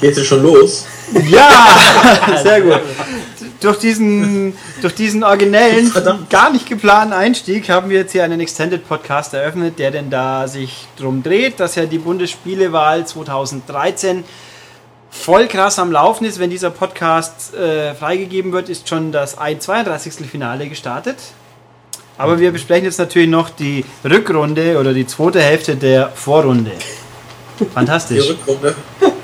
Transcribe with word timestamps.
Geht 0.00 0.16
es 0.16 0.26
schon 0.26 0.42
los? 0.42 0.86
Ja, 1.28 2.38
sehr 2.42 2.60
gut. 2.60 2.80
Durch 3.60 3.78
diesen, 3.78 4.56
durch 4.80 4.94
diesen 4.94 5.24
originellen, 5.24 5.92
gar 6.30 6.52
nicht 6.52 6.68
geplanten 6.68 7.12
Einstieg 7.12 7.68
haben 7.68 7.90
wir 7.90 7.98
jetzt 7.98 8.12
hier 8.12 8.22
einen 8.22 8.38
Extended 8.38 8.86
Podcast 8.86 9.34
eröffnet, 9.34 9.80
der 9.80 9.90
denn 9.90 10.10
da 10.10 10.46
sich 10.46 10.86
drum 10.96 11.24
dreht, 11.24 11.58
dass 11.58 11.74
ja 11.74 11.86
die 11.86 11.98
Bundesspielewahl 11.98 13.04
2013 13.04 14.22
voll 15.10 15.48
krass 15.48 15.80
am 15.80 15.90
Laufen 15.90 16.24
ist. 16.24 16.38
Wenn 16.38 16.50
dieser 16.50 16.70
Podcast 16.70 17.54
äh, 17.54 17.94
freigegeben 17.94 18.52
wird, 18.52 18.68
ist 18.68 18.88
schon 18.88 19.10
das 19.10 19.36
32. 19.36 20.30
Finale 20.30 20.68
gestartet. 20.68 21.16
Aber 22.16 22.38
wir 22.38 22.52
besprechen 22.52 22.84
jetzt 22.84 22.98
natürlich 22.98 23.28
noch 23.28 23.50
die 23.50 23.84
Rückrunde 24.04 24.78
oder 24.78 24.92
die 24.92 25.06
zweite 25.06 25.40
Hälfte 25.40 25.76
der 25.76 26.10
Vorrunde. 26.10 26.72
Die 27.60 27.64
Fantastisch. 27.66 28.28
Rückrunde. 28.30 28.74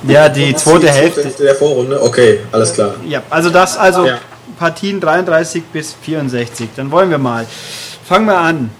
Ja, 0.06 0.28
die 0.28 0.54
Was, 0.54 0.64
zweite 0.64 0.80
die 0.80 0.88
Hälfte. 0.92 1.28
der 1.44 1.54
Vorrunde. 1.54 2.02
Okay, 2.02 2.40
alles 2.52 2.72
klar. 2.74 2.94
Ja, 3.06 3.22
also 3.30 3.50
das, 3.50 3.76
also 3.78 4.06
Ja. 4.06 4.18
Partien 4.58 5.00
33 5.00 5.64
bis 5.64 5.94
64. 6.02 6.68
Dann 6.76 6.90
wollen 6.90 7.10
wir 7.10 7.18
mal. 7.18 7.46
Fangen 8.06 8.26
wir 8.26 8.36
an. 8.38 8.70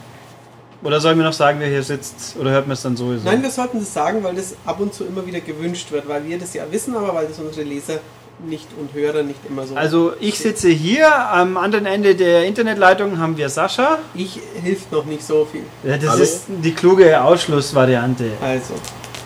Oder 0.83 1.01
sollen 1.01 1.17
wir 1.17 1.25
noch 1.25 1.33
sagen, 1.33 1.59
wer 1.61 1.69
hier 1.69 1.83
sitzt? 1.83 2.37
Oder 2.39 2.51
hört 2.51 2.67
man 2.67 2.75
es 2.75 2.83
dann 2.83 2.95
sowieso? 2.97 3.25
Nein, 3.25 3.43
wir 3.43 3.51
sollten 3.51 3.81
das 3.81 3.93
sagen, 3.95 4.23
weil 4.23 4.35
das 4.35 4.55
ab 4.67 4.79
und 4.81 4.93
zu 4.93 5.05
immer 5.05 5.27
wieder 5.27 5.41
gewünscht 5.41 5.91
wird, 5.91 6.07
weil 6.07 6.23
wir 6.27 6.39
das 6.39 6.53
ja 6.53 6.65
wissen, 6.71 6.95
aber 6.95 7.15
weil 7.15 7.27
das 7.27 7.39
unsere 7.39 7.67
Leser 7.67 8.01
nicht 8.47 8.67
und 8.79 8.93
Hörer 8.93 9.23
nicht 9.23 9.39
immer 9.49 9.67
so. 9.67 9.75
Also 9.77 10.13
ich 10.21 10.39
sitze 10.39 10.69
hier, 10.69 11.09
am 11.31 11.57
anderen 11.57 11.87
Ende 11.87 12.15
der 12.15 12.45
Internetleitung 12.45 13.19
haben 13.19 13.37
wir 13.39 13.49
Sascha. 13.49 13.99
ich 14.15 14.39
hilft 14.63 14.93
noch 14.93 15.07
nicht 15.07 15.25
so 15.25 15.47
viel. 15.51 15.63
Ja, 15.85 15.97
das 15.97 16.11
Hallo? 16.11 16.23
ist 16.23 16.43
die 16.49 16.73
kluge 16.75 17.23
Ausschlussvariante. 17.23 18.25
Also, 18.43 18.75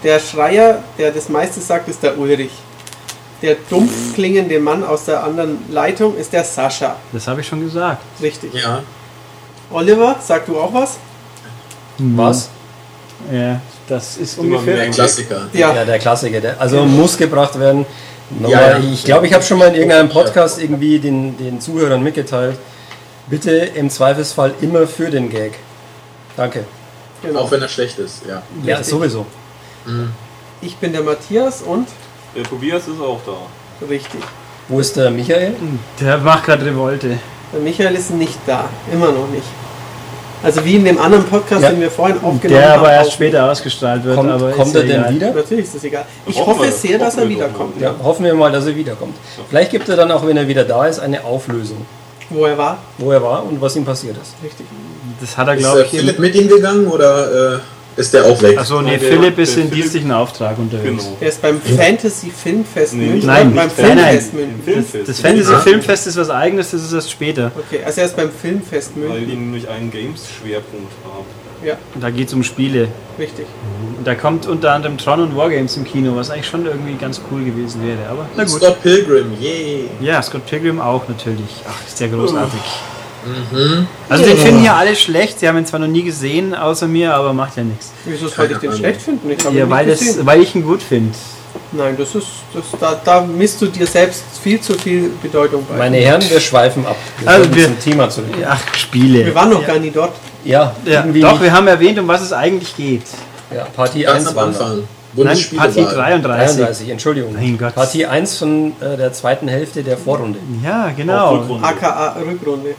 der 0.02 0.18
Schreier, 0.20 0.82
der 0.98 1.10
das 1.12 1.28
meiste 1.28 1.60
sagt, 1.60 1.88
ist 1.88 2.02
der 2.02 2.18
Ulrich. 2.18 2.52
Der 3.42 3.56
dumpf 3.70 4.14
klingende 4.14 4.58
Mann 4.58 4.82
aus 4.82 5.04
der 5.04 5.22
anderen 5.22 5.58
Leitung 5.70 6.16
ist 6.16 6.32
der 6.32 6.42
Sascha. 6.42 6.96
Das 7.12 7.28
habe 7.28 7.40
ich 7.40 7.46
schon 7.46 7.60
gesagt. 7.60 8.02
Richtig. 8.20 8.52
Ja. 8.54 8.82
Oliver, 9.70 10.16
sag 10.20 10.46
du 10.46 10.58
auch 10.58 10.72
was? 10.74 10.96
Was? 11.98 12.48
Ja, 13.32 13.60
das 13.88 14.16
ist 14.16 14.38
Immer 14.38 14.58
ungefähr. 14.58 14.82
Ein 14.82 14.90
Klassiker. 14.92 15.48
Ja. 15.52 15.74
Ja, 15.74 15.84
der 15.84 15.98
Klassiker. 15.98 16.40
Der, 16.40 16.60
also 16.60 16.84
muss 16.84 17.16
gebracht 17.16 17.58
werden. 17.58 17.86
Nochmal, 18.30 18.50
Ja, 18.50 18.78
ja. 18.78 18.92
Ich 18.92 19.04
glaube, 19.04 19.26
ich 19.26 19.32
habe 19.32 19.42
schon 19.44 19.58
mal 19.58 19.68
in 19.68 19.74
irgendeinem 19.74 20.08
Podcast 20.08 20.60
irgendwie 20.60 20.98
den, 20.98 21.36
den 21.36 21.60
Zuhörern 21.60 22.02
mitgeteilt. 22.02 22.58
Bitte 23.28 23.50
im 23.52 23.90
Zweifelsfall 23.90 24.54
immer 24.60 24.86
für 24.86 25.10
den 25.10 25.28
Gag. 25.30 25.52
Danke. 26.36 26.64
Genau. 27.22 27.40
Auch 27.40 27.50
wenn 27.50 27.62
er 27.62 27.68
schlecht 27.68 27.98
ist, 27.98 28.22
ja. 28.26 28.42
Ja, 28.64 28.76
Richtig. 28.76 28.94
sowieso. 28.94 29.26
Ich 30.60 30.76
bin 30.76 30.92
der 30.92 31.02
Matthias 31.02 31.62
und 31.62 31.88
Der 32.36 32.44
Tobias 32.44 32.82
ist 32.88 33.00
auch 33.00 33.20
da. 33.26 33.86
richtig. 33.88 34.20
Wo 34.68 34.80
ist 34.80 34.96
der 34.96 35.10
Michael? 35.10 35.54
Der 36.00 36.18
macht 36.18 36.44
gerade 36.44 36.64
Revolte. 36.66 37.18
Der 37.52 37.60
Michael 37.60 37.94
ist 37.94 38.10
nicht 38.10 38.38
da. 38.46 38.68
Immer 38.92 39.06
noch 39.12 39.28
nicht. 39.28 39.46
Also 40.42 40.64
wie 40.64 40.76
in 40.76 40.84
dem 40.84 40.98
anderen 41.00 41.24
Podcast, 41.24 41.62
Ja. 41.62 41.70
den 41.70 41.80
wir 41.80 41.90
vorhin 41.90 42.16
aufgenommen 42.16 42.60
Der 42.60 42.70
haben. 42.72 42.80
aber 42.80 42.92
erst 42.92 43.10
auch- 43.10 43.14
später 43.14 43.50
ausgestrahlt 43.50 44.04
wird. 44.04 44.14
Kommt, 44.14 44.30
aber 44.30 44.50
kommt 44.52 44.74
er 44.74 44.82
denn 44.82 45.00
egal. 45.00 45.14
wieder? 45.14 45.30
Natürlich 45.32 45.64
ist 45.64 45.74
das 45.74 45.84
egal. 45.84 46.04
Ich 46.26 46.36
Hoffen 46.38 46.46
hoffe 46.52 46.64
wir- 46.64 46.72
sehr, 46.72 46.98
dass 46.98 47.16
er 47.16 47.28
wiederkommt. 47.28 47.80
Ja, 47.80 47.94
hoffen 48.02 48.24
wir 48.24 48.34
mal, 48.34 48.52
dass 48.52 48.66
er 48.66 48.76
wiederkommt. 48.76 49.16
Vielleicht 49.48 49.70
gibt 49.72 49.88
er 49.88 49.96
dann 49.96 50.12
auch, 50.12 50.24
wenn 50.26 50.36
er 50.36 50.46
wieder 50.46 50.64
da 50.64 50.86
ist, 50.86 51.00
eine 51.00 51.24
Auflösung, 51.24 51.84
Wo 52.30 52.44
er 52.46 52.56
war. 52.56 52.78
wo 52.98 53.10
er 53.10 53.20
war 53.22 53.42
und 53.44 53.60
was 53.60 53.74
ihm 53.74 53.84
passiert 53.84 54.16
ist. 54.16 54.34
Richtig. 54.44 54.66
Das 55.20 55.36
hat 55.36 55.48
er, 55.48 55.56
glaube 55.56 55.82
ich. 55.82 55.88
Philipp 55.90 56.18
mit 56.20 56.34
ihm 56.36 56.46
gegangen 56.46 56.86
oder 56.86 57.54
äh, 57.54 57.58
ist 57.98 58.14
der 58.14 58.24
auch 58.24 58.40
weg? 58.42 58.56
Achso, 58.58 58.80
nee, 58.80 58.96
der- 58.96 59.00
Philipp 59.00 59.38
ist 59.38 59.56
der 59.56 59.64
in 59.64 59.68
Philipp- 59.68 59.82
dienstlichen 59.82 60.12
Auftrag 60.12 60.58
unterwegs. 60.58 61.04
Genau. 61.04 61.16
Er 61.20 61.28
ist 61.28 61.42
beim 61.42 61.60
Fantasy 61.60 62.30
Filmfest 62.30 62.94
Nee, 62.94 63.06
München. 63.06 63.26
nein, 63.26 63.54
beim 63.54 63.66
nicht- 63.66 63.78
nein, 63.78 63.96
nein. 63.96 64.20
Filmfest. 64.20 64.30
Filmfest. 64.64 65.08
Das 65.08 65.20
Fantasy 65.20 65.52
Ja. 65.52 65.58
Filmfest 65.58 66.06
ist 66.06 66.16
was 66.16 66.30
eigenes, 66.30 66.70
das 66.70 66.82
ist 66.82 66.92
erst 66.92 67.10
später. 67.10 67.52
Okay, 67.56 67.80
also 67.84 68.00
er 68.00 68.06
ist 68.06 68.16
beim 68.16 68.30
Filmfest 68.30 68.92
Weil 68.96 69.08
München. 69.08 69.28
die 69.28 69.36
nämlich 69.36 69.68
einen 69.68 69.90
Games-Schwerpunkt 69.90 70.92
haben. 71.04 71.24
Ja, 71.64 71.74
Da 72.00 72.10
geht 72.10 72.28
es 72.28 72.34
um 72.34 72.44
Spiele. 72.44 72.86
richtig. 73.18 73.44
Und 73.98 74.06
da 74.06 74.14
kommt 74.14 74.46
unter 74.46 74.72
anderem 74.72 74.96
Tron 74.96 75.20
und 75.20 75.36
Wargames 75.36 75.76
im 75.76 75.82
Kino, 75.84 76.14
was 76.14 76.30
eigentlich 76.30 76.46
schon 76.46 76.64
irgendwie 76.64 76.94
ganz 76.94 77.20
cool 77.32 77.42
gewesen 77.44 77.80
wäre. 77.84 78.08
Aber 78.08 78.26
na 78.36 78.44
gut. 78.44 78.52
Scott 78.62 78.80
Pilgrim, 78.80 79.32
yay. 79.40 79.86
Ja, 80.00 80.22
Scott 80.22 80.46
Pilgrim 80.46 80.80
auch 80.80 81.08
natürlich. 81.08 81.50
Ach, 81.68 81.84
ist 81.84 81.98
der 81.98 82.08
großartig. 82.08 82.60
Mhm. 83.50 83.86
Also 84.08 84.24
den 84.24 84.36
finden 84.36 84.60
hier 84.60 84.74
alle 84.74 84.94
schlecht. 84.96 85.40
Sie 85.40 85.48
haben 85.48 85.58
ihn 85.58 85.66
zwar 85.66 85.80
noch 85.80 85.86
nie 85.88 86.02
gesehen, 86.02 86.54
außer 86.54 86.86
mir, 86.86 87.14
aber 87.14 87.32
macht 87.32 87.56
ja 87.56 87.64
nichts. 87.64 87.92
Wieso 88.04 88.28
sollte 88.28 88.54
ich 88.54 88.58
den 88.60 88.70
Ahnung. 88.70 88.80
schlecht 88.80 89.02
finden? 89.02 89.30
Ich 89.30 89.42
Ja, 89.44 89.50
ihn 89.50 89.70
weil, 89.70 89.86
nicht 89.86 90.00
das, 90.00 90.26
weil 90.26 90.40
ich 90.42 90.54
ihn 90.54 90.62
gut 90.64 90.82
finde. 90.82 91.12
Nein, 91.72 91.96
das 91.98 92.14
ist, 92.14 92.26
das, 92.54 92.64
da, 92.80 93.00
da 93.04 93.20
misst 93.22 93.60
du 93.60 93.66
dir 93.66 93.86
selbst 93.86 94.22
viel 94.42 94.60
zu 94.60 94.74
viel 94.74 95.10
Bedeutung 95.22 95.66
bei. 95.68 95.76
Meine 95.76 95.96
Herren, 95.98 96.22
wir 96.28 96.40
schweifen 96.40 96.86
ab. 96.86 96.96
Wir 97.18 97.28
Also 97.28 97.54
wir- 97.54 97.64
zum 97.64 97.78
Thema 97.80 98.08
zurück. 98.08 98.28
Ach, 98.48 98.60
Spiele. 98.74 99.26
wir 99.26 99.34
waren 99.34 99.50
noch 99.50 99.66
gar 99.66 99.78
nie 99.78 99.90
dort. 99.90 100.12
Ja, 100.44 100.74
ja, 100.84 101.00
irgendwie 101.00 101.20
doch, 101.20 101.32
nicht. 101.32 101.42
wir 101.42 101.52
haben 101.52 101.66
erwähnt, 101.66 101.98
um 101.98 102.08
was 102.08 102.22
es 102.22 102.32
eigentlich 102.32 102.74
geht. 102.76 103.02
Ja, 103.54 103.64
Partie 103.74 104.02
Ganz 104.02 104.20
1 104.20 104.28
am 104.28 104.36
waren 104.36 104.54
wir. 104.54 104.60
Anfang. 104.60 104.82
Nein. 105.14 105.38
Partie 105.56 105.84
33. 105.84 106.22
33, 106.22 106.88
Entschuldigung. 106.90 107.32
Mein 107.34 107.58
Gott. 107.58 107.74
Partie 107.74 108.06
1 108.06 108.36
von 108.38 108.72
äh, 108.80 108.96
der 108.96 109.12
zweiten 109.12 109.48
Hälfte 109.48 109.82
der 109.82 109.96
Vorrunde. 109.96 110.38
Ja, 110.62 110.90
genau. 110.96 111.36
Rückrunde. 111.36 111.66
AKA 111.66 112.16
Rückrunde. 112.24 112.74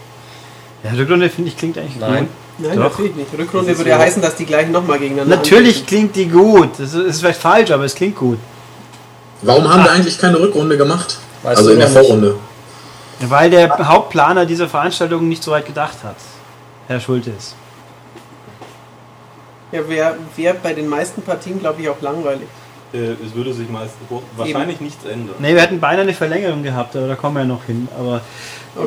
Ja, 0.83 0.91
Rückrunde 0.91 1.29
finde 1.29 1.49
ich 1.49 1.57
klingt 1.57 1.77
eigentlich 1.77 1.97
Nein. 1.97 2.27
gut. 2.27 2.67
Nein, 2.67 2.77
Doch. 2.77 2.89
natürlich 2.91 3.15
nicht. 3.15 3.27
Rückrunde 3.37 3.77
würde 3.77 3.89
ja 3.89 3.97
so- 3.97 4.03
heißen, 4.03 4.21
dass 4.21 4.35
die 4.35 4.45
gleich 4.45 4.67
nochmal 4.67 4.99
gegeneinander 4.99 5.37
Natürlich 5.37 5.79
antreten. 5.81 5.87
klingt 5.87 6.15
die 6.15 6.27
gut. 6.27 6.69
Das 6.77 6.93
ist, 6.93 7.19
vielleicht 7.21 7.39
falsch, 7.39 7.71
aber 7.71 7.85
es 7.85 7.95
klingt 7.95 8.15
gut. 8.17 8.37
Warum 9.41 9.69
haben 9.69 9.83
wir 9.83 9.91
eigentlich 9.91 10.17
keine 10.17 10.39
Rückrunde 10.39 10.77
gemacht? 10.77 11.17
Weißt 11.43 11.57
also 11.57 11.71
in 11.71 11.79
der 11.79 11.87
noch 11.87 11.95
nicht. 11.95 12.05
Vorrunde. 12.07 12.35
Weil 13.21 13.49
der 13.49 13.77
Hauptplaner 13.87 14.45
dieser 14.45 14.67
Veranstaltung 14.67 15.27
nicht 15.29 15.43
so 15.43 15.51
weit 15.51 15.65
gedacht 15.65 15.97
hat. 16.03 16.15
Herr 16.87 16.99
Schultes. 16.99 17.55
Ja, 19.71 19.87
wäre 19.87 20.15
wär 20.35 20.53
bei 20.55 20.73
den 20.73 20.87
meisten 20.87 21.21
Partien, 21.21 21.59
glaube 21.59 21.81
ich, 21.81 21.89
auch 21.89 22.01
langweilig. 22.01 22.47
Äh, 22.93 23.11
es 23.25 23.35
würde 23.35 23.53
sich 23.53 23.69
meist 23.69 23.93
wahrscheinlich 24.35 24.81
nichts 24.81 25.05
ändern. 25.05 25.35
Ne, 25.39 25.53
wir 25.53 25.61
hätten 25.61 25.79
beinahe 25.79 26.01
eine 26.01 26.13
Verlängerung 26.13 26.63
gehabt, 26.63 26.95
aber 26.95 27.07
da 27.07 27.15
kommen 27.15 27.35
wir 27.35 27.41
ja 27.41 27.47
noch 27.47 27.63
hin. 27.65 27.87
Aber 27.97 28.21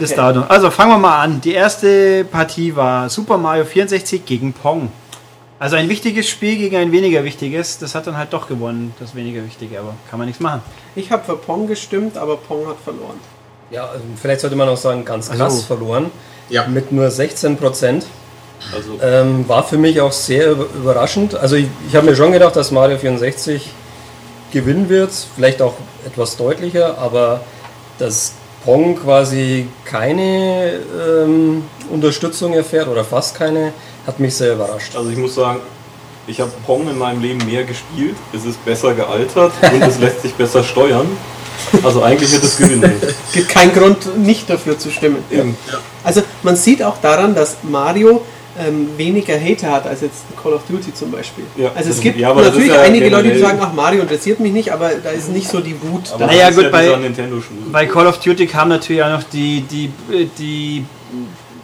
das 0.00 0.10
Okay. 0.10 0.16
dauert 0.16 0.36
noch. 0.36 0.50
Also 0.50 0.70
fangen 0.70 0.90
wir 0.92 0.98
mal 0.98 1.20
an. 1.22 1.40
Die 1.40 1.52
erste 1.52 2.24
Partie 2.24 2.74
war 2.74 3.08
Super 3.08 3.38
Mario 3.38 3.64
64 3.64 4.24
gegen 4.26 4.52
Pong. 4.52 4.90
Also 5.60 5.76
ein 5.76 5.88
wichtiges 5.88 6.28
Spiel 6.28 6.56
gegen 6.58 6.74
ein 6.76 6.90
weniger 6.90 7.22
wichtiges. 7.22 7.78
Das 7.78 7.94
hat 7.94 8.08
dann 8.08 8.16
halt 8.16 8.32
doch 8.32 8.48
gewonnen, 8.48 8.92
das 8.98 9.14
weniger 9.14 9.44
wichtige, 9.44 9.78
aber 9.78 9.94
kann 10.10 10.18
man 10.18 10.26
nichts 10.26 10.42
machen. 10.42 10.62
Ich 10.96 11.12
habe 11.12 11.22
für 11.24 11.36
Pong 11.36 11.68
gestimmt, 11.68 12.18
aber 12.18 12.36
Pong 12.36 12.66
hat 12.66 12.78
verloren. 12.82 13.20
Ja, 13.70 13.84
also 13.84 14.02
vielleicht 14.20 14.40
sollte 14.40 14.56
man 14.56 14.68
auch 14.68 14.76
sagen, 14.76 15.04
ganz 15.04 15.28
krass 15.28 15.40
Also- 15.40 15.62
verloren. 15.62 16.10
Ja. 16.48 16.66
Mit 16.66 16.90
nur 16.90 17.08
16 17.10 17.56
Prozent. 17.56 18.04
Also 18.74 18.98
Ähm, 19.02 19.48
war 19.48 19.62
für 19.64 19.78
mich 19.78 20.00
auch 20.00 20.12
sehr 20.12 20.50
über- 20.50 20.66
überraschend. 20.74 21.34
Also 21.36 21.56
ich, 21.56 21.66
ich 21.88 21.94
habe 21.96 22.06
mir 22.06 22.16
schon 22.16 22.32
gedacht, 22.32 22.54
dass 22.56 22.70
Mario 22.72 22.98
64 22.98 23.70
gewinnen 24.52 24.88
wird, 24.88 25.10
vielleicht 25.34 25.60
auch 25.62 25.74
etwas 26.06 26.36
deutlicher, 26.36 26.98
aber 26.98 27.40
dass 27.98 28.34
Pong 28.64 28.96
quasi 28.96 29.66
keine 29.84 30.80
ähm, 31.24 31.64
Unterstützung 31.90 32.52
erfährt 32.54 32.88
oder 32.88 33.04
fast 33.04 33.34
keine, 33.34 33.72
hat 34.06 34.20
mich 34.20 34.36
sehr 34.36 34.54
überrascht. 34.54 34.94
Also 34.94 35.10
ich 35.10 35.16
muss 35.16 35.34
sagen, 35.34 35.60
ich 36.26 36.40
habe 36.40 36.50
Pong 36.66 36.88
in 36.88 36.98
meinem 36.98 37.20
Leben 37.20 37.44
mehr 37.44 37.64
gespielt, 37.64 38.14
es 38.32 38.44
ist 38.44 38.64
besser 38.64 38.94
gealtert 38.94 39.52
und 39.72 39.82
es 39.82 39.98
lässt 39.98 40.22
sich 40.22 40.34
besser 40.34 40.62
steuern. 40.62 41.06
Also 41.82 42.02
eigentlich 42.02 42.32
wird 42.32 42.44
es 42.44 42.56
gewinnen. 42.56 42.92
Gibt 43.32 43.48
keinen 43.48 43.72
Grund, 43.72 44.18
nicht 44.18 44.48
dafür 44.48 44.78
zu 44.78 44.90
stimmen. 44.90 45.24
Eben. 45.30 45.56
Also 46.04 46.22
man 46.42 46.56
sieht 46.56 46.82
auch 46.82 46.98
daran, 47.00 47.34
dass 47.34 47.58
Mario 47.62 48.22
ähm, 48.58 48.88
weniger 48.96 49.38
Hater 49.38 49.70
hat 49.70 49.86
als 49.86 50.02
jetzt 50.02 50.24
Call 50.40 50.52
of 50.52 50.62
Duty 50.68 50.92
zum 50.92 51.10
Beispiel. 51.10 51.44
Ja, 51.56 51.72
also 51.74 51.90
es 51.90 52.00
gibt 52.00 52.18
ja, 52.18 52.34
natürlich 52.34 52.68
ja 52.68 52.82
einige 52.82 53.08
Leute, 53.08 53.30
die 53.30 53.38
sagen, 53.38 53.58
ach 53.60 53.72
Mario 53.72 54.02
interessiert 54.02 54.40
mich 54.40 54.52
nicht, 54.52 54.72
aber 54.72 54.90
da 55.02 55.10
ist 55.10 55.30
nicht 55.30 55.48
so 55.48 55.60
die 55.60 55.74
Wut. 55.82 56.12
Naja, 56.18 56.50
gut, 56.50 56.64
ja 56.64 56.70
bei-. 56.70 57.10
Bei 57.70 57.86
Call 57.86 58.06
of 58.06 58.18
Duty 58.18 58.46
kam 58.46 58.68
natürlich 58.68 59.02
auch 59.02 59.10
noch 59.10 59.22
die, 59.22 59.62
die, 59.62 59.90
die 60.38 60.84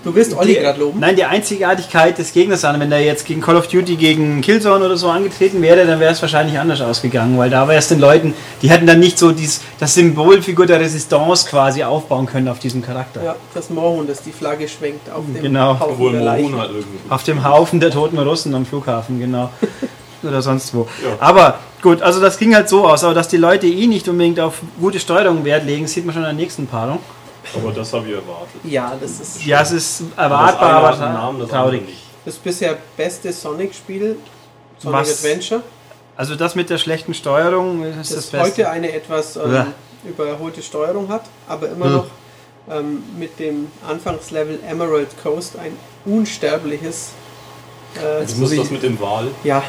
Du 0.04 0.14
willst 0.14 0.32
Olli 0.36 0.54
Die- 0.54 0.60
gerade 0.60 0.78
loben. 0.78 1.00
Nein, 1.00 1.16
die 1.16 1.24
Einzigartigkeit 1.24 2.16
des 2.18 2.32
Gegners 2.32 2.64
an. 2.64 2.78
Wenn 2.78 2.90
er 2.92 3.00
jetzt 3.00 3.26
gegen 3.26 3.40
Call 3.40 3.56
of 3.56 3.66
Duty 3.66 3.96
gegen 3.96 4.40
Killzone 4.40 4.84
oder 4.84 4.96
so 4.96 5.08
angetreten 5.08 5.60
wäre, 5.60 5.84
dann 5.86 5.98
wäre 5.98 6.12
es 6.12 6.22
wahrscheinlich 6.22 6.58
anders 6.58 6.80
ausgegangen, 6.80 7.36
weil 7.36 7.50
da 7.50 7.66
wäre 7.66 7.78
es 7.78 7.88
den 7.88 7.98
Leuten, 7.98 8.32
die 8.62 8.70
hätten 8.70 8.86
dann 8.86 9.00
nicht 9.00 9.18
so 9.18 9.32
dies, 9.32 9.60
das 9.80 9.94
Symbolfigur 9.94 10.66
der 10.66 10.78
Resistance 10.80 11.48
quasi 11.48 11.82
aufbauen 11.82 12.26
können 12.26 12.48
auf 12.48 12.60
diesem 12.60 12.80
Charakter. 12.80 13.22
Ja, 13.24 13.36
das 13.54 13.70
Mohun, 13.70 14.06
das 14.06 14.22
die 14.22 14.30
Flagge 14.32 14.68
schwenkt 14.68 15.10
auf 15.10 15.24
dem 15.26 15.42
Genau. 15.42 15.78
Haufen 15.80 15.92
Obwohl 15.92 16.12
der 16.12 16.22
Leichen. 16.22 16.56
halt 16.58 16.70
irgendwie. 16.70 16.98
Auf 17.10 17.24
dem 17.24 17.44
Haufen 17.44 17.80
der 17.80 17.90
toten 17.90 18.18
Russen 18.18 18.54
am 18.54 18.64
Flughafen, 18.66 19.18
genau. 19.18 19.50
oder 20.22 20.42
sonst 20.42 20.72
wo. 20.74 20.86
Ja. 21.02 21.16
Aber 21.18 21.58
gut, 21.82 22.02
also 22.02 22.20
das 22.20 22.38
ging 22.38 22.54
halt 22.54 22.68
so 22.68 22.86
aus, 22.88 23.02
aber 23.04 23.14
dass 23.14 23.28
die 23.28 23.36
Leute 23.36 23.66
eh 23.66 23.86
nicht 23.88 24.08
unbedingt 24.08 24.38
auf 24.38 24.60
gute 24.80 25.00
Steuerung 25.00 25.44
Wert 25.44 25.64
legen, 25.66 25.86
sieht 25.88 26.06
man 26.06 26.12
schon 26.14 26.22
in 26.22 26.28
der 26.28 26.34
nächsten 26.36 26.66
Paarung. 26.68 27.00
Aber 27.54 27.72
das 27.72 27.92
habe 27.92 28.06
ich 28.08 28.14
erwartet. 28.14 28.60
Ja, 28.64 28.94
das 29.00 29.20
ist 29.20 29.44
Ja, 29.44 29.62
es 29.62 29.72
ist 29.72 30.02
erwartbar, 30.16 30.70
aber 30.84 30.96
Namen, 30.96 31.48
traurig. 31.48 31.86
nicht. 31.86 32.02
das 32.24 32.36
bisher 32.36 32.76
beste 32.96 33.32
Sonic-Spiel. 33.32 34.16
Sonic 34.78 35.00
Was? 35.00 35.10
Adventure. 35.24 35.62
Also 36.16 36.34
das 36.34 36.54
mit 36.54 36.68
der 36.68 36.78
schlechten 36.78 37.14
Steuerung 37.14 37.84
ist 37.84 38.10
das, 38.10 38.16
das 38.16 38.26
Beste. 38.26 38.46
heute 38.46 38.70
eine 38.70 38.92
etwas 38.92 39.36
ähm, 39.36 39.52
Ja. 39.52 39.66
überholte 40.04 40.62
Steuerung 40.62 41.08
hat, 41.08 41.22
aber 41.48 41.68
immer 41.70 41.84
Hm. 41.86 41.92
noch 41.92 42.06
ähm, 42.70 43.02
mit 43.16 43.38
dem 43.38 43.68
Anfangslevel 43.88 44.58
Emerald 44.68 45.08
Coast 45.22 45.56
ein 45.58 45.72
unsterbliches. 46.04 47.10
Äh, 47.96 48.20
Jetzt 48.20 48.32
muss 48.32 48.40
muss 48.40 48.52
ich- 48.52 48.60
das 48.60 48.70
mit 48.70 48.82
dem 48.82 49.00
Wal. 49.00 49.28
ja, 49.44 49.62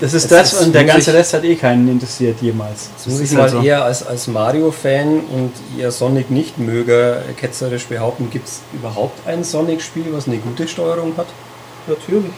Das 0.00 0.12
ist 0.14 0.30
Das 0.30 0.50
das 0.50 0.60
ist- 0.60 0.66
und 0.66 0.74
der 0.74 0.84
ganze 0.84 1.10
ich- 1.10 1.16
Rest 1.16 1.34
hat 1.34 1.44
eh 1.44 1.54
keinen 1.56 1.88
interessiert 1.88 2.40
jemals. 2.40 2.90
Das 2.96 3.06
muss 3.06 3.20
ich 3.20 3.30
mal 3.32 3.42
halt 3.42 3.52
so. 3.52 3.62
eher 3.62 3.84
als, 3.84 4.06
als 4.06 4.26
Mario-Fan 4.26 5.20
und 5.20 5.52
eher 5.78 5.90
Sonic-Nicht-Möger 5.90 7.22
ketzerisch 7.36 7.86
behaupten, 7.86 8.28
gibt 8.30 8.48
es 8.48 8.60
überhaupt 8.72 9.26
ein 9.26 9.44
Sonic-Spiel, 9.44 10.06
was 10.10 10.26
eine 10.26 10.38
gute 10.38 10.66
Steuerung 10.68 11.16
hat? 11.16 11.26
natürlich. 11.86 12.32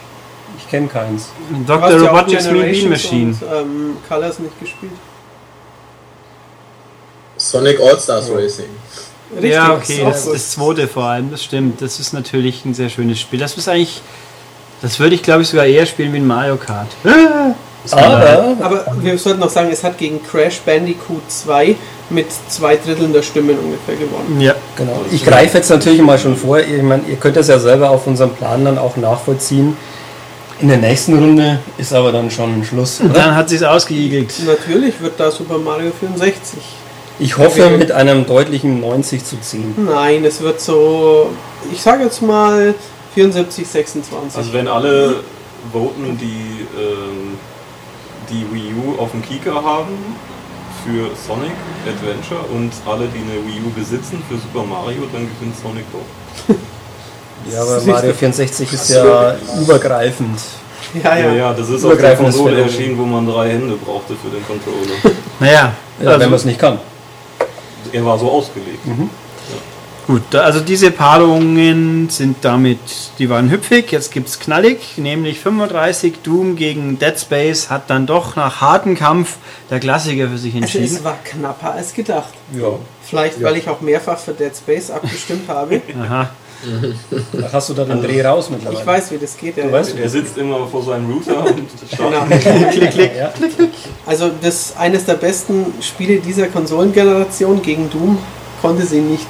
Ich 0.58 0.68
kenne 0.68 0.86
keins. 0.88 1.30
Dr. 1.66 1.90
ja 1.90 1.96
auch 1.96 2.12
Robotnik's 2.12 2.44
Mean 2.50 2.70
Bean 2.70 2.88
Machine. 2.88 3.30
Und, 3.40 3.42
ähm, 3.52 3.96
Colors 4.08 4.38
nicht 4.38 4.58
gespielt. 4.60 4.92
Sonic 7.36 7.80
All-Stars 7.80 8.30
Racing. 8.30 8.66
Richtig, 9.32 9.52
ja, 9.52 9.74
okay, 9.74 10.02
das, 10.04 10.26
das 10.30 10.50
zweite 10.52 10.88
vor 10.88 11.04
allem, 11.04 11.30
das 11.30 11.44
stimmt. 11.44 11.80
Das 11.80 12.00
ist 12.00 12.12
natürlich 12.12 12.64
ein 12.64 12.74
sehr 12.74 12.88
schönes 12.90 13.20
Spiel. 13.20 13.38
Das 13.38 13.56
ist 13.56 13.68
eigentlich, 13.68 14.02
das 14.82 14.98
würde 14.98 15.14
ich 15.14 15.22
glaube 15.22 15.42
ich 15.42 15.48
sogar 15.48 15.66
eher 15.66 15.86
spielen 15.86 16.12
wie 16.12 16.18
ein 16.18 16.26
Mario 16.26 16.56
Kart. 16.56 16.88
Aber 17.90 18.56
Aber 18.60 18.84
wir 19.00 19.18
sollten 19.18 19.40
noch 19.40 19.50
sagen, 19.50 19.70
es 19.72 19.82
hat 19.82 19.96
gegen 19.98 20.22
Crash 20.22 20.60
Bandicoot 20.60 21.22
2 21.28 21.76
mit 22.10 22.26
zwei 22.48 22.76
Dritteln 22.76 23.12
der 23.12 23.22
Stimmen 23.22 23.58
ungefähr 23.58 23.94
gewonnen. 23.94 24.40
Ja. 24.40 24.54
Genau. 24.76 25.00
Ich 25.10 25.24
greife 25.24 25.58
jetzt 25.58 25.70
natürlich 25.70 26.02
mal 26.02 26.18
schon 26.18 26.36
vor. 26.36 26.58
Ich 26.58 26.82
meine, 26.82 27.02
ihr 27.08 27.16
könnt 27.16 27.36
das 27.36 27.48
ja 27.48 27.58
selber 27.58 27.90
auf 27.90 28.06
unserem 28.06 28.30
Plan 28.30 28.64
dann 28.64 28.78
auch 28.78 28.96
nachvollziehen. 28.96 29.76
In 30.60 30.68
der 30.68 30.76
nächsten 30.76 31.14
Runde 31.14 31.60
ist 31.78 31.92
aber 31.94 32.12
dann 32.12 32.30
schon 32.30 32.62
Schluss. 32.64 33.00
Oder? 33.00 33.14
dann 33.14 33.34
hat 33.34 33.48
sich's 33.48 33.62
ausgeigelt. 33.62 34.34
Natürlich 34.46 35.00
wird 35.00 35.18
da 35.18 35.30
Super 35.30 35.56
Mario 35.58 35.90
64. 35.98 36.58
Ich 37.18 37.38
hoffe 37.38 37.70
mit 37.70 37.92
einem 37.92 38.26
deutlichen 38.26 38.80
90 38.80 39.24
zu 39.24 39.40
10. 39.40 39.74
Nein, 39.86 40.24
es 40.24 40.40
wird 40.40 40.60
so, 40.60 41.30
ich 41.72 41.80
sage 41.80 42.04
jetzt 42.04 42.20
mal 42.22 42.74
74, 43.14 43.66
26. 43.66 44.36
Also 44.38 44.52
wenn 44.52 44.68
alle 44.68 45.16
voten, 45.72 46.16
die 46.18 46.66
ähm, 46.78 47.36
die 48.30 48.46
Wii 48.52 48.74
U 48.74 49.00
auf 49.02 49.10
dem 49.10 49.22
Kika 49.22 49.52
haben 49.54 49.96
für 50.84 51.10
Sonic 51.26 51.50
Adventure 51.86 52.40
und 52.54 52.70
alle, 52.86 53.06
die 53.08 53.18
eine 53.18 53.44
Wii 53.46 53.60
U 53.66 53.70
besitzen 53.70 54.22
für 54.28 54.36
Super 54.36 54.64
Mario, 54.66 55.02
dann 55.12 55.28
gewinnt 55.28 55.56
Sonic 55.60 55.84
doch. 55.92 56.54
Ja, 57.50 57.62
aber 57.62 57.80
Mario 57.86 58.12
64 58.12 58.70
ist 58.70 58.90
ja 58.90 59.34
übergreifend. 59.62 60.38
ja, 61.02 61.16
ja. 61.16 61.32
Ja, 61.32 61.52
das 61.54 61.70
ist 61.70 61.82
auf 61.86 61.96
der 61.96 62.14
Konsole 62.14 62.60
erschienen, 62.60 62.98
wo 62.98 63.04
man 63.04 63.26
drei 63.26 63.48
Hände 63.52 63.76
brauchte 63.76 64.14
für 64.14 64.28
den 64.28 64.46
Controller. 64.46 65.16
Naja, 65.40 65.72
Ja, 66.02 66.06
also, 66.06 66.20
wenn 66.20 66.28
man 66.28 66.36
es 66.38 66.44
nicht 66.44 66.58
kann. 66.60 66.78
er 67.92 68.04
war 68.04 68.18
so 68.18 68.30
ausgelegt. 68.30 68.80
Gut. 70.10 70.22
da- 70.30 70.42
Also 70.42 70.60
diese 70.60 70.90
Paarungen 70.90 72.08
sind 72.10 72.38
damit, 72.42 72.78
die 73.18 73.28
waren 73.30 73.50
hüpfig. 73.50 73.90
Jetzt 73.92 74.12
gibt's 74.12 74.38
knallig, 74.38 74.78
nämlich 74.98 75.40
35 75.40 76.14
Doom 76.22 76.56
gegen 76.56 76.98
Dead 76.98 77.18
Space 77.18 77.70
hat 77.70 77.88
dann 77.88 78.06
doch 78.06 78.36
nach 78.36 78.60
hartem 78.60 78.96
Kampf 78.96 79.36
der 79.70 79.80
Klassiker 79.80 80.28
für 80.28 80.38
sich 80.38 80.54
Also 80.54 80.64
entschieden. 80.64 80.96
es 80.96 81.04
war 81.04 81.18
knapper 81.24 81.74
als 81.74 81.94
gedacht. 81.94 82.32
Ja. 82.52 82.68
Vielleicht, 83.02 83.42
weil 83.42 83.56
ich 83.56 83.68
auch 83.68 83.80
mehrfach 83.80 84.18
für 84.18 84.32
Dead 84.32 84.54
Space 84.56 84.90
abgestimmt 84.90 85.48
habe. 85.48 85.80
Aha. 86.02 86.30
Ach, 87.42 87.52
hast 87.54 87.70
du 87.70 87.74
da 87.74 87.84
den 87.86 88.02
Dreh 88.02 88.20
raus 88.22 88.50
mittlerweile? 88.50 88.80
Ich 88.80 88.86
weiß, 88.86 89.10
wie 89.12 89.16
das 89.18 89.34
geht. 89.36 89.56
Ja. 89.56 89.64
Du 89.64 89.72
weißt, 89.72 89.96
Er 89.96 90.10
sitzt 90.10 90.36
immer 90.36 90.66
vor 90.66 90.82
seinem 90.84 91.10
Router 91.10 91.44
und 91.46 91.56
Genau. 91.96 92.10
startet. 92.26 92.70
klick, 92.72 92.90
klick. 92.90 93.10
Ja. 93.16 93.32
Also 94.04 94.30
das 94.42 94.74
eines 94.76 95.06
der 95.06 95.14
besten 95.14 95.72
Spiele 95.80 96.18
dieser 96.20 96.48
Konsolengeneration 96.48 97.62
gegen 97.62 97.88
Doom 97.88 98.18
konnte 98.60 98.84
sie 98.84 99.00
nicht 99.00 99.24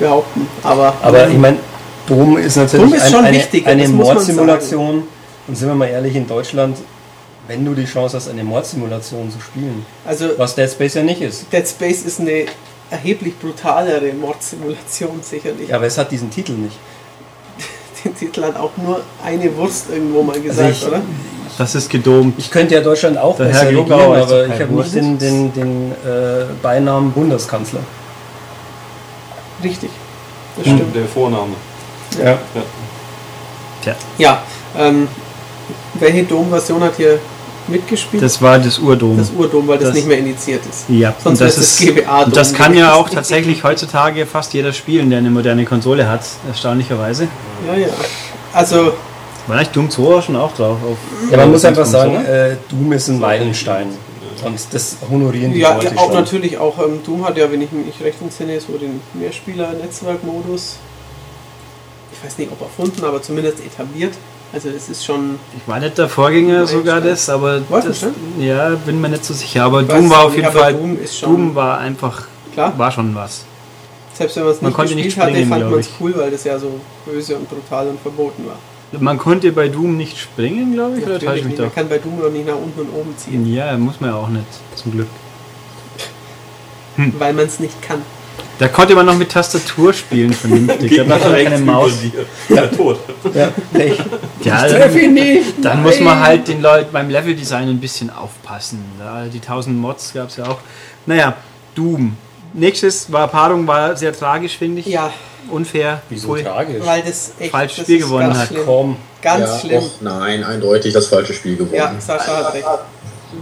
behaupten. 0.00 0.48
Aber, 0.64 0.92
Aber 1.00 1.28
ich 1.28 1.38
meine, 1.38 1.58
Doom 2.08 2.38
ist 2.38 2.56
natürlich 2.56 2.90
Doom 2.90 2.94
ist 2.94 3.14
ein, 3.14 3.24
eine, 3.24 3.66
eine 3.66 3.88
Mordsimulation. 3.88 5.04
Und 5.46 5.56
sind 5.56 5.68
wir 5.68 5.74
mal 5.74 5.86
ehrlich, 5.86 6.16
in 6.16 6.26
Deutschland, 6.26 6.76
wenn 7.46 7.64
du 7.64 7.74
die 7.74 7.84
Chance 7.84 8.16
hast, 8.16 8.28
eine 8.28 8.42
Mordsimulation 8.42 9.30
zu 9.30 9.40
spielen, 9.40 9.84
also 10.04 10.30
was 10.36 10.54
Dead 10.54 10.68
Space 10.68 10.94
ja 10.94 11.02
nicht 11.02 11.20
ist. 11.20 11.46
Dead 11.52 11.66
Space 11.66 12.02
ist 12.02 12.20
eine 12.20 12.46
erheblich 12.90 13.38
brutalere 13.38 14.12
Mordsimulation 14.12 15.20
sicherlich. 15.22 15.68
Ja, 15.68 15.76
aber 15.76 15.86
es 15.86 15.96
hat 15.96 16.10
diesen 16.10 16.30
Titel 16.30 16.52
nicht. 16.52 16.76
Den 18.04 18.16
Titel 18.16 18.42
hat 18.42 18.56
auch 18.56 18.70
nur 18.76 19.00
eine 19.24 19.56
Wurst 19.56 19.86
irgendwo 19.92 20.22
mal 20.22 20.40
gesagt, 20.40 20.68
Also 20.68 20.86
ich- 20.86 20.92
oder? 20.92 21.02
Das 21.58 21.74
ist 21.74 21.90
gedomt. 21.90 22.34
Ich 22.38 22.50
könnte 22.50 22.74
ja 22.74 22.80
Deutschland 22.80 23.18
auch 23.18 23.36
Der 23.36 23.44
besser 23.44 23.68
regieren, 23.68 23.92
aber 23.92 24.46
ich 24.46 24.60
habe 24.60 24.72
nicht 24.72 24.94
den, 24.94 25.18
den, 25.18 25.52
den 25.52 25.92
äh, 25.92 26.44
Beinamen 26.62 27.12
Bundeskanzler. 27.12 27.80
Richtig. 29.62 29.90
Das 30.56 30.64
stimmt. 30.66 30.94
Der 30.94 31.04
Vorname. 31.06 31.52
Ja. 32.22 32.38
Tja, 33.82 33.94
Ja, 34.18 34.42
ähm, 34.78 35.08
welche 35.94 36.24
Dom-Version 36.24 36.82
hat 36.82 36.94
hier 36.96 37.18
mitgespielt? 37.68 38.22
das 38.22 38.40
war 38.42 38.58
das 38.58 38.78
Urdom. 38.78 39.16
Das 39.16 39.30
Urdom, 39.36 39.66
weil 39.68 39.78
das, 39.78 39.88
Das- 39.88 39.94
nicht 39.94 40.08
mehr 40.08 40.18
indiziert 40.18 40.60
ist. 40.68 40.84
Ja, 40.88 41.14
Sonst 41.22 41.40
und 41.40 41.46
das 41.48 41.56
das 41.56 41.64
ist 41.64 41.80
GBA 41.80 42.22
und 42.24 42.36
das 42.36 42.52
kann 42.52 42.74
ja 42.74 42.94
auch 42.94 43.08
tatsächlich 43.18 43.62
heutzutage 43.64 44.26
fast 44.26 44.52
jeder 44.54 44.72
spielen, 44.72 45.08
der 45.10 45.20
eine 45.20 45.30
moderne 45.30 45.64
Konsole 45.64 46.08
hat, 46.08 46.22
erstaunlicherweise. 46.48 47.28
Ja, 47.66 47.74
ja. 47.76 47.88
Also, 48.52 48.92
War 49.46 49.56
eigentlich 49.56 49.68
Doom 49.68 49.88
2 49.88 50.02
auch 50.02 50.22
schon 50.22 50.36
auch 50.36 50.52
drauf? 50.54 50.76
Auf 50.84 50.98
ja, 51.30 51.36
man 51.38 51.50
muss 51.52 51.64
einfach 51.64 51.86
sagen, 51.86 52.16
äh, 52.24 52.56
Doom 52.68 52.92
ist 52.92 53.08
ein 53.08 53.20
Meilenstein. 53.20 53.86
Und 54.44 54.58
das 54.72 54.96
honorieren 55.10 55.52
die 55.52 55.60
ja, 55.60 55.74
Leute 55.74 55.96
auch 55.96 56.06
schon. 56.06 56.14
natürlich 56.14 56.58
auch 56.58 56.78
ähm, 56.78 57.00
Doom 57.04 57.24
hat 57.26 57.36
ja, 57.36 57.50
wenn 57.50 57.60
ich 57.62 57.72
mich 57.72 58.00
recht 58.02 58.20
entsinne, 58.20 58.60
so 58.60 58.76
den 58.78 59.00
Mehrspieler-Netzwerkmodus. 59.14 60.76
Ich 62.12 62.24
weiß 62.24 62.38
nicht, 62.38 62.50
ob 62.52 62.60
erfunden, 62.60 63.04
aber 63.04 63.22
zumindest 63.22 63.60
etabliert. 63.64 64.14
Also 64.52 64.68
es 64.68 64.88
ist 64.88 65.04
schon. 65.04 65.38
Ich 65.56 65.68
war 65.68 65.78
nicht 65.78 65.96
der 65.96 66.08
Vorgänger 66.08 66.66
sogar 66.66 67.00
das, 67.00 67.28
aber 67.28 67.60
das, 67.70 68.02
nicht, 68.02 68.06
ja, 68.40 68.70
bin 68.70 69.00
mir 69.00 69.08
nicht 69.08 69.24
so 69.24 69.32
sicher. 69.32 69.64
Aber 69.64 69.82
Doom 69.82 70.04
weiß 70.04 70.10
war 70.10 70.24
auf 70.24 70.34
jeden 70.36 70.50
Fall. 70.52 70.74
Doom 70.74 70.98
ist 71.00 71.18
schon- 71.18 71.30
Doom 71.30 71.54
war 71.54 71.78
einfach, 71.78 72.26
Klar, 72.52 72.76
war 72.76 72.90
schon 72.90 73.14
was. 73.14 73.44
selbst 74.12 74.36
wenn 74.36 74.42
man 74.44 74.52
es 74.52 74.60
man 74.60 74.70
nicht 74.70 74.76
konnte 74.76 74.94
gespielt 74.94 75.06
nicht 75.06 75.22
hatte, 75.22 75.30
springen, 75.30 75.48
fand 75.50 75.60
glaub 75.60 75.70
man 75.70 75.80
es 75.80 75.88
cool, 76.00 76.14
weil 76.16 76.30
das 76.32 76.44
ja 76.44 76.58
so 76.58 76.80
böse 77.06 77.36
und 77.36 77.48
brutal 77.48 77.88
und 77.88 78.00
verboten 78.00 78.46
war. 78.46 78.58
Man 78.98 79.18
konnte 79.18 79.52
bei 79.52 79.68
Doom 79.68 79.96
nicht 79.96 80.18
springen, 80.18 80.72
glaube 80.72 80.98
ich, 80.98 81.04
oder 81.04 81.14
täusche 81.14 81.26
Natürlich 81.26 81.40
ich 81.40 81.44
mich 81.44 81.50
nicht. 81.52 81.58
Man 81.60 81.68
doch? 81.68 81.74
kann 81.74 81.88
bei 81.88 81.98
Doom 81.98 82.18
noch 82.18 82.30
nicht 82.30 82.46
nach 82.46 82.56
unten 82.56 82.80
und 82.80 82.88
oben 82.90 83.16
ziehen, 83.16 83.46
Ja, 83.46 83.76
muss 83.76 84.00
man 84.00 84.10
ja 84.10 84.16
auch 84.16 84.28
nicht, 84.28 84.46
zum 84.74 84.92
Glück. 84.92 85.06
Hm. 86.96 87.14
weil 87.18 87.32
man 87.32 87.46
es 87.46 87.60
nicht 87.60 87.80
kann. 87.82 88.02
Da 88.58 88.68
konnte 88.68 88.94
man 88.94 89.06
noch 89.06 89.16
mit 89.16 89.30
Tastatur 89.30 89.94
spielen, 89.94 90.34
vernünftig. 90.34 90.94
Da 91.08 91.18
schon 91.18 91.32
rechts 91.32 91.50
keine 91.52 91.64
Maus. 91.64 91.92
Ja, 92.50 92.66
tot. 92.66 92.98
Ja, 93.32 93.48
Pech. 93.72 93.98
Ja, 94.44 94.66
ich 94.66 94.72
treffe 94.72 94.98
dann, 94.98 95.04
ihn 95.04 95.14
nicht! 95.14 95.54
dann 95.62 95.82
muss 95.82 95.98
man 96.00 96.20
halt 96.20 96.46
den 96.46 96.60
Leuten 96.60 96.92
beim 96.92 97.08
Leveldesign 97.08 97.70
ein 97.70 97.80
bisschen 97.80 98.10
aufpassen. 98.10 98.84
Die 99.32 99.38
1000 99.38 99.78
Mods 99.78 100.12
gab 100.12 100.28
es 100.28 100.36
ja 100.36 100.46
auch. 100.46 100.58
Naja, 101.06 101.36
Doom. 101.74 102.18
Nächstes 102.52 103.10
war 103.12 103.28
Paarung, 103.28 103.66
war 103.66 103.96
sehr 103.96 104.12
tragisch, 104.12 104.56
finde 104.58 104.80
ich. 104.80 104.86
Ja, 104.86 105.12
Unfair. 105.50 106.02
Wieso 106.08 106.28
Pfui. 106.28 106.42
tragisch? 106.42 106.84
weil 106.84 107.02
das 107.02 107.32
echt 107.38 107.50
Falsches 107.50 107.76
das 107.78 107.84
Spiel 107.86 107.98
ist 107.98 108.04
gewonnen 108.06 108.26
ganz 108.28 108.38
hat. 108.38 108.48
Schlimm. 108.48 108.62
Komm. 108.66 108.96
Ganz 109.22 109.40
ja, 109.46 109.58
schlimm. 109.60 109.78
Och, 109.82 109.90
nein, 110.00 110.44
eindeutig 110.44 110.92
das 110.92 111.06
falsche 111.06 111.32
Spiel 111.34 111.56
gewonnen. 111.56 111.74
Ja, 111.74 111.94
Sascha 111.98 112.36
hat 112.44 112.54
recht. 112.54 112.64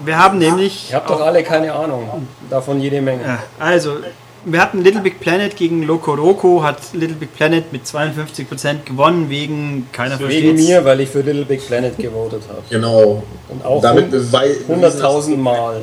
Wir 0.04 0.18
haben 0.18 0.38
nämlich. 0.38 0.90
Ihr 0.90 0.96
habt 0.96 1.08
doch 1.10 1.20
alle 1.20 1.42
keine 1.42 1.72
Ahnung. 1.72 2.26
Davon 2.50 2.80
jede 2.80 3.00
Menge. 3.00 3.22
Ja, 3.24 3.38
also, 3.58 3.96
wir 4.44 4.60
hatten 4.60 4.82
Little 4.82 5.00
Big 5.00 5.18
Planet 5.20 5.56
gegen 5.56 5.82
Loco 5.84 6.14
Roco, 6.14 6.62
hat 6.62 6.78
Little 6.92 7.16
Big 7.16 7.34
Planet 7.34 7.72
mit 7.72 7.84
52% 7.86 8.84
gewonnen, 8.84 9.30
wegen 9.30 9.88
keiner 9.92 10.18
Wegen 10.18 10.30
versteht's. 10.30 10.62
mir, 10.68 10.84
weil 10.84 11.00
ich 11.00 11.08
für 11.08 11.20
Little 11.20 11.44
Big 11.44 11.66
Planet 11.66 11.96
gewotet 11.98 12.42
habe. 12.48 12.62
Genau. 12.70 13.22
Und 13.48 13.64
auch 13.64 13.80
Damit 13.80 14.04
hund- 14.04 14.10
beweisen 14.12 14.64
100.000 14.68 15.36
Mal. 15.36 15.82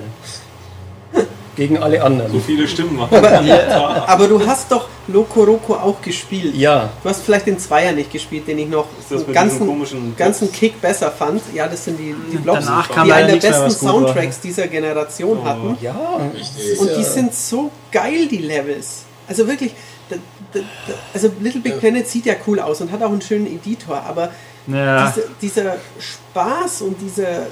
Gegen 1.55 1.77
alle 1.77 1.97
So 1.99 2.03
anderen. 2.03 2.41
viele 2.41 2.67
Stimmen 2.67 2.95
machen 2.97 3.21
da. 3.21 4.03
Aber 4.07 4.27
du 4.27 4.45
hast 4.45 4.71
doch 4.71 4.87
Loco 5.07 5.43
Roco 5.43 5.73
auch 5.75 6.01
gespielt. 6.01 6.55
Ja, 6.55 6.89
Du 7.03 7.09
hast 7.09 7.21
vielleicht 7.23 7.45
den 7.47 7.59
Zweier 7.59 7.91
nicht 7.91 8.11
gespielt, 8.11 8.47
den 8.47 8.57
ich 8.59 8.67
noch 8.67 8.87
mit 9.09 9.33
ganzen, 9.33 10.15
ganzen 10.17 10.51
Kick 10.51 10.81
besser 10.81 11.11
fand. 11.11 11.41
Ja, 11.53 11.67
das 11.67 11.85
sind 11.85 11.99
die, 11.99 12.15
die 12.31 12.37
Blobs, 12.37 12.65
die 13.05 13.11
einen 13.11 13.27
der 13.27 13.35
besten 13.35 13.69
gut 13.69 13.81
war. 13.83 13.91
Soundtracks 13.91 14.39
dieser 14.41 14.67
Generation 14.67 15.43
hatten. 15.43 15.77
ja. 15.81 15.95
Richtig. 16.33 16.79
Und 16.79 16.89
die 16.97 17.03
sind 17.03 17.33
so 17.33 17.71
geil, 17.91 18.27
die 18.29 18.37
Levels. 18.39 19.03
Also 19.27 19.47
wirklich, 19.47 19.71
da, 20.09 20.15
da, 20.53 20.59
da, 20.59 20.93
also 21.13 21.31
Little 21.39 21.61
Big 21.61 21.79
Planet 21.79 22.07
sieht 22.07 22.25
ja 22.25 22.35
cool 22.47 22.59
aus 22.59 22.81
und 22.81 22.91
hat 22.91 23.01
auch 23.01 23.11
einen 23.11 23.21
schönen 23.21 23.47
Editor, 23.47 24.01
aber 24.07 24.29
Ja, 24.67 25.07
diese, 25.15 25.27
dieser 25.41 25.75
Spaß 25.99 26.81
und 26.81 26.97
dieser, 27.01 27.47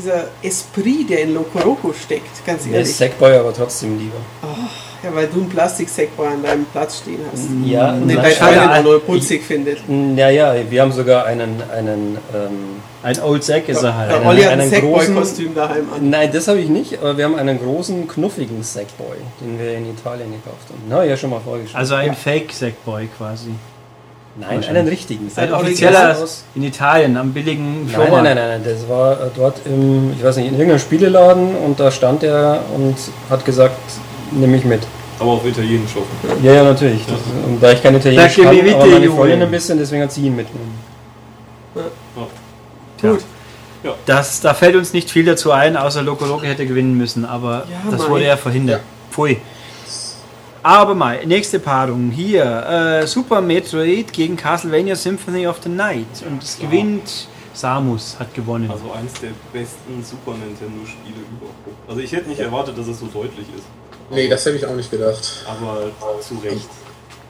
dieser 0.00 0.24
Esprit, 0.42 1.10
der 1.10 1.22
in 1.22 1.34
Loco 1.34 1.58
Roco 1.58 1.92
steckt, 1.92 2.44
ganz 2.46 2.66
ehrlich. 2.66 2.82
ist 2.88 2.98
Sackboy 2.98 3.34
aber 3.36 3.52
trotzdem 3.52 3.98
lieber. 3.98 4.16
Ja, 5.02 5.14
weil 5.14 5.28
du 5.28 5.40
einen 5.40 5.48
Plastik-Sackboy 5.48 6.26
an 6.26 6.42
deinem 6.42 6.64
Platz 6.64 6.98
stehen 6.98 7.20
hast. 7.30 7.44
Ja, 7.64 7.92
Und 7.92 8.08
den 8.08 8.16
nein, 8.16 8.24
dein 8.24 8.32
schade, 8.34 8.56
Freundin 8.56 8.70
auch 8.78 8.82
nur 8.82 9.00
putzig 9.04 9.44
findet. 9.44 9.78
Ja, 10.16 10.28
ja, 10.28 10.54
wir 10.68 10.82
haben 10.82 10.90
sogar 10.90 11.24
einen, 11.24 11.62
einen, 11.72 12.18
ähm, 12.34 12.80
Ein 13.04 13.20
Old 13.22 13.44
Sack 13.44 13.68
ist 13.68 13.80
er 13.84 13.96
halt. 13.96 14.10
Der 14.10 14.16
einen- 14.18 14.26
Olli 14.26 14.42
hat 14.42 14.52
ein 14.54 14.60
einen 14.60 14.70
Sackboy-Kostüm 14.70 15.54
daheim 15.54 15.86
an. 15.94 16.10
nein, 16.10 16.30
das 16.32 16.48
habe 16.48 16.58
ich 16.58 16.68
nicht, 16.68 16.98
aber 16.98 17.16
wir 17.16 17.26
haben 17.26 17.36
einen 17.36 17.60
großen, 17.60 18.08
knuffigen 18.08 18.60
Sackboy, 18.64 19.16
den 19.40 19.56
wir 19.60 19.76
in 19.76 19.88
Italien 19.88 20.32
gekauft 20.32 20.66
haben. 20.68 20.82
Na, 20.88 21.04
ja, 21.04 21.16
schon 21.16 21.30
mal 21.30 21.40
vorgestellt. 21.40 21.76
Also 21.78 21.94
ein 21.94 22.08
Ja. 22.08 22.14
Fake 22.14 22.52
Sackboy 22.52 23.08
quasi. 23.16 23.50
Nein, 24.40 24.64
einen 24.64 24.88
richtigen. 24.88 25.30
Ein 25.36 25.52
offizieller 25.52 26.16
aus. 26.16 26.44
in 26.54 26.62
Italien, 26.64 27.16
am 27.16 27.32
billigen 27.32 27.86
Nein, 27.86 27.94
Flohmarkt. 27.94 28.24
nein, 28.24 28.36
nein, 28.36 28.48
nein, 28.48 28.60
nein, 28.62 28.74
das 28.74 28.88
war 28.88 29.12
äh, 29.12 29.30
dort 29.34 29.60
im, 29.66 30.12
ich 30.16 30.22
weiß 30.24 30.36
nicht, 30.36 30.46
in 30.46 30.52
irgendeinem 30.54 30.78
Spieleladen 30.80 31.54
und 31.56 31.78
da 31.80 31.90
stand 31.90 32.22
er 32.22 32.60
und 32.74 32.96
hat 33.30 33.44
gesagt, 33.44 33.76
nehme 34.32 34.56
ich 34.56 34.64
mit. 34.64 34.80
Aber 35.20 35.32
auf 35.32 35.44
Italienisch 35.46 35.94
hoffen. 35.94 36.44
Ja, 36.44 36.52
ja, 36.52 36.62
natürlich. 36.64 37.04
Das, 37.06 37.16
und 37.46 37.60
da 37.60 37.72
ich 37.72 37.82
kein 37.82 37.96
Italienisch 37.96 38.36
kann, 38.36 38.46
aber 38.46 38.62
meine. 38.62 39.10
Freundin 39.10 39.42
ein 39.42 39.50
bisschen, 39.50 39.78
deswegen 39.78 40.02
hat 40.02 40.12
sie 40.12 40.26
ihn 40.26 40.36
mitgenommen. 40.36 40.78
Gut. 43.00 43.20
Ja. 43.82 43.94
Das, 44.06 44.40
da 44.40 44.54
fällt 44.54 44.74
uns 44.74 44.92
nicht 44.92 45.10
viel 45.10 45.24
dazu 45.24 45.52
ein, 45.52 45.76
außer 45.76 46.02
Loco 46.02 46.24
Loco 46.26 46.42
hätte 46.42 46.66
gewinnen 46.66 46.96
müssen, 46.96 47.24
aber 47.24 47.64
Ja, 47.70 47.90
das 47.90 48.08
wurde 48.08 48.24
ja 48.24 48.36
verhindert. 48.36 48.80
Pfui. 49.10 49.38
Aber 50.68 50.94
mal, 50.94 51.24
nächste 51.24 51.60
Paarung. 51.60 52.10
Hier, 52.10 52.44
äh, 52.44 53.06
Super 53.06 53.40
Metroid 53.40 54.12
gegen 54.12 54.36
Castlevania 54.36 54.94
Symphony 54.94 55.46
of 55.46 55.56
the 55.62 55.70
Night. 55.70 56.22
Und 56.28 56.42
es 56.42 56.58
gewinnt, 56.58 57.26
Samus 57.54 58.16
hat 58.18 58.34
gewonnen. 58.34 58.70
Also 58.70 58.92
eins 58.92 59.14
der 59.14 59.30
besten 59.50 60.04
Super 60.04 60.32
Nintendo-Spiele 60.32 61.24
überhaupt. 61.38 61.88
Also 61.88 62.02
ich 62.02 62.12
hätte 62.12 62.28
nicht 62.28 62.40
erwartet, 62.40 62.76
dass 62.76 62.86
es 62.86 63.00
so 63.00 63.06
deutlich 63.06 63.46
ist. 63.56 63.64
Nee, 64.10 64.28
das 64.28 64.44
hätte 64.44 64.58
ich 64.58 64.66
auch 64.66 64.74
nicht 64.74 64.90
gedacht. 64.90 65.46
Aber 65.48 65.84
zu 66.20 66.34
Recht. 66.44 66.68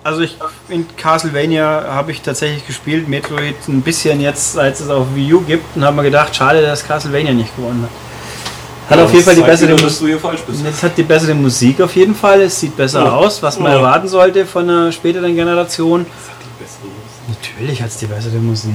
Also 0.03 0.23
ich 0.23 0.37
in 0.69 0.85
Castlevania 0.97 1.85
habe 1.87 2.11
ich 2.11 2.23
tatsächlich 2.23 2.67
gespielt, 2.67 3.07
Metroid 3.07 3.69
ein 3.69 3.83
bisschen 3.83 4.21
jetzt, 4.21 4.55
seit 4.55 4.81
es 4.81 4.89
auf 4.89 5.15
Wii 5.15 5.35
U 5.35 5.41
gibt 5.43 5.77
und 5.77 5.85
habe 5.85 5.95
mir 5.95 6.03
gedacht, 6.03 6.35
schade, 6.35 6.61
dass 6.61 6.85
Castlevania 6.85 7.35
nicht 7.35 7.55
gewonnen 7.55 7.85
hat. 7.85 8.08
Hat 8.89 8.99
auf 8.99 9.13
jeden 9.13 9.25
Fall 9.25 9.35
die 9.35 9.43
bessere 9.43 9.75
Musik. 9.77 10.19
Es 10.71 10.83
hat 10.83 10.97
die 10.97 11.03
bessere 11.03 11.35
Musik 11.35 11.81
auf 11.81 11.95
jeden 11.95 12.15
Fall, 12.15 12.41
es 12.43 12.59
sieht 12.59 12.77
besser 12.77 13.05
Ja. 13.05 13.13
aus, 13.13 13.43
was 13.43 13.59
man 13.59 13.73
Ja. 13.73 13.79
erwarten 13.79 14.09
sollte 14.09 14.47
von 14.47 14.69
einer 14.69 14.93
späteren 14.93 15.35
Generation. 15.35 16.07
Das 16.07 16.29
hat 16.31 16.37
die 16.43 16.63
bessere 16.65 16.87
Musik. 16.87 17.43
Natürlich 17.43 17.83
hat 17.83 17.89
es 17.91 17.97
die 17.99 18.07
bessere 18.07 18.37
Musik. 18.37 18.71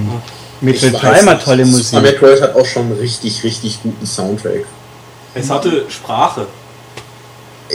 Ich 0.62 0.62
Metroid 0.62 0.94
Prime 0.94 1.32
hat 1.32 1.44
tolle 1.44 1.66
Musik. 1.66 2.02
Metroid 2.02 2.42
hat 2.42 2.56
auch 2.56 2.66
schon 2.66 2.84
einen 2.84 3.00
richtig, 3.00 3.44
richtig 3.44 3.82
guten 3.82 4.06
Soundtrack. 4.06 4.66
Es 5.34 5.50
hatte 5.50 5.86
Sprache. 5.90 6.46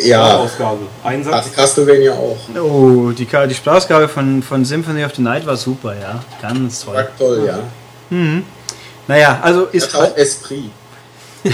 Ja, 0.05 0.29
Sprachausgabe. 0.29 0.79
Einsatz. 1.03 1.53
Castlevania 1.53 2.13
auch. 2.13 2.37
Oh, 2.57 3.11
die, 3.11 3.27
die 3.27 3.55
Sprachausgabe 3.55 4.09
von, 4.09 4.43
von 4.45 4.65
Symphony 4.65 5.05
of 5.05 5.13
the 5.17 5.23
Night 5.23 5.45
war 5.45 5.57
super, 5.57 5.95
ja. 6.01 6.23
Ganz 6.41 6.85
toll. 6.85 6.95
War 6.95 7.09
toll, 7.19 7.45
ja. 7.47 7.59
Naja, 9.09 9.41
also 9.43 9.65
ist, 9.65 9.93
Hat 9.93 10.13
auch 10.13 10.17
Esprit. 10.17 10.71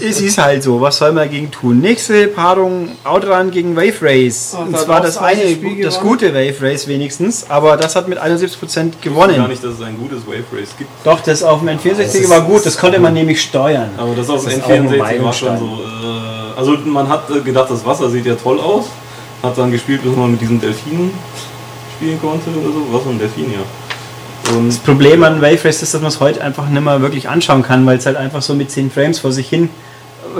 es 0.00 0.20
ist 0.20 0.38
halt 0.38 0.62
so. 0.62 0.80
Was 0.80 0.98
soll 0.98 1.12
man 1.12 1.24
dagegen 1.24 1.50
tun? 1.50 1.80
Nächste 1.80 2.26
Paarung 2.28 2.90
Outrun 3.04 3.50
gegen 3.50 3.76
Wave 3.76 3.94
Race. 4.02 4.54
Oh, 4.58 4.62
Und 4.62 4.78
zwar 4.78 5.00
das 5.00 5.16
eine, 5.18 5.56
das 5.82 6.00
gute 6.00 6.34
Wave 6.34 6.54
Race 6.60 6.86
wenigstens, 6.88 7.46
aber 7.48 7.76
das 7.76 7.96
hat 7.96 8.08
mit 8.08 8.18
71% 8.18 8.74
Gar 8.74 9.00
gewonnen. 9.00 9.48
nicht, 9.48 9.62
dass 9.64 9.74
es 9.74 9.82
ein 9.82 9.96
gutes 9.98 10.26
Wave 10.26 10.44
Race 10.52 10.70
gibt. 10.78 10.90
Doch, 11.04 11.20
das 11.20 11.42
auf 11.42 11.60
dem 11.60 11.68
N64 11.70 12.00
ist- 12.00 12.30
war 12.30 12.42
gut, 12.42 12.64
das 12.66 12.76
konnte 12.78 12.98
man 12.98 13.14
nämlich 13.14 13.40
steuern. 13.40 13.90
Aber 13.96 14.14
das 14.14 14.26
Das 14.26 14.42
dem 14.44 14.50
ist 14.52 14.64
auch 14.64 14.70
ein 14.70 14.88
N64 14.88 15.22
war 15.22 15.32
schon 15.32 15.58
so. 15.58 15.64
Äh, 15.66 16.58
also 16.58 16.72
man 16.84 17.08
hat 17.08 17.28
äh, 17.30 17.40
gedacht, 17.40 17.70
das 17.70 17.84
Wasser 17.84 18.08
sieht 18.10 18.26
ja 18.26 18.34
toll 18.34 18.60
aus. 18.60 18.86
Hat 19.42 19.58
dann 19.58 19.70
gespielt, 19.70 20.02
bis 20.02 20.16
man 20.16 20.30
mit 20.30 20.40
diesen 20.40 20.60
Delfinen 20.60 21.10
spielen 21.96 22.18
konnte 22.20 22.48
oder 22.50 22.72
so. 22.72 22.86
Was 22.92 23.02
für 23.02 23.10
ein 23.10 23.18
Delfin, 23.18 23.52
ja. 23.52 23.58
Und 24.52 24.68
Das 24.68 24.78
Problem 24.78 25.22
an 25.22 25.40
Wave 25.40 25.64
Race 25.64 25.82
ist, 25.82 25.94
dass 25.94 26.00
man 26.00 26.08
es 26.08 26.20
heute 26.20 26.42
einfach 26.42 26.68
nicht 26.68 26.82
mehr 26.82 27.00
wirklich 27.00 27.28
anschauen 27.28 27.62
kann, 27.62 27.86
weil 27.86 27.98
es 27.98 28.06
halt 28.06 28.16
einfach 28.16 28.42
so 28.42 28.54
mit 28.54 28.70
10 28.70 28.90
Frames 28.90 29.18
vor 29.18 29.32
sich 29.32 29.48
hin 29.48 29.70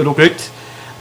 ruckelt. 0.04 0.34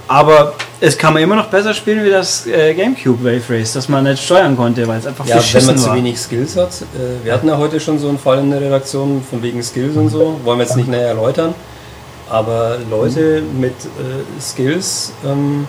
Aber 0.07 0.53
es 0.81 0.97
kann 0.97 1.13
man 1.13 1.23
immer 1.23 1.35
noch 1.35 1.47
besser 1.47 1.73
spielen 1.73 2.03
wie 2.03 2.09
das 2.09 2.45
äh, 2.45 2.73
Gamecube 2.73 3.23
Wave 3.23 3.41
Race, 3.49 3.73
das 3.73 3.87
man 3.87 4.03
nicht 4.03 4.21
steuern 4.21 4.57
konnte, 4.57 4.85
weil 4.87 4.99
es 4.99 5.07
einfach 5.07 5.25
Ja, 5.25 5.41
wenn 5.53 5.65
man 5.65 5.77
zu 5.77 5.93
wenig 5.93 6.19
Skills 6.19 6.57
hat. 6.57 6.69
Äh, 6.81 7.25
wir 7.25 7.33
hatten 7.33 7.47
ja 7.47 7.57
heute 7.57 7.79
schon 7.79 7.99
so 7.99 8.09
einen 8.09 8.19
Fall 8.19 8.39
in 8.39 8.51
der 8.51 8.59
Redaktion 8.59 9.23
von 9.27 9.41
wegen 9.41 9.63
Skills 9.63 9.95
und 9.95 10.09
so. 10.09 10.39
Wollen 10.43 10.59
wir 10.59 10.65
jetzt 10.65 10.75
nicht 10.75 10.89
näher 10.89 11.07
erläutern. 11.07 11.55
Aber 12.29 12.77
Leute 12.89 13.43
mit 13.59 13.73
äh, 13.73 14.41
Skills 14.41 15.13
ähm, 15.25 15.67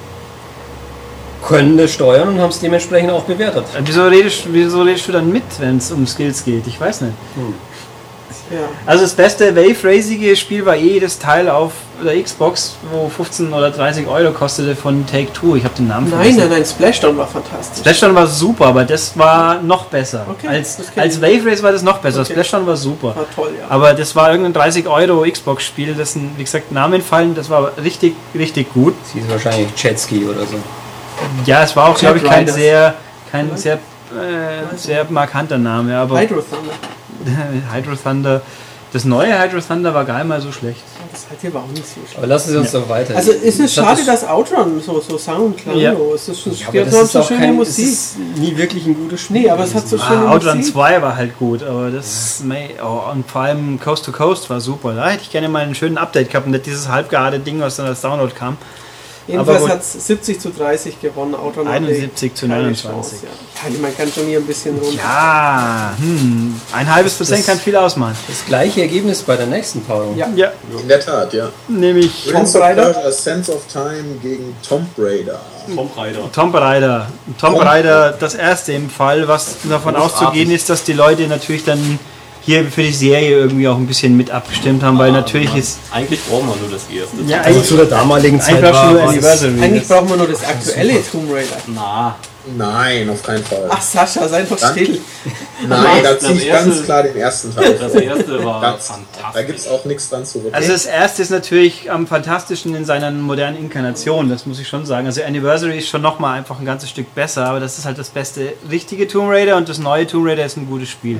können 1.46 1.76
das 1.76 1.92
steuern 1.92 2.28
und 2.28 2.40
haben 2.40 2.50
es 2.50 2.60
dementsprechend 2.60 3.10
auch 3.10 3.22
bewertet. 3.24 3.64
Äh, 3.76 3.82
Wieso 3.84 4.06
redest, 4.06 4.44
wieso 4.50 4.82
redest 4.82 5.08
du 5.08 5.12
dann 5.12 5.30
mit, 5.32 5.44
wenn 5.58 5.76
es 5.78 5.90
um 5.92 6.06
Skills 6.06 6.44
geht? 6.44 6.66
Ich 6.66 6.80
weiß 6.80 7.02
nicht. 7.02 7.14
Ja. 8.50 8.58
Also 8.84 9.04
das 9.04 9.14
beste 9.14 9.56
Wave 9.56 9.76
Racing 9.84 10.36
Spiel 10.36 10.66
war 10.66 10.76
eh 10.76 11.00
das 11.00 11.18
Teil 11.18 11.48
auf 11.48 11.72
der 12.04 12.22
Xbox, 12.22 12.76
wo 12.92 13.08
15 13.08 13.52
oder 13.52 13.70
30 13.70 14.06
Euro 14.06 14.32
kostete 14.32 14.76
von 14.76 15.06
Take 15.06 15.32
Two. 15.32 15.56
Ich 15.56 15.64
habe 15.64 15.74
den 15.74 15.88
Namen 15.88 16.10
Nein, 16.10 16.18
vergessen. 16.18 16.38
nein, 16.40 16.48
nein, 16.50 16.64
Splashdown 16.64 17.16
war 17.16 17.26
fantastisch. 17.26 17.78
Splashdown 17.78 18.14
war 18.14 18.26
super, 18.26 18.66
aber 18.66 18.84
das 18.84 19.16
war 19.16 19.62
noch 19.62 19.86
besser. 19.86 20.26
Okay, 20.28 20.48
als, 20.48 20.78
als. 20.94 21.22
Wave 21.22 21.46
Race 21.46 21.62
war 21.62 21.72
das 21.72 21.82
noch 21.82 21.98
besser. 21.98 22.20
Okay. 22.20 22.32
Splashdown 22.32 22.66
war 22.66 22.76
super. 22.76 23.16
War 23.16 23.26
toll, 23.34 23.52
ja. 23.58 23.66
Aber 23.70 23.94
das 23.94 24.14
war 24.14 24.30
irgendein 24.30 24.52
30 24.52 24.86
Euro 24.88 25.22
Xbox-Spiel, 25.30 25.94
dessen, 25.94 26.32
wie 26.36 26.44
gesagt, 26.44 26.70
Namen 26.70 27.00
fallen. 27.00 27.34
Das 27.34 27.48
war 27.48 27.72
richtig, 27.82 28.14
richtig 28.34 28.72
gut. 28.74 28.94
Sie 29.12 29.20
ist 29.20 29.30
wahrscheinlich 29.30 29.68
Jetski 29.82 30.24
oder 30.26 30.40
so. 30.40 30.56
Ja, 31.46 31.62
es 31.62 31.74
war 31.76 31.88
auch, 31.88 31.98
glaube 31.98 32.18
ich, 32.18 32.24
kein 32.24 32.46
sehr, 32.48 32.94
kein 33.30 33.46
Vielleicht. 33.46 33.62
sehr, 33.62 33.74
äh, 33.74 34.76
sehr 34.76 35.06
markanter 35.10 35.58
Name. 35.58 35.96
Aber 35.96 36.18
Hydro 36.20 36.40
Thunder. 36.42 36.72
Hydro 37.74 37.96
Thunder, 37.96 38.42
das 38.92 39.04
neue 39.04 39.38
Hydro 39.40 39.60
Thunder 39.60 39.92
war 39.94 40.04
gar 40.04 40.18
nicht 40.18 40.28
mal 40.28 40.40
so 40.40 40.52
schlecht. 40.52 40.82
Das 41.12 41.22
hat 41.30 41.38
hier 41.40 41.54
war 41.54 41.62
auch 41.62 41.68
nicht 41.68 41.86
so 41.86 41.94
schlecht. 42.00 42.16
Aber 42.18 42.26
lassen 42.26 42.50
Sie 42.50 42.56
uns 42.58 42.72
doch 42.72 42.88
weiter. 42.88 43.14
Also 43.16 43.30
ist 43.30 43.60
es 43.60 43.74
Das 43.74 43.74
schade, 43.74 44.02
das- 44.04 44.20
dass 44.22 44.28
Outrun 44.28 44.80
so, 44.84 45.00
so 45.00 45.16
Sound 45.16 45.56
klang. 45.58 45.76
Ja. 45.76 45.92
ist 45.92 46.26
schon, 46.42 46.52
Ja, 46.52 46.68
aber 46.68 46.80
das 46.90 46.94
ist 47.02 47.12
so 47.12 47.20
auch 47.20 47.28
schöne 47.28 47.40
kein, 47.40 47.54
Musik. 47.54 47.84
Es 47.86 47.92
ist 47.92 48.18
nie 48.36 48.56
wirklich 48.56 48.84
ein 48.86 48.94
gutes 48.94 49.20
Spiel. 49.22 49.42
Nee, 49.42 49.50
aber 49.50 49.62
es 49.64 49.74
hat 49.74 49.86
so 49.88 49.96
schöne 49.96 50.26
Ah, 50.26 50.32
Outrun 50.32 50.58
Musik. 50.58 50.72
2 50.74 51.02
war 51.02 51.16
halt 51.16 51.38
gut, 51.38 51.62
aber 51.62 51.90
das, 51.90 52.40
mei, 52.44 52.70
oh, 52.82 53.10
und 53.12 53.30
vor 53.30 53.42
allem 53.42 53.78
Coast 53.80 54.04
to 54.04 54.12
Coast 54.12 54.50
war 54.50 54.60
super. 54.60 54.94
Da 54.94 55.08
hätte 55.08 55.22
ich 55.22 55.30
gerne 55.30 55.48
mal 55.48 55.62
einen 55.62 55.74
schönen 55.76 55.98
Update 55.98 56.30
gehabt 56.30 56.46
und 56.46 56.52
nicht 56.52 56.66
dieses 56.66 56.88
halbgarde 56.88 57.38
Ding, 57.38 57.60
was 57.60 57.76
dann 57.76 57.86
als 57.86 58.00
Download 58.00 58.32
kam. 58.34 58.56
Jedenfalls 59.26 59.68
hat 59.68 59.80
es 59.80 60.06
70 60.06 60.40
zu 60.40 60.50
30 60.50 61.00
gewonnen. 61.00 61.34
Hatte 61.34 61.66
71 61.66 62.34
zu 62.34 62.46
keine 62.46 62.62
29. 62.62 62.92
Chance, 62.92 63.26
ja. 63.26 63.70
ja, 63.70 63.78
man 63.80 63.96
kann 63.96 64.12
schon 64.12 64.26
hier 64.26 64.38
ein 64.38 64.46
bisschen 64.46 64.76
runter. 64.78 64.96
Ja, 65.02 65.94
hm, 65.98 66.60
ein 66.72 66.94
halbes 66.94 67.14
Prozent 67.14 67.40
das- 67.40 67.46
kann 67.46 67.58
viel 67.58 67.76
ausmachen. 67.76 68.16
Das 68.28 68.44
gleiche 68.46 68.82
Ergebnis 68.82 69.22
bei 69.22 69.36
der 69.36 69.46
nächsten 69.46 69.82
Paarung. 69.82 70.16
Ja. 70.16 70.28
Ja, 70.34 70.52
In 70.80 70.88
der 70.88 71.00
Tat, 71.00 71.32
ja. 71.32 71.48
nämlich 71.68 72.32
of 72.34 72.54
Raider? 72.54 73.12
Sense 73.12 73.52
of 73.54 73.62
Time 73.72 74.16
gegen 74.22 74.54
Tomb 74.66 74.88
Raider. 74.98 75.40
Tomb 75.74 75.96
Raider. 75.96 76.32
Tomb 76.32 76.54
Raider. 76.54 77.06
Tomb 77.40 77.64
Raider, 77.64 78.12
das 78.12 78.34
erste 78.34 78.72
im 78.74 78.90
Fall, 78.90 79.26
was 79.26 79.56
davon 79.64 79.94
Großartig. 79.94 80.26
auszugehen 80.26 80.50
ist, 80.50 80.68
dass 80.68 80.84
die 80.84 80.92
Leute 80.92 81.26
natürlich 81.28 81.64
dann 81.64 81.98
hier 82.44 82.64
für 82.70 82.82
die 82.82 82.92
Serie 82.92 83.30
irgendwie 83.38 83.66
auch 83.68 83.76
ein 83.76 83.86
bisschen 83.86 84.16
mit 84.16 84.30
abgestimmt 84.30 84.82
haben, 84.82 84.98
weil 84.98 85.12
natürlich 85.12 85.54
ist. 85.54 85.78
Eigentlich 85.90 86.20
braucht 86.24 86.46
man 86.46 86.58
nur 86.60 86.70
das 86.70 86.82
erste. 86.92 87.16
Ja, 87.26 87.40
Also 87.40 87.60
zu 87.62 87.76
der 87.76 87.86
damaligen 87.86 88.40
Zeit 88.40 88.56
Einfach 88.56 88.72
war, 88.74 88.92
nur 88.92 89.02
Anniversary. 89.02 89.60
Eigentlich 89.62 89.88
braucht 89.88 90.08
man 90.08 90.18
nur 90.18 90.28
das 90.28 90.44
aktuelle 90.44 91.02
Tomb 91.10 91.32
Raider. 91.32 91.56
Na, 91.68 92.16
Nein, 92.56 93.08
auf 93.08 93.22
keinen 93.22 93.42
Fall. 93.42 93.66
Ach 93.70 93.80
Sascha, 93.80 94.28
sei 94.28 94.42
doch 94.42 94.58
Dann- 94.58 94.72
still. 94.72 95.00
Nein, 95.66 96.02
da 96.02 96.18
ziehe 96.18 96.32
ich 96.34 96.46
erste- 96.46 96.70
ganz 96.70 96.84
klar 96.84 97.02
den 97.02 97.16
ersten 97.16 97.54
Teil. 97.54 97.74
das 97.80 97.94
erste 97.94 98.44
war 98.44 98.60
Ganz, 98.60 98.86
fantastisch. 98.88 99.22
da 99.34 99.42
gibt 99.42 99.58
es 99.58 99.68
auch 99.68 99.84
nichts 99.84 100.08
dran 100.10 100.24
zu 100.26 100.38
rütteln. 100.38 100.54
Also 100.54 100.72
das 100.72 100.84
erste 100.86 101.22
ist 101.22 101.30
natürlich 101.30 101.90
am 101.90 102.06
fantastischen 102.06 102.74
in 102.74 102.84
seiner 102.84 103.10
modernen 103.10 103.56
Inkarnation, 103.58 104.28
das 104.28 104.46
muss 104.46 104.58
ich 104.58 104.66
schon 104.68 104.84
sagen. 104.86 105.06
Also 105.06 105.22
Anniversary 105.22 105.78
ist 105.78 105.88
schon 105.88 106.02
nochmal 106.02 106.38
einfach 106.38 106.58
ein 106.58 106.64
ganzes 106.66 106.90
Stück 106.90 107.14
besser, 107.14 107.46
aber 107.46 107.60
das 107.60 107.78
ist 107.78 107.84
halt 107.84 107.98
das 107.98 108.10
beste 108.10 108.52
richtige 108.70 109.06
Tomb 109.08 109.30
Raider 109.30 109.56
und 109.56 109.68
das 109.68 109.78
neue 109.78 110.06
Tomb 110.06 110.26
Raider 110.26 110.44
ist 110.44 110.56
ein 110.56 110.66
gutes 110.66 110.88
Spiel. 110.90 111.18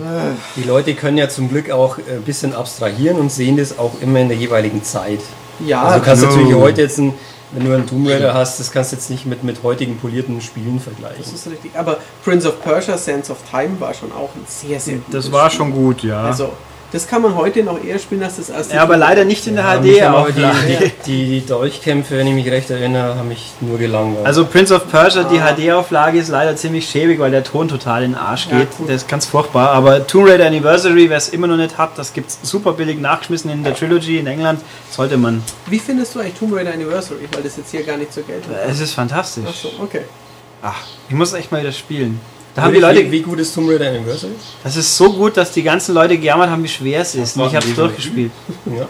die 0.56 0.62
Leute 0.64 0.94
können 0.94 1.18
ja 1.18 1.28
zum 1.28 1.48
Glück 1.48 1.70
auch 1.70 1.98
ein 1.98 2.22
bisschen 2.22 2.54
abstrahieren 2.54 3.18
und 3.18 3.30
sehen 3.32 3.56
das 3.56 3.78
auch 3.78 3.92
immer 4.00 4.20
in 4.20 4.28
der 4.28 4.36
jeweiligen 4.38 4.82
Zeit. 4.82 5.20
Ja, 5.64 5.82
Also 5.82 5.98
du 6.00 6.04
kannst 6.04 6.22
no. 6.24 6.30
natürlich 6.30 6.54
heute 6.56 6.82
jetzt, 6.82 6.98
ein, 6.98 7.14
wenn 7.54 7.64
du 7.64 7.73
einen 7.73 7.87
Tomb 7.87 8.08
Raider 8.08 8.34
hast, 8.34 8.58
das 8.61 8.70
kannst 8.73 8.92
du 8.92 8.96
jetzt 8.96 9.11
nicht 9.11 9.26
mit, 9.26 9.44
mit 9.44 9.62
heutigen 9.62 9.96
polierten 9.99 10.40
Spielen 10.40 10.80
vergleichen. 10.80 11.23
das 11.23 11.32
ist 11.32 11.46
richtig. 11.46 11.70
Aber 11.78 11.99
Prince 12.25 12.49
of 12.49 12.62
Persia, 12.62 12.99
Sense 12.99 13.30
of 13.32 13.38
Time 13.50 13.80
war 13.80 13.94
schon 13.94 14.12
auch 14.12 14.30
ein 14.34 14.44
sehr, 14.46 14.80
sehr 14.80 14.96
gutes 14.96 15.25
Das 15.26 15.32
war 15.32 15.49
Spiel. 15.50 15.58
schon 15.58 15.73
gut, 15.73 16.02
ja. 16.02 16.25
Also, 16.25 16.52
Das 16.94 17.08
kann 17.08 17.22
man 17.22 17.34
heute 17.34 17.64
noch 17.64 17.82
eher 17.82 17.98
spielen 17.98 18.22
als 18.22 18.36
das 18.36 18.50
erste. 18.50 18.76
Ja, 18.76 18.82
aber 18.82 18.96
leider 18.96 19.24
nicht 19.24 19.44
in 19.48 19.56
der 19.56 19.64
Ja, 19.64 19.70
haben 19.72 20.14
aber 20.14 20.28
HD-Auflage. 20.30 20.92
die, 21.04 21.26
die, 21.26 21.40
die 21.40 21.46
Dolchkämpfe, 21.46 22.16
wenn 22.16 22.28
ich 22.28 22.34
mich 22.34 22.46
recht 22.48 22.70
erinnere, 22.70 23.16
haben 23.16 23.26
mich 23.26 23.52
nur 23.60 23.78
gelangweilt. 23.78 24.24
Also 24.24 24.46
Prince 24.46 24.72
of 24.72 24.88
Persia, 24.88 25.24
die 25.24 25.40
HD-Auflage 25.40 26.18
ist 26.20 26.28
leider 26.28 26.54
ziemlich 26.54 26.88
schäbig, 26.88 27.18
weil 27.18 27.32
der 27.32 27.42
Ton 27.42 27.66
total 27.66 28.04
in 28.04 28.12
den 28.12 28.18
Arsch 28.20 28.46
Ja, 28.48 28.58
geht. 28.60 28.76
gut. 28.78 28.88
das 28.88 28.96
ist 29.02 29.08
ganz 29.08 29.26
furchtbar. 29.26 29.70
Aber 29.70 30.06
Tomb 30.06 30.28
Raider 30.28 30.46
Anniversary, 30.46 31.10
wer 31.10 31.16
es 31.16 31.30
immer 31.30 31.48
noch 31.48 31.56
nicht 31.56 31.76
hat, 31.78 31.98
das 31.98 32.12
gibt 32.12 32.30
es 32.30 32.38
super 32.48 32.72
billig 32.74 33.00
nachgeschmissen 33.00 33.50
in 33.50 33.64
der 33.64 33.74
Trilogy 33.74 34.18
in 34.20 34.28
England. 34.28 34.60
Sollte 34.90 35.16
man. 35.16 35.42
Wie 35.66 35.80
findest 35.80 36.14
du 36.14 36.20
eigentlich 36.20 36.34
Tomb 36.34 36.54
Raider 36.54 36.72
Anniversary? 36.74 37.28
Weil 37.32 37.42
das 37.42 37.56
jetzt 37.56 37.72
hier 37.72 37.82
gar 37.82 37.96
nicht 37.96 38.12
zur 38.12 38.22
Geltung 38.22 38.52
kommt. 38.54 38.70
Es 38.70 38.78
ist 38.78 38.92
fantastisch. 38.94 39.44
Achso, 39.48 39.68
okay. 39.82 40.02
Ach, 40.62 40.76
ich 41.08 41.14
muss 41.16 41.32
echt 41.32 41.50
mal 41.50 41.60
wieder 41.60 41.72
spielen. 41.72 42.20
Da 42.54 42.62
haben 42.62 42.73
die 42.73 42.80
Leute, 42.80 43.11
wie, 43.11 43.20
gut 43.20 43.40
ist 43.40 43.54
Tomb 43.54 43.68
Raider 43.68 43.88
Anniversary? 43.88 44.32
das 44.62 44.76
ist 44.76 44.96
so 44.96 45.12
gut, 45.12 45.37
dass 45.37 45.50
die 45.50 45.62
ganzen 45.62 45.94
Leute 45.94 46.16
gejammert 46.16 46.50
haben, 46.50 46.62
wie 46.62 46.68
schwer 46.68 47.00
es 47.00 47.14
ist. 47.14 47.37
Und 47.37 47.49
ich 47.49 47.56
habe 47.56 47.66
es 47.66 47.75
durchgespielt. 47.75 48.30
Ja. 48.66 48.87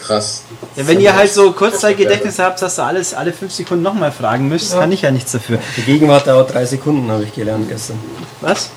Krass. 0.00 0.44
Ja, 0.76 0.86
wenn 0.86 1.00
ihr 1.00 1.14
halt 1.14 1.30
so 1.32 1.52
Kurzzeitgedächtnis 1.52 2.38
habt, 2.38 2.62
dass 2.62 2.78
ihr 2.78 2.84
alles 2.84 3.14
alle 3.14 3.32
fünf 3.32 3.52
Sekunden 3.52 3.82
nochmal 3.82 4.12
fragen 4.12 4.48
müsst, 4.48 4.72
kann 4.72 4.90
ich 4.92 5.02
ja 5.02 5.10
nichts 5.10 5.32
dafür. 5.32 5.58
Die 5.76 5.82
Gegenwart 5.82 6.26
dauert 6.26 6.54
drei 6.54 6.64
Sekunden, 6.64 7.10
habe 7.10 7.24
ich 7.24 7.34
gelernt 7.34 7.68
gestern. 7.68 7.98
Was? 8.40 8.70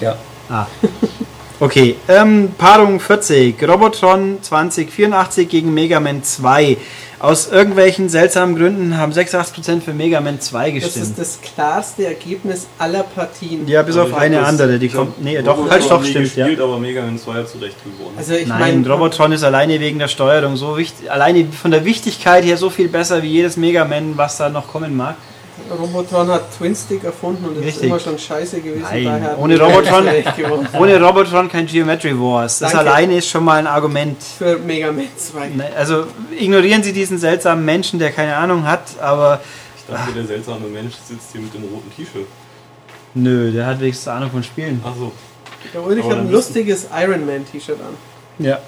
Ja. 0.00 0.16
Ah. 0.48 0.66
Okay, 1.60 1.96
ähm, 2.06 2.52
Paarung 2.56 3.00
40, 3.00 3.60
Robotron 3.66 4.38
2084 4.40 5.48
gegen 5.48 5.74
Mega 5.74 5.98
Man 5.98 6.22
2. 6.22 6.76
Aus 7.20 7.48
irgendwelchen 7.50 8.08
seltsamen 8.08 8.54
Gründen 8.54 8.96
haben 8.96 9.10
86% 9.12 9.80
für 9.80 9.92
Mega 9.92 10.20
Man 10.20 10.40
2 10.40 10.70
Das 10.70 10.84
gestimmt. 10.84 11.04
ist 11.06 11.18
das 11.18 11.38
klarste 11.42 12.06
Ergebnis 12.06 12.68
aller 12.78 13.02
Partien. 13.02 13.66
Ja, 13.66 13.82
bis 13.82 13.96
Also 13.96 14.12
auf 14.12 14.18
eine 14.20 14.36
das- 14.36 14.46
andere, 14.48 14.78
die 14.78 14.88
kommt. 14.88 15.20
Nee, 15.20 15.38
Robotron 15.38 15.64
doch, 15.64 15.70
halt 15.72 15.90
doch, 15.90 16.04
stimmt, 16.04 16.36
ja. 16.36 16.44
gespielt, 16.46 16.60
aber 16.60 16.78
Mega 16.78 17.02
Man 17.02 17.18
2 17.18 17.32
hat 17.34 17.48
zu 17.48 17.58
Recht 17.58 17.76
gewonnen. 17.82 18.14
Also 18.16 18.34
ich 18.34 18.46
Nein, 18.46 18.60
meine, 18.84 18.88
Robotron 18.88 19.32
ist 19.32 19.42
alleine 19.42 19.80
wegen 19.80 19.98
der 19.98 20.06
Steuerung 20.08 20.56
so 20.56 20.76
wichtig, 20.76 21.10
alleine 21.10 21.46
von 21.46 21.72
der 21.72 21.84
Wichtigkeit 21.84 22.44
her 22.44 22.56
so 22.56 22.70
viel 22.70 22.88
besser 22.88 23.20
wie 23.22 23.28
jedes 23.28 23.56
Mega 23.56 23.84
Man, 23.84 24.16
was 24.16 24.36
da 24.36 24.48
noch 24.48 24.68
kommen 24.68 24.96
mag. 24.96 25.16
Robotron 25.70 26.28
hat 26.28 26.56
Twin 26.56 26.74
Stick 26.74 27.04
erfunden 27.04 27.44
und 27.46 27.58
das 27.58 27.66
ist 27.74 27.82
immer 27.82 27.98
schon 28.00 28.18
scheiße 28.18 28.60
gewesen. 28.60 28.82
Nein, 28.82 29.04
daher 29.04 29.30
hat 29.32 29.38
ohne 29.38 29.58
Robotron-. 29.60 30.06
Ohne 30.80 31.00
Robotron 31.02 31.48
kein 31.48 31.66
Geometry 31.66 32.18
Wars. 32.18 32.58
Das 32.60 32.72
Danke. 32.72 32.90
alleine 32.90 33.16
ist 33.18 33.28
schon 33.28 33.44
mal 33.44 33.58
ein 33.58 33.66
Argument. 33.66 34.16
Für 34.22 34.58
Mega 34.58 34.90
Man 34.92 35.06
2. 35.16 35.48
Ne, 35.48 35.70
Also 35.76 36.06
ignorieren 36.38 36.82
Sie 36.82 36.92
diesen 36.92 37.18
seltsamen 37.18 37.64
Menschen, 37.64 37.98
der 37.98 38.12
keine 38.12 38.34
Ahnung 38.36 38.64
hat, 38.64 38.82
aber 39.00 39.40
Ich 39.76 39.84
dachte, 39.94 40.12
der 40.12 40.24
seltsame 40.26 40.66
Mensch 40.68 40.94
sitzt 41.06 41.32
hier 41.32 41.40
mit 41.40 41.52
dem 41.54 41.64
roten 41.64 41.90
T-Shirt. 41.94 42.26
nö, 43.14 43.50
der 43.52 43.66
hat 43.66 43.80
wenigstens 43.80 44.08
Ahnung 44.08 44.30
von 44.30 44.42
Spielen. 44.42 44.80
Achso. 44.84 45.12
Der 45.74 45.82
Ulrich 45.82 46.04
hat 46.04 46.18
ein 46.18 46.30
lustiges 46.30 46.86
Iron 46.96 47.26
Man 47.26 47.44
T-Shirt 47.50 47.78
an. 47.80 47.96
Ja. 48.44 48.58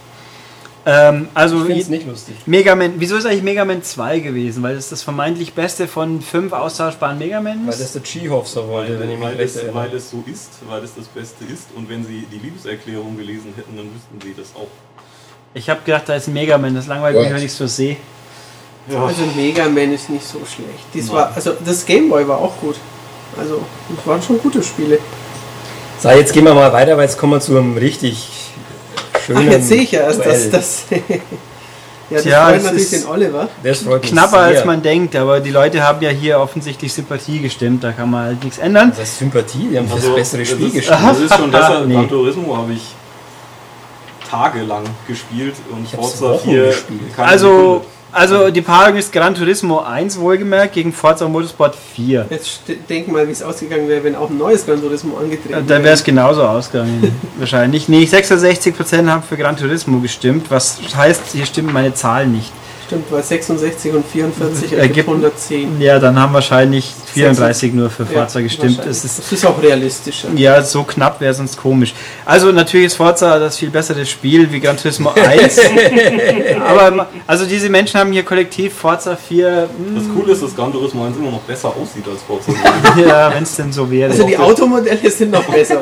Ähm, 0.86 1.28
also 1.34 1.58
Ich 1.58 1.64
finde 1.66 1.80
es 1.82 1.88
nicht 1.88 2.06
lustig. 2.06 2.34
Mega 2.46 2.74
Man, 2.74 2.94
wieso 2.96 3.16
ist 3.16 3.26
eigentlich 3.26 3.42
Mega 3.42 3.64
Man 3.66 3.82
2 3.82 4.20
gewesen? 4.20 4.62
Weil 4.62 4.76
es 4.76 4.88
das 4.88 5.02
vermeintlich 5.02 5.52
beste 5.52 5.86
von 5.86 6.22
fünf 6.22 6.52
austauschbaren 6.54 7.18
Mega 7.18 7.40
Man 7.40 7.64
Weil 7.66 7.74
ist? 7.74 7.80
das 7.82 7.92
der 7.92 8.02
Cheehoff 8.02 8.48
so 8.48 8.66
wollte, 8.66 8.92
Weil, 8.94 9.00
wenn 9.00 9.10
ich 9.10 9.18
mich 9.18 9.26
weil, 9.28 9.36
recht 9.36 9.56
es, 9.56 9.56
erinnere. 9.56 9.74
weil 9.90 9.94
es 9.94 10.10
so 10.10 10.24
ist, 10.26 10.48
weil 10.68 10.82
es 10.82 10.94
das 10.94 11.04
Beste 11.06 11.44
ist. 11.44 11.64
Und 11.76 11.88
wenn 11.90 12.04
sie 12.04 12.26
die 12.32 12.38
Liebeserklärung 12.38 13.16
gelesen 13.16 13.52
hätten, 13.56 13.76
dann 13.76 13.86
wüssten 13.86 14.18
sie 14.22 14.34
das 14.40 14.54
auch. 14.56 14.68
Ich 15.52 15.68
habe 15.68 15.80
gedacht, 15.84 16.08
da 16.08 16.14
ist 16.14 16.28
ein 16.28 16.32
Mega 16.34 16.56
Man, 16.56 16.74
das 16.74 16.86
langweilt 16.86 17.16
mich, 17.16 17.28
wenn 17.28 17.36
ich 17.38 17.44
es 17.44 17.58
so 17.58 17.66
sehe. 17.66 17.96
Ja. 18.90 19.04
Also 19.04 19.22
Mega 19.36 19.68
Man 19.68 19.92
ist 19.92 20.08
nicht 20.08 20.26
so 20.26 20.38
schlecht. 20.38 20.84
Dies 20.94 21.08
Nein. 21.08 21.16
war, 21.16 21.32
also 21.34 21.52
das 21.62 21.84
Game 21.84 22.08
Boy 22.08 22.26
war 22.26 22.38
auch 22.38 22.56
gut. 22.56 22.76
Also, 23.38 23.60
das 23.94 24.06
waren 24.06 24.22
schon 24.22 24.38
gute 24.38 24.62
Spiele. 24.62 24.98
So, 26.00 26.08
jetzt 26.08 26.32
gehen 26.32 26.44
wir 26.44 26.54
mal 26.54 26.72
weiter, 26.72 26.96
weil 26.96 27.04
jetzt 27.04 27.18
kommen 27.18 27.34
wir 27.34 27.40
zu 27.40 27.56
einem 27.56 27.76
richtig 27.76 28.28
schönen 29.36 29.48
Ach, 29.48 29.52
jetzt 29.52 29.68
sehe 29.68 29.82
ich 29.82 29.92
ja 29.92 30.00
erst, 30.02 30.24
dass 30.24 30.50
das. 30.50 30.84
ja, 30.90 30.96
das 32.10 32.22
Tja, 32.22 32.44
freut 32.46 32.56
das 32.56 32.62
natürlich 32.64 32.92
ist- 32.92 33.04
den 33.04 33.10
Oliver. 33.10 33.48
Das 33.62 33.78
freut 33.82 34.02
Knapper 34.02 34.38
als 34.38 34.64
man 34.64 34.82
denkt, 34.82 35.14
aber 35.16 35.40
die 35.40 35.50
Leute 35.50 35.82
haben 35.82 36.02
ja 36.02 36.10
hier 36.10 36.40
offensichtlich 36.40 36.92
Sympathie 36.92 37.38
gestimmt, 37.40 37.84
da 37.84 37.92
kann 37.92 38.10
man 38.10 38.24
halt 38.24 38.42
nichts 38.44 38.58
ändern. 38.58 38.90
Das 38.96 39.08
ist 39.08 39.18
Sympathie, 39.18 39.68
die 39.70 39.78
haben 39.78 39.86
das 39.88 39.96
Also, 40.00 40.14
bessere 40.14 40.44
Spiel 40.44 40.66
ist, 40.66 40.74
gespielt. 40.74 40.98
Das 41.02 41.18
ist 41.20 41.34
schon 41.36 41.50
besser. 41.50 41.84
Nee. 41.86 42.06
Turismo 42.06 42.56
habe 42.56 42.72
ich 42.72 42.82
tagelang 44.28 44.84
gespielt 45.08 45.54
und 45.70 45.84
Ich 45.84 45.90
Forza 45.90 46.20
Wochen 46.34 46.50
4 46.50 46.64
gespielt. 46.66 47.00
keine 47.16 47.28
Also, 47.28 47.46
Sekunde. 47.48 47.80
Also 48.12 48.50
die 48.50 48.62
Paarung 48.62 48.96
ist 48.96 49.12
Gran 49.12 49.34
Turismo 49.34 49.80
1 49.80 50.18
wohlgemerkt 50.18 50.74
gegen 50.74 50.92
Forza 50.92 51.28
Motorsport 51.28 51.76
4. 51.94 52.26
Jetzt 52.30 52.62
denk 52.88 53.08
mal, 53.08 53.26
wie 53.26 53.32
es 53.32 53.42
ausgegangen 53.42 53.88
wäre, 53.88 54.04
wenn 54.04 54.16
auch 54.16 54.30
ein 54.30 54.38
neues 54.38 54.66
Gran 54.66 54.80
Turismo 54.80 55.16
angetreten 55.16 55.66
Da 55.66 55.82
wäre 55.82 55.94
es 55.94 56.04
genauso 56.04 56.42
ausgegangen, 56.42 57.14
wahrscheinlich. 57.38 57.88
Nee, 57.88 58.04
66% 58.04 59.08
haben 59.08 59.22
für 59.22 59.36
Gran 59.36 59.56
Turismo 59.56 60.00
gestimmt, 60.00 60.50
was 60.50 60.78
heißt, 60.94 61.22
hier 61.32 61.46
stimmen 61.46 61.72
meine 61.72 61.94
Zahlen 61.94 62.32
nicht. 62.32 62.52
Stimmt, 62.90 63.04
weil 63.12 63.22
66 63.22 63.92
und 63.92 64.04
44 64.04 64.72
Ergibt- 64.72 64.80
ergibt 64.80 65.08
110. 65.08 65.80
Ja, 65.80 66.00
dann 66.00 66.18
haben 66.18 66.32
wahrscheinlich 66.34 66.92
34 67.14 67.72
nur 67.72 67.88
für 67.88 68.04
Forza 68.04 68.40
Ja, 68.40 68.42
gestimmt. 68.42 68.80
Es 68.84 69.04
ist 69.04 69.20
das 69.20 69.30
ist 69.32 69.46
auch 69.46 69.62
realistischer. 69.62 70.26
Ja, 70.34 70.60
so 70.62 70.82
knapp 70.82 71.20
wäre 71.20 71.32
sonst 71.32 71.56
komisch. 71.56 71.94
Also 72.26 72.50
natürlich 72.50 72.86
ist 72.86 72.96
Forza 72.96 73.38
das 73.38 73.56
viel 73.58 73.70
bessere 73.70 74.04
Spiel 74.04 74.50
wie 74.50 74.58
Gran 74.58 74.76
Turismo 74.76 75.10
1. 75.10 75.60
Aber 76.66 77.08
also 77.26 77.44
diese 77.46 77.68
Menschen 77.68 78.00
haben 78.00 78.12
hier 78.12 78.24
kollektiv 78.24 78.74
Forza 78.74 79.16
4, 79.16 79.68
Das 79.94 80.04
Coole 80.14 80.32
ist, 80.32 80.42
dass 80.42 80.56
Gran 80.56 80.72
Turismo 80.72 81.04
1 81.06 81.16
immer 81.16 81.30
noch 81.30 81.40
besser 81.42 81.68
aussieht 81.68 82.04
als 82.10 82.22
Forza 82.22 82.52
4. 82.52 82.94
hm, 83.04 83.08
ja, 83.08 83.32
wenn 83.34 83.42
es 83.44 83.54
denn 83.56 83.72
so 83.72 83.90
wäre. 83.90 84.10
Also 84.10 84.24
die 84.26 84.36
Automodelle 84.36 85.10
sind 85.10 85.30
noch 85.30 85.44
besser 85.44 85.78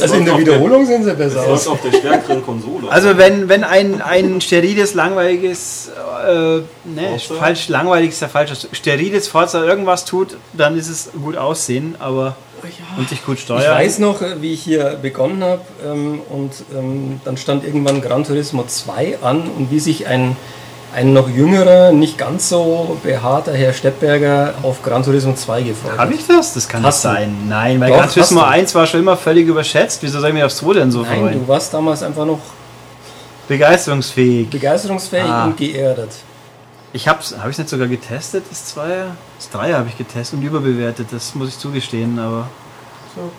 Also 0.00 0.14
in 0.14 0.24
der 0.24 0.38
Wiederholung 0.38 0.86
sehen 0.86 1.04
sie 1.04 1.12
besser 1.14 1.42
aus. 1.46 1.66
auf 1.66 1.80
der 1.82 1.96
stärkeren 1.98 2.44
Konsole. 2.44 2.88
Also 2.90 3.16
wenn, 3.18 3.48
wenn 3.48 3.64
ein, 3.64 4.00
ein 4.00 4.40
steriles, 4.40 4.94
langweiliges, 4.94 5.90
äh, 6.28 6.51
ne, 6.84 7.08
Forza? 7.18 7.34
falsch, 7.34 7.68
langweilig 7.68 8.10
ist 8.10 8.20
ja 8.20 8.28
falsch, 8.28 8.52
steriles 8.72 9.26
Forza 9.28 9.62
irgendwas 9.64 10.04
tut, 10.04 10.36
dann 10.52 10.76
ist 10.78 10.88
es 10.88 11.10
gut 11.22 11.36
aussehen, 11.36 11.94
aber 11.98 12.36
Oh 12.62 12.66
ja. 12.66 12.98
und 12.98 13.08
sich 13.08 13.24
gut 13.24 13.38
Ich 13.38 13.42
steuern. 13.44 13.74
weiß 13.76 13.98
noch, 13.98 14.22
äh, 14.22 14.40
wie 14.40 14.52
ich 14.52 14.62
hier 14.62 14.96
begonnen 15.02 15.42
habe 15.42 15.62
ähm, 15.84 16.20
und 16.30 16.52
ähm, 16.72 17.20
dann 17.24 17.36
stand 17.36 17.64
irgendwann 17.64 18.00
Gran 18.00 18.22
Turismo 18.24 18.64
2 18.66 19.18
an 19.20 19.48
und 19.58 19.70
wie 19.72 19.80
sich 19.80 20.06
ein, 20.06 20.36
ein 20.94 21.12
noch 21.12 21.28
jüngerer, 21.28 21.90
nicht 21.90 22.18
ganz 22.18 22.50
so 22.50 22.98
behaarter 23.02 23.52
Herr 23.54 23.72
Steppberger 23.72 24.54
auf 24.62 24.80
Gran 24.82 25.02
Turismo 25.02 25.32
2 25.34 25.62
gefreut 25.62 25.92
hat. 25.92 25.98
Habe 25.98 26.14
ich 26.14 26.24
das? 26.28 26.54
Das 26.54 26.68
kann 26.68 26.82
nicht 26.82 26.92
sein. 26.92 27.34
Nein, 27.48 27.80
weil 27.80 27.88
Doch, 27.90 27.96
Gran 27.98 28.10
Turismo 28.10 28.42
hast 28.42 28.46
du. 28.48 28.52
1 28.60 28.74
war 28.76 28.86
schon 28.86 29.00
immer 29.00 29.16
völlig 29.16 29.48
überschätzt. 29.48 30.00
Wieso 30.02 30.20
soll 30.20 30.28
ich 30.28 30.34
mich 30.34 30.44
auf 30.44 30.54
2 30.54 30.74
denn 30.74 30.92
so 30.92 31.02
Nein, 31.02 31.18
freuen? 31.20 31.40
du 31.40 31.48
warst 31.48 31.74
damals 31.74 32.02
einfach 32.04 32.24
noch 32.26 32.38
Begeisterungsfähig. 33.48 34.48
begeisterungsfähig 34.50 35.24
Ah. 35.24 35.46
und 35.46 35.56
geerdet. 35.56 36.10
Ich 36.94 37.08
hab's, 37.08 37.34
habe 37.38 37.50
ich 37.50 37.56
nicht 37.58 37.70
sogar 37.70 37.88
getestet, 37.88 38.44
das 38.50 38.66
Zweier? 38.66 39.16
Das 39.38 39.48
Dreier 39.50 39.78
habe 39.78 39.88
ich 39.88 39.96
getestet 39.96 40.38
und 40.38 40.44
überbewertet, 40.44 41.08
das 41.10 41.34
muss 41.34 41.48
ich 41.48 41.58
zugestehen, 41.58 42.18
aber. 42.18 42.48
So. 43.14 43.30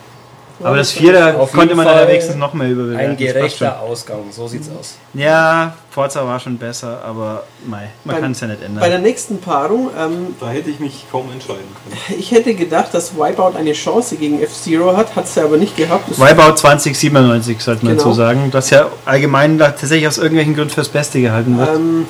Aber 0.62 0.76
das 0.76 0.92
Vierer 0.92 1.32
konnte 1.52 1.74
man 1.74 1.84
Fall 1.84 2.06
wenigstens 2.06 2.36
noch 2.36 2.54
mehr 2.54 2.68
überbewerten. 2.70 3.10
Ein 3.10 3.16
gerechter 3.16 3.80
Ausgang, 3.80 4.20
so 4.30 4.46
sieht's 4.46 4.68
aus. 4.68 4.94
schon. 5.12 5.20
Ja, 5.20 5.74
Forza 5.90 6.24
war 6.24 6.38
schon 6.38 6.58
besser, 6.58 7.02
aber 7.04 7.42
mei, 7.66 7.90
man 8.04 8.20
kann 8.20 8.30
es 8.32 8.40
ja 8.40 8.46
nicht 8.46 8.60
Bei 8.60 8.66
ändern. 8.66 8.88
der 8.88 8.98
nächsten 9.00 9.40
Paarung, 9.40 9.90
ähm, 9.98 10.36
da 10.38 10.50
hätte 10.50 10.70
ich 10.70 10.78
mich 10.78 11.06
kaum 11.10 11.28
entscheiden 11.32 11.64
können. 11.82 12.00
ich 12.20 12.30
hätte 12.30 12.54
gedacht, 12.54 12.94
dass 12.94 13.16
Wipeout 13.16 13.56
eine 13.58 13.72
Chance 13.72 14.14
gegen 14.14 14.40
F-Zero 14.42 14.96
hat, 14.96 15.16
hat 15.16 15.26
sie 15.26 15.40
aber 15.40 15.56
nicht 15.56 15.76
gehabt. 15.76 16.08
Das 16.08 16.20
Wipeout 16.20 16.54
2097 16.56 17.60
sollte 17.60 17.84
man 17.84 17.94
Genau. 17.96 18.04
dazu 18.04 18.14
sagen, 18.16 18.50
das 18.52 18.70
ja 18.70 18.86
allgemein 19.06 19.58
da 19.58 19.70
tatsächlich 19.70 20.06
aus 20.06 20.18
irgendwelchen 20.18 20.54
Gründen 20.54 20.72
fürs 20.72 20.88
Beste 20.88 21.20
gehalten 21.20 21.58
wird. 21.58 21.68
ähm, 21.74 22.06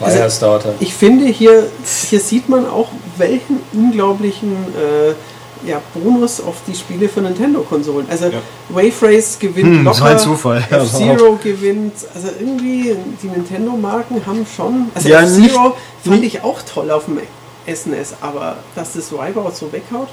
Also, 0.00 0.16
Firestarter. 0.18 0.74
ich 0.80 0.94
finde, 0.94 1.26
hier, 1.26 1.66
hier 2.08 2.20
sieht 2.20 2.48
man 2.48 2.66
auch, 2.68 2.88
welchen 3.16 3.60
unglaublichen 3.72 4.52
äh, 4.52 5.14
ja, 5.68 5.80
Bonus 5.94 6.40
auf 6.40 6.56
die 6.66 6.74
Spiele 6.74 7.08
für 7.08 7.20
Nintendo-Konsolen. 7.22 8.06
Also 8.10 8.26
Ja. 8.26 8.38
Wave 8.68 8.92
Race 9.02 9.38
gewinnt 9.38 9.66
Hm, 9.78 9.84
locker, 9.84 9.96
so 9.98 10.04
ein 10.04 10.18
Zufall. 10.18 10.64
F-Zero 10.70 11.38
gewinnt, 11.42 11.94
also 12.14 12.28
irgendwie 12.38 12.94
die 13.22 13.28
Nintendo-Marken 13.28 14.26
haben 14.26 14.46
schon, 14.54 14.90
also 14.94 15.08
Ja, 15.08 15.22
F-Zero 15.22 15.74
fand 16.04 16.22
ich 16.24 16.42
auch 16.42 16.60
toll 16.62 16.90
auf 16.90 17.06
dem 17.06 17.18
SNES, 17.66 18.14
aber 18.20 18.56
dass 18.74 18.92
das 18.92 19.10
Wipeout 19.10 19.52
so 19.54 19.72
weghaut, 19.72 20.08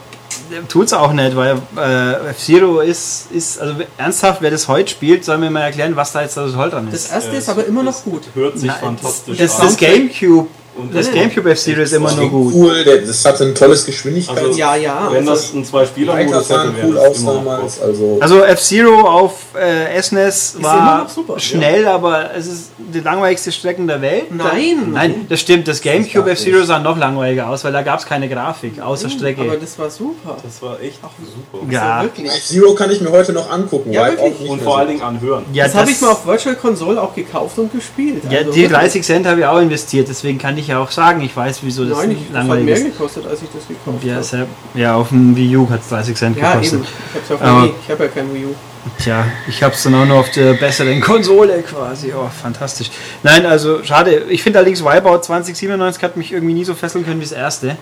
Tut's 0.68 0.94
auch 0.94 1.14
nicht, 1.14 1.36
weil 1.36 1.58
äh, 1.78 2.30
F-Zero 2.32 2.80
ist, 2.82 3.32
ist, 3.32 3.60
also 3.60 3.76
ernsthaft, 3.98 4.42
wer 4.42 4.52
das 4.52 4.68
heute 4.68 4.90
spielt, 4.90 5.24
soll 5.26 5.38
mir 5.38 5.50
mal 5.50 5.62
erklären, 5.62 5.96
was 5.96 6.12
da 6.12 6.22
jetzt 6.22 6.36
so 6.36 6.50
toll 6.52 6.70
dran 6.70 6.88
das 6.92 7.06
ist. 7.06 7.12
erste 7.12 7.32
Äh, 7.32 7.38
ist 7.38 7.50
aber 7.50 7.66
immer 7.66 7.84
noch 7.84 8.04
gut. 8.04 8.24
Hört 8.34 8.58
sich 8.58 8.68
Nein, 8.68 8.80
fantastisch 8.80 9.38
Das 9.38 9.54
ist 9.54 9.60
an. 9.60 9.68
das 9.68 9.78
Gamecube 9.78 10.48
Und 10.82 10.96
Das 10.96 11.12
GameCube 11.12 11.52
F-Zero 11.52 11.82
ist 11.82 11.94
immer 11.94 12.12
nur 12.14 12.30
gut. 12.30 12.54
Cool, 12.54 13.02
das 13.06 13.24
hatte 13.26 13.46
ein 13.46 13.56
tolles 13.56 13.86
Geschwindigkeits... 13.86 14.40
Also, 14.40 14.58
Ja, 14.60 14.76
ja, 14.76 15.08
Wenn 15.12 15.20
also- 15.28 15.32
das 15.32 15.54
ein 15.54 15.66
Zwei-Spieler-Modus 15.66 16.26
hätte, 16.26 16.36
Weiterfahren 16.50 16.76
wäre 16.78 16.88
cool 16.88 16.96
das 16.96 17.06
aus 17.06 17.26
damals. 17.26 17.82
Also, 17.82 18.18
Also 18.22 18.44
F-Zero 18.44 19.02
auf 19.02 19.34
äh, 19.56 20.02
SNES 20.02 20.56
immer 20.58 20.68
war 20.68 21.04
noch 21.04 21.10
super, 21.10 21.40
schnell, 21.40 21.88
aber 21.88 22.32
es 22.36 22.48
ist 22.48 22.72
die 22.78 23.00
langweiligste 23.00 23.52
Strecken 23.52 23.88
der 23.88 24.02
Welt. 24.02 24.34
Nein. 24.34 24.92
Nein, 24.94 25.26
das 25.30 25.40
stimmt. 25.40 25.68
Das 25.68 25.82
GameCube 25.82 26.30
F-Zero 26.32 26.64
sah 26.64 26.80
noch 26.80 26.98
langweiliger 26.98 27.50
aus, 27.50 27.64
weil 27.64 27.72
da 27.74 27.82
gab 27.82 28.00
es 28.00 28.06
keine 28.06 28.28
Grafik, 28.28 28.82
außer 28.82 29.06
Aber 29.06 29.14
Strecke. 29.16 29.58
das 29.60 29.78
war 29.80 29.90
super. 29.90 30.38
Das 30.44 30.62
war 30.62 30.80
echt 30.82 31.00
super. 31.02 31.66
Ja. 31.72 32.04
wirklich. 32.04 32.32
Zero 32.46 32.74
kann 32.74 32.92
ich 32.92 33.02
mir 33.02 33.12
heute 33.12 33.34
noch 33.34 33.50
angucken. 33.50 33.92
Ja, 33.94 34.08
auch 34.08 34.50
Und 34.50 34.62
vor 34.62 34.80
allen 34.80 34.90
Dingen 34.90 35.02
anhören. 35.02 35.46
Ja, 35.54 35.66
das 35.66 35.76
habe 35.76 35.92
ich 35.92 36.02
mir 36.02 36.10
auf 36.10 36.26
Virtual 36.26 36.56
Console 36.56 37.02
auch 37.02 37.14
gekauft 37.14 37.58
und 37.60 37.72
gespielt. 37.72 38.24
Ja, 38.30 38.40
Also 38.40 38.52
die 38.52 38.62
wirklich. 38.64 38.78
30 38.80 39.04
Cent 39.04 39.26
habe 39.28 39.40
ich 39.42 39.46
auch 39.46 39.60
investiert, 39.60 40.08
deswegen 40.10 40.38
kann 40.38 40.58
ich 40.58 40.71
ja 40.72 40.80
auch 40.80 40.92
sagen, 40.92 41.22
ich 41.22 41.36
weiß, 41.36 41.60
wieso 41.62 41.86
das 41.86 41.98
Nein, 42.00 42.12
ich, 42.12 42.18
das 42.20 42.28
hat 42.30 42.34
langweilig 42.48 42.66
mehr 42.66 42.76
ist. 42.78 42.84
gekostet, 42.86 43.28
als 43.28 43.42
ich 43.42 43.50
das 43.54 43.68
gekauft 43.68 44.04
Ja, 44.04 44.16
habe. 44.40 44.48
ja, 44.74 44.96
auf 44.96 45.10
dem 45.10 45.36
Wii 45.36 45.56
U 45.58 45.70
hat 45.70 45.82
es 45.82 45.90
30 45.90 46.16
Cent 46.18 46.38
Ja, 46.38 46.54
gekostet. 46.54 46.80
eben. 46.80 46.84
Ich 46.84 47.16
hab's 47.16 47.30
ja 47.30 47.36
auf 47.36 47.42
Aber- 47.42 47.64
Wii. 47.64 47.74
Ich 47.86 47.92
habe 47.92 48.04
ja 48.06 48.10
kein 48.10 48.34
Wii 48.34 48.46
U. 48.46 48.56
Tja, 48.98 49.26
ich 49.48 49.62
habe 49.62 49.76
es 49.76 49.84
dann 49.84 49.94
auch 49.94 50.06
noch 50.06 50.18
auf 50.18 50.32
der 50.32 50.54
besseren 50.56 51.00
Konsole 51.02 51.62
quasi. 51.62 52.12
Oh, 52.18 52.28
fantastisch. 52.42 52.90
Nein, 53.22 53.46
also 53.46 53.84
schade. 53.84 54.24
Ich 54.30 54.42
finde 54.42 54.58
allerdings 54.58 54.84
Wipeout 54.84 55.20
2097 55.22 56.02
hat 56.04 56.18
mich 56.18 56.32
irgendwie 56.34 56.56
nie 56.56 56.66
so 56.66 56.74
fesseln 56.74 57.06
können 57.06 57.20
wie 57.20 57.26
das 57.26 57.32
erste. 57.34 57.78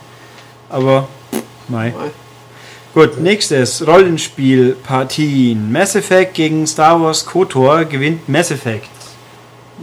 Aber, 0.69 1.07
nein. 1.69 1.93
Nein. 1.97 2.11
Gut, 2.93 3.19
nächstes 3.21 3.85
Rollenspiel 3.87 4.75
Partien. 4.83 5.71
Mass 5.71 5.95
Effect 5.95 6.33
gegen 6.33 6.65
Star 6.67 6.99
Wars 7.01 7.25
KOTOR 7.25 7.85
gewinnt 7.85 8.27
Mass 8.27 8.51
Effect. 8.51 8.87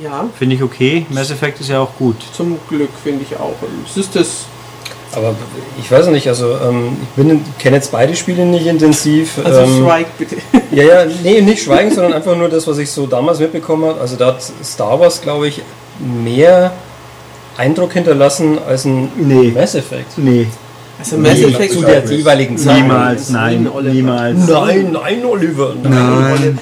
Ja, 0.03 0.29
Finde 0.39 0.57
ich 0.57 0.63
okay. 0.63 1.07
Mass 1.11 1.31
Effect 1.31 1.61
ist 1.61 1.71
ja 1.71 1.81
auch 1.81 1.95
gut. 1.99 2.17
zum 2.35 2.59
Glück 2.69 2.91
finde 3.03 3.25
ich 3.29 3.37
auch. 3.39 3.55
Es 3.89 3.97
ist 3.97 4.15
das. 4.15 4.45
Aber 5.15 5.35
ich 5.81 5.91
weiß 5.91 6.09
nicht, 6.09 6.29
also 6.29 6.51
ähm, 6.63 6.97
ich 7.03 7.09
bin- 7.11 7.43
kenne 7.59 7.77
jetzt 7.77 7.91
beide 7.93 8.15
Spiele 8.15 8.45
nicht 8.45 8.67
intensiv. 8.67 9.39
Also 9.43 9.61
ähm, 9.61 9.85
Strike 9.87 10.11
bitte. 10.19 10.37
Ja, 10.73 10.83
ja, 10.83 11.07
nee, 11.23 11.41
nicht 11.41 11.63
Schweigen, 11.63 11.91
sondern 11.95 12.13
einfach 12.13 12.37
nur 12.37 12.49
das, 12.51 12.67
was 12.67 12.77
ich 12.79 12.91
so 12.91 13.07
damals 13.07 13.39
mitbekommen 13.39 13.87
habe. 13.87 14.01
Also 14.01 14.17
da 14.17 14.27
hat 14.27 14.43
Star 14.63 15.01
Wars, 15.01 15.23
glaube 15.23 15.49
ich, 15.49 15.63
mehr 15.99 16.73
Eindruck 17.57 17.95
hinterlassen 17.95 18.59
als 18.69 18.85
ein 18.85 19.09
Nee. 19.17 19.53
Mass 19.55 19.75
Effect. 19.75 20.19
Nee, 20.19 20.49
Also 20.99 21.17
Mass 21.17 21.39
Nee, 21.39 21.45
Effect 21.45 21.73
zu 21.73 21.81
der 21.81 22.05
jeweiligen 22.05 22.59
Zeit. 22.59 22.83
niemals, 22.83 23.31
nein, 23.31 23.67
Oliver. 23.73 23.95
niemals. 23.95 24.37
Nein, 24.49 24.91
nein, 24.93 25.25
Oliver. 25.25 25.73
Nein. 25.83 26.33
Oliver 26.33 26.59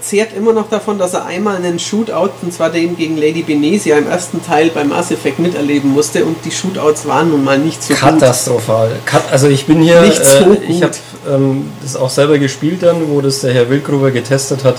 zehrt 0.00 0.34
immer 0.36 0.52
noch 0.52 0.68
davon, 0.68 0.98
dass 0.98 1.14
er 1.14 1.26
einmal 1.26 1.56
einen 1.56 1.78
Shootout, 1.78 2.30
und 2.42 2.52
zwar 2.52 2.70
den 2.70 2.96
gegen 2.96 3.16
Lady 3.16 3.42
Benesia 3.42 3.96
im 3.98 4.08
ersten 4.08 4.44
Teil 4.44 4.70
beim 4.70 4.88
Mass 4.88 5.10
Effect 5.10 5.38
miterleben 5.38 5.92
musste 5.92 6.24
und 6.24 6.44
die 6.44 6.50
Shootouts 6.50 7.06
waren 7.06 7.30
nun 7.30 7.44
mal 7.44 7.58
nicht 7.58 7.82
so 7.82 7.94
gut. 7.94 8.02
Katastrophal. 8.02 8.90
Kat 9.04 9.22
also 9.30 9.48
ich 9.48 9.66
bin 9.66 9.80
hier, 9.80 10.00
Nicht 10.02 10.24
so 10.24 10.52
äh, 10.52 10.56
ich 10.68 10.80
gut. 10.80 10.82
habe 10.82 11.34
ähm, 11.34 11.70
das 11.82 11.96
auch 11.96 12.10
selber 12.10 12.38
gespielt 12.38 12.82
dann, 12.82 13.08
wo 13.08 13.20
das 13.20 13.40
der 13.40 13.52
Herr 13.52 13.70
Wildgruber 13.70 14.10
getestet 14.10 14.64
hat 14.64 14.76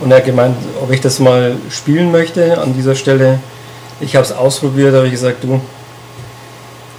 und 0.00 0.10
er 0.10 0.18
hat 0.18 0.24
gemeint, 0.24 0.56
ob 0.82 0.90
ich 0.90 1.00
das 1.00 1.18
mal 1.18 1.56
spielen 1.70 2.10
möchte 2.10 2.58
an 2.60 2.74
dieser 2.74 2.94
Stelle. 2.94 3.38
Ich 4.00 4.16
habe 4.16 4.24
es 4.24 4.32
ausprobiert, 4.32 4.94
habe 4.94 5.06
ich 5.06 5.12
gesagt, 5.12 5.44
du, 5.44 5.60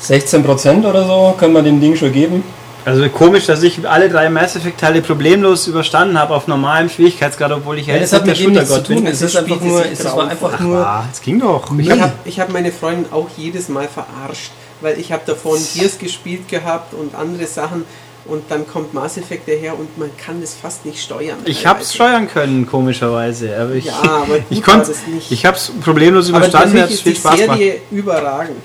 16% 0.01 0.87
oder 0.87 1.05
so 1.05 1.35
können 1.37 1.53
wir 1.53 1.61
dem 1.61 1.81
Ding 1.81 1.95
schon 1.95 2.11
geben. 2.11 2.43
Also 2.85 3.09
komisch, 3.09 3.47
dass 3.47 3.63
ich 3.63 3.87
alle 3.89 4.09
drei 4.09 4.29
Mass 4.29 4.55
Effect 4.55 4.79
Teile 4.79 5.01
problemlos 5.01 5.65
überstanden 5.67 6.19
habe 6.19 6.35
auf 6.35 6.47
normalem 6.47 6.87
Schwierigkeitsgrad, 6.87 7.51
obwohl 7.51 7.79
ich 7.79 7.87
ja 7.87 7.95
Ja, 7.95 8.01
jetzt 8.01 8.13
das 8.13 8.19
hat 8.21 8.27
nicht 8.27 8.39
mit 8.41 8.47
dem 8.49 8.53
nichts 8.53 8.69
zu 8.69 8.75
Shootergott 8.75 8.87
tun. 8.95 9.03
bin. 9.05 9.13
Es 9.13 9.21
ist 9.23 9.35
Das 9.35 9.43
einfach 9.43 9.61
nur, 9.61 9.85
es 9.91 10.05
war 10.05 10.27
einfach 10.29 10.51
Ach, 10.53 10.59
nur. 10.59 10.77
ah, 10.85 11.05
es 11.11 11.19
ging 11.21 11.39
doch. 11.39 11.71
Ich 11.79 11.89
habe 11.89 12.13
ich 12.25 12.39
hab 12.39 12.49
meine 12.53 12.71
Freundin 12.71 13.05
auch 13.11 13.27
jedes 13.37 13.69
Mal 13.69 13.87
verarscht, 13.87 14.51
weil 14.81 14.99
ich 14.99 15.11
habe 15.11 15.23
davon 15.25 15.57
Gears 15.73 15.97
gespielt 15.97 16.47
gehabt 16.47 16.93
und 16.93 17.15
andere 17.15 17.47
Sachen 17.47 17.85
und 18.25 18.43
dann 18.49 18.67
kommt 18.67 18.93
Mass 18.93 19.17
Effect 19.17 19.47
daher 19.47 19.77
und 19.79 19.97
man 19.97 20.09
kann 20.17 20.41
es 20.43 20.53
fast 20.53 20.85
nicht 20.85 21.01
steuern. 21.01 21.37
Ich 21.45 21.65
habe 21.65 21.81
es 21.81 21.93
steuern 21.93 22.27
können, 22.27 22.67
komischerweise. 22.67 23.55
Aber 23.59 23.73
ich, 23.73 23.85
Ja, 23.85 23.93
aber 24.03 24.25
gut 24.37 24.43
ich 24.51 24.61
konnte 24.63 24.87
das 24.89 25.07
nicht. 25.07 25.31
Ich 25.31 25.45
habe 25.45 25.57
es 25.57 25.71
problemlos 25.83 26.29
Aber 26.29 26.37
überstanden, 26.37 26.73
mir 26.73 26.81
natürlich 26.81 27.01
es 27.01 27.17
ist 27.17 27.27
viel 27.27 27.31
die. 27.31 27.37
Serie 27.45 27.81
überragend. 27.91 28.63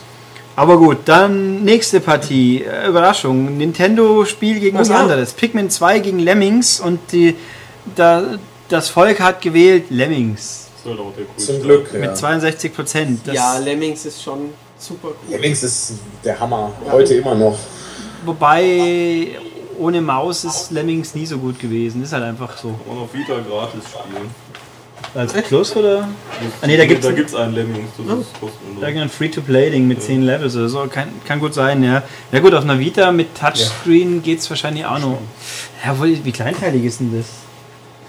Aber 0.61 0.77
gut, 0.77 0.99
dann 1.07 1.64
nächste 1.64 2.01
Partie. 2.01 2.62
Äh, 2.62 2.88
Überraschung. 2.88 3.57
Nintendo-Spiel 3.57 4.61
gegen 4.61 4.77
Oh 4.77 4.81
was 4.81 4.90
ja. 4.90 4.96
anderes. 4.96 5.33
Pikmin 5.33 5.70
2 5.70 6.01
gegen 6.01 6.18
Lemmings 6.18 6.81
und 6.81 7.01
die, 7.12 7.35
da, 7.96 8.38
das 8.68 8.90
Volk 8.90 9.20
hat 9.20 9.40
gewählt 9.40 9.85
Lemmings. 9.88 10.68
Das 10.85 10.92
ist 10.92 11.01
auch 11.01 11.14
der 11.16 11.25
coolste. 11.25 11.53
Zum 11.55 11.62
Glück, 11.62 11.90
ja. 11.94 12.01
Mit 12.01 12.14
62 12.14 12.75
Prozent. 12.75 13.27
ja, 13.33 13.57
Lemmings 13.57 14.05
ist 14.05 14.23
schon 14.23 14.51
super 14.79 15.09
cool. 15.09 15.31
Lemmings 15.31 15.62
ist 15.62 15.94
der 16.23 16.38
Hammer. 16.38 16.73
Ja. 16.85 16.92
Heute 16.92 17.14
immer 17.14 17.35
noch. 17.35 17.59
Wobei 18.27 19.29
ohne 19.79 20.03
Maus 20.03 20.44
ist 20.44 20.73
Lemmings 20.73 21.14
nie 21.14 21.25
so 21.25 21.38
gut 21.38 21.59
gewesen. 21.59 22.03
Ist 22.03 22.12
halt 22.12 22.25
einfach 22.25 22.59
so. 22.59 22.68
Und 22.87 22.99
auf 22.99 23.14
Vita 23.14 23.33
gratis 23.49 23.85
spielen. 23.88 24.29
Als 25.14 25.33
Plus 25.33 25.75
oder? 25.75 26.09
Ah, 26.62 26.66
nee, 26.66 26.77
da 26.77 26.87
gibt's- 26.87 27.05
da 27.07 27.12
gibt's 27.12 27.35
einen 27.35 27.55
Lemmings, 27.55 27.90
das 27.99 28.07
ist 28.07 28.33
kostenlos. 28.40 28.81
Irgendein 28.83 29.09
Free-to-Play-Ding 29.09 29.87
mit 29.88 30.03
10 30.03 30.23
Levels 30.23 30.55
oder 30.57 30.68
so. 30.68 30.87
Kann, 30.87 31.09
kann 31.27 31.40
gut 31.40 31.53
sein, 31.55 31.83
ja. 31.83 32.03
Ja 32.31 32.38
gut, 32.38 32.55
auf 32.55 32.62
einer 32.62 32.79
Vita 32.79 33.11
mit 33.11 33.35
Touchscreen 33.37 34.23
geht's 34.23 34.49
wahrscheinlich 34.51 34.85
auch 34.87 35.01
noch. 35.01 35.18
Ja, 35.85 35.99
wohl, 35.99 36.16
wie 36.25 36.31
kleinteilig 36.33 36.85
ist 36.85 37.01
denn 37.01 37.16
das? 37.16 37.27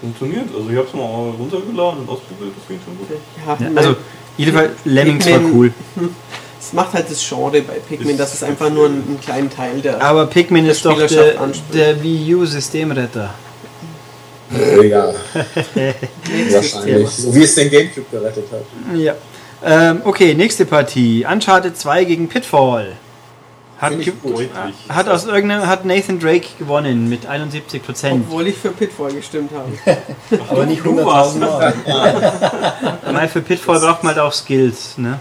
Funktioniert, 0.00 0.44
also 0.56 0.68
ich 0.70 0.76
hab's 0.76 0.92
mal 0.94 1.30
runtergeladen 1.38 2.00
und 2.00 2.08
ausprobiert, 2.08 2.52
das 2.56 2.68
ging 2.68 2.78
schon 2.84 2.96
gut. 2.98 3.08
Ja, 3.46 3.56
Ja, 3.68 3.76
also, 3.76 3.96
jedenfalls, 4.36 4.70
Lemmings 4.84 5.30
war 5.30 5.40
cool. 5.52 5.72
es 6.60 6.72
macht 6.72 6.92
halt 6.94 7.10
das 7.10 7.24
Genre 7.28 7.62
bei 7.62 7.74
Pikmin, 7.88 8.16
dass 8.16 8.34
es 8.34 8.42
einfach 8.44 8.70
nur 8.70 8.86
einen, 8.86 9.04
einen 9.06 9.20
kleinen 9.20 9.50
Teil 9.50 9.80
der. 9.80 10.00
Aber 10.02 10.26
Pikmin 10.26 10.66
ist 10.66 10.84
doch 10.84 10.96
der, 11.06 11.34
der 11.72 12.02
Wii 12.02 12.34
U-Systemretter. 12.36 13.34
Ja, 14.90 15.12
nächstes 15.74 16.54
wahrscheinlich. 16.54 17.08
So 17.10 17.34
wie 17.34 17.42
es 17.42 17.54
den 17.54 17.70
Gamecube 17.70 18.06
gerettet 18.10 18.44
hat. 18.52 18.96
Ja. 18.96 19.14
Ähm, 19.64 20.02
okay, 20.04 20.34
nächste 20.34 20.64
Partie. 20.66 21.24
Uncharted 21.30 21.76
2 21.76 22.04
gegen 22.04 22.28
Pitfall. 22.28 22.92
Hat, 23.78 23.94
hat 24.90 25.08
aus 25.08 25.26
irgendeinem 25.26 25.66
hat 25.66 25.84
Nathan 25.84 26.20
Drake 26.20 26.46
gewonnen 26.56 27.08
mit 27.08 27.26
71 27.26 27.82
Prozent. 27.82 28.24
Obwohl 28.28 28.46
ich 28.46 28.56
für 28.56 28.70
Pitfall 28.70 29.12
gestimmt 29.12 29.50
habe. 29.52 29.98
Aber 30.48 30.66
nicht 30.66 30.84
Du 30.84 31.04
warst 31.04 31.36
100.000 31.36 31.38
Mal. 31.88 32.98
Weil 33.12 33.28
für 33.28 33.40
Pitfall 33.40 33.80
braucht 33.80 34.04
man 34.04 34.14
halt 34.14 34.24
auch 34.24 34.32
Skills. 34.32 34.98
Ne? 34.98 35.18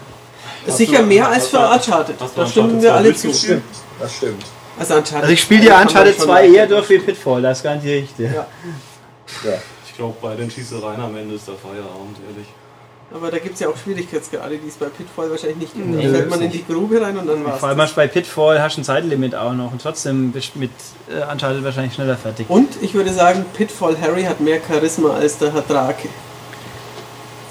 Sicher 0.68 1.02
mehr 1.02 1.28
als 1.28 1.48
für 1.48 1.58
Uncharted. 1.58 2.16
Da 2.36 2.46
stimmen 2.46 2.80
wir 2.82 2.94
alle 2.94 3.16
zu. 3.16 3.28
durchgespielt? 3.30 3.64
Stimmt, 3.64 3.64
das 4.00 4.16
stimmt. 4.16 4.44
Also. 4.78 4.94
Also 4.96 5.28
ich 5.34 5.42
spiele 5.42 5.70
man 5.70 5.82
Uncharted 5.88 6.16
schon 6.16 6.26
2 6.26 6.42
leicht- 6.42 6.56
eher 6.56 6.68
durch 6.68 6.90
wie 6.90 7.00
Pitfall, 7.00 7.42
das 7.42 7.58
ist 7.58 7.64
gar 7.64 7.76
nicht 7.76 7.86
richtig. 7.86 8.32
Ja. 8.32 8.46
Ja. 9.44 9.54
Ich 9.86 9.96
glaube, 9.96 10.16
bei 10.22 10.36
den 10.36 10.50
Schießereien 10.50 11.02
am 11.02 11.16
Ende 11.16 11.36
ist 11.36 11.48
der 11.48 11.56
Feierabend, 11.56 12.18
ehrlich. 12.30 12.48
Aber 13.14 13.30
da 13.30 13.40
gibt 13.40 13.56
es 13.56 13.60
ja 13.60 13.68
auch 13.68 13.76
Schwierigkeitsgrade, 13.76 14.58
die 14.58 14.70
es 14.70 14.76
bei 14.76 14.86
Pitfall 14.86 15.30
wahrscheinlich 15.30 15.58
nicht 15.58 15.74
gibt. 15.74 15.86
Nee, 15.86 16.08
da 16.08 16.14
fällt 16.14 16.30
man 16.30 16.42
in 16.42 16.52
die 16.52 16.66
Grube 16.66 17.02
rein 17.02 17.18
und 17.18 17.28
dann 17.28 17.44
war's. 17.44 17.60
Vor 17.60 17.68
allem 17.68 17.90
bei 17.94 18.08
Pitfall 18.08 18.62
hast 18.62 18.78
du 18.78 18.82
ein 18.82 18.84
Zeitlimit 18.86 19.36
auch 19.36 19.54
noch 19.54 19.74
und 19.74 19.82
trotzdem 19.82 20.32
bist 20.32 20.56
du 20.56 20.60
mit 20.60 20.72
äh, 21.10 21.30
Uncharted 21.30 21.62
wahrscheinlich 21.64 21.94
schneller 21.94 22.16
fertig. 22.16 22.50
Und 22.50 22.70
ich 22.82 22.94
würde 22.94 23.12
sagen, 23.12 23.44
Pitfall 23.54 24.00
Harry 24.00 24.24
hat 24.24 24.40
mehr 24.40 24.62
Charisma 24.66 25.16
als 25.16 25.38
der 25.38 25.52
Herr 25.54 25.62
Drake. 25.62 26.08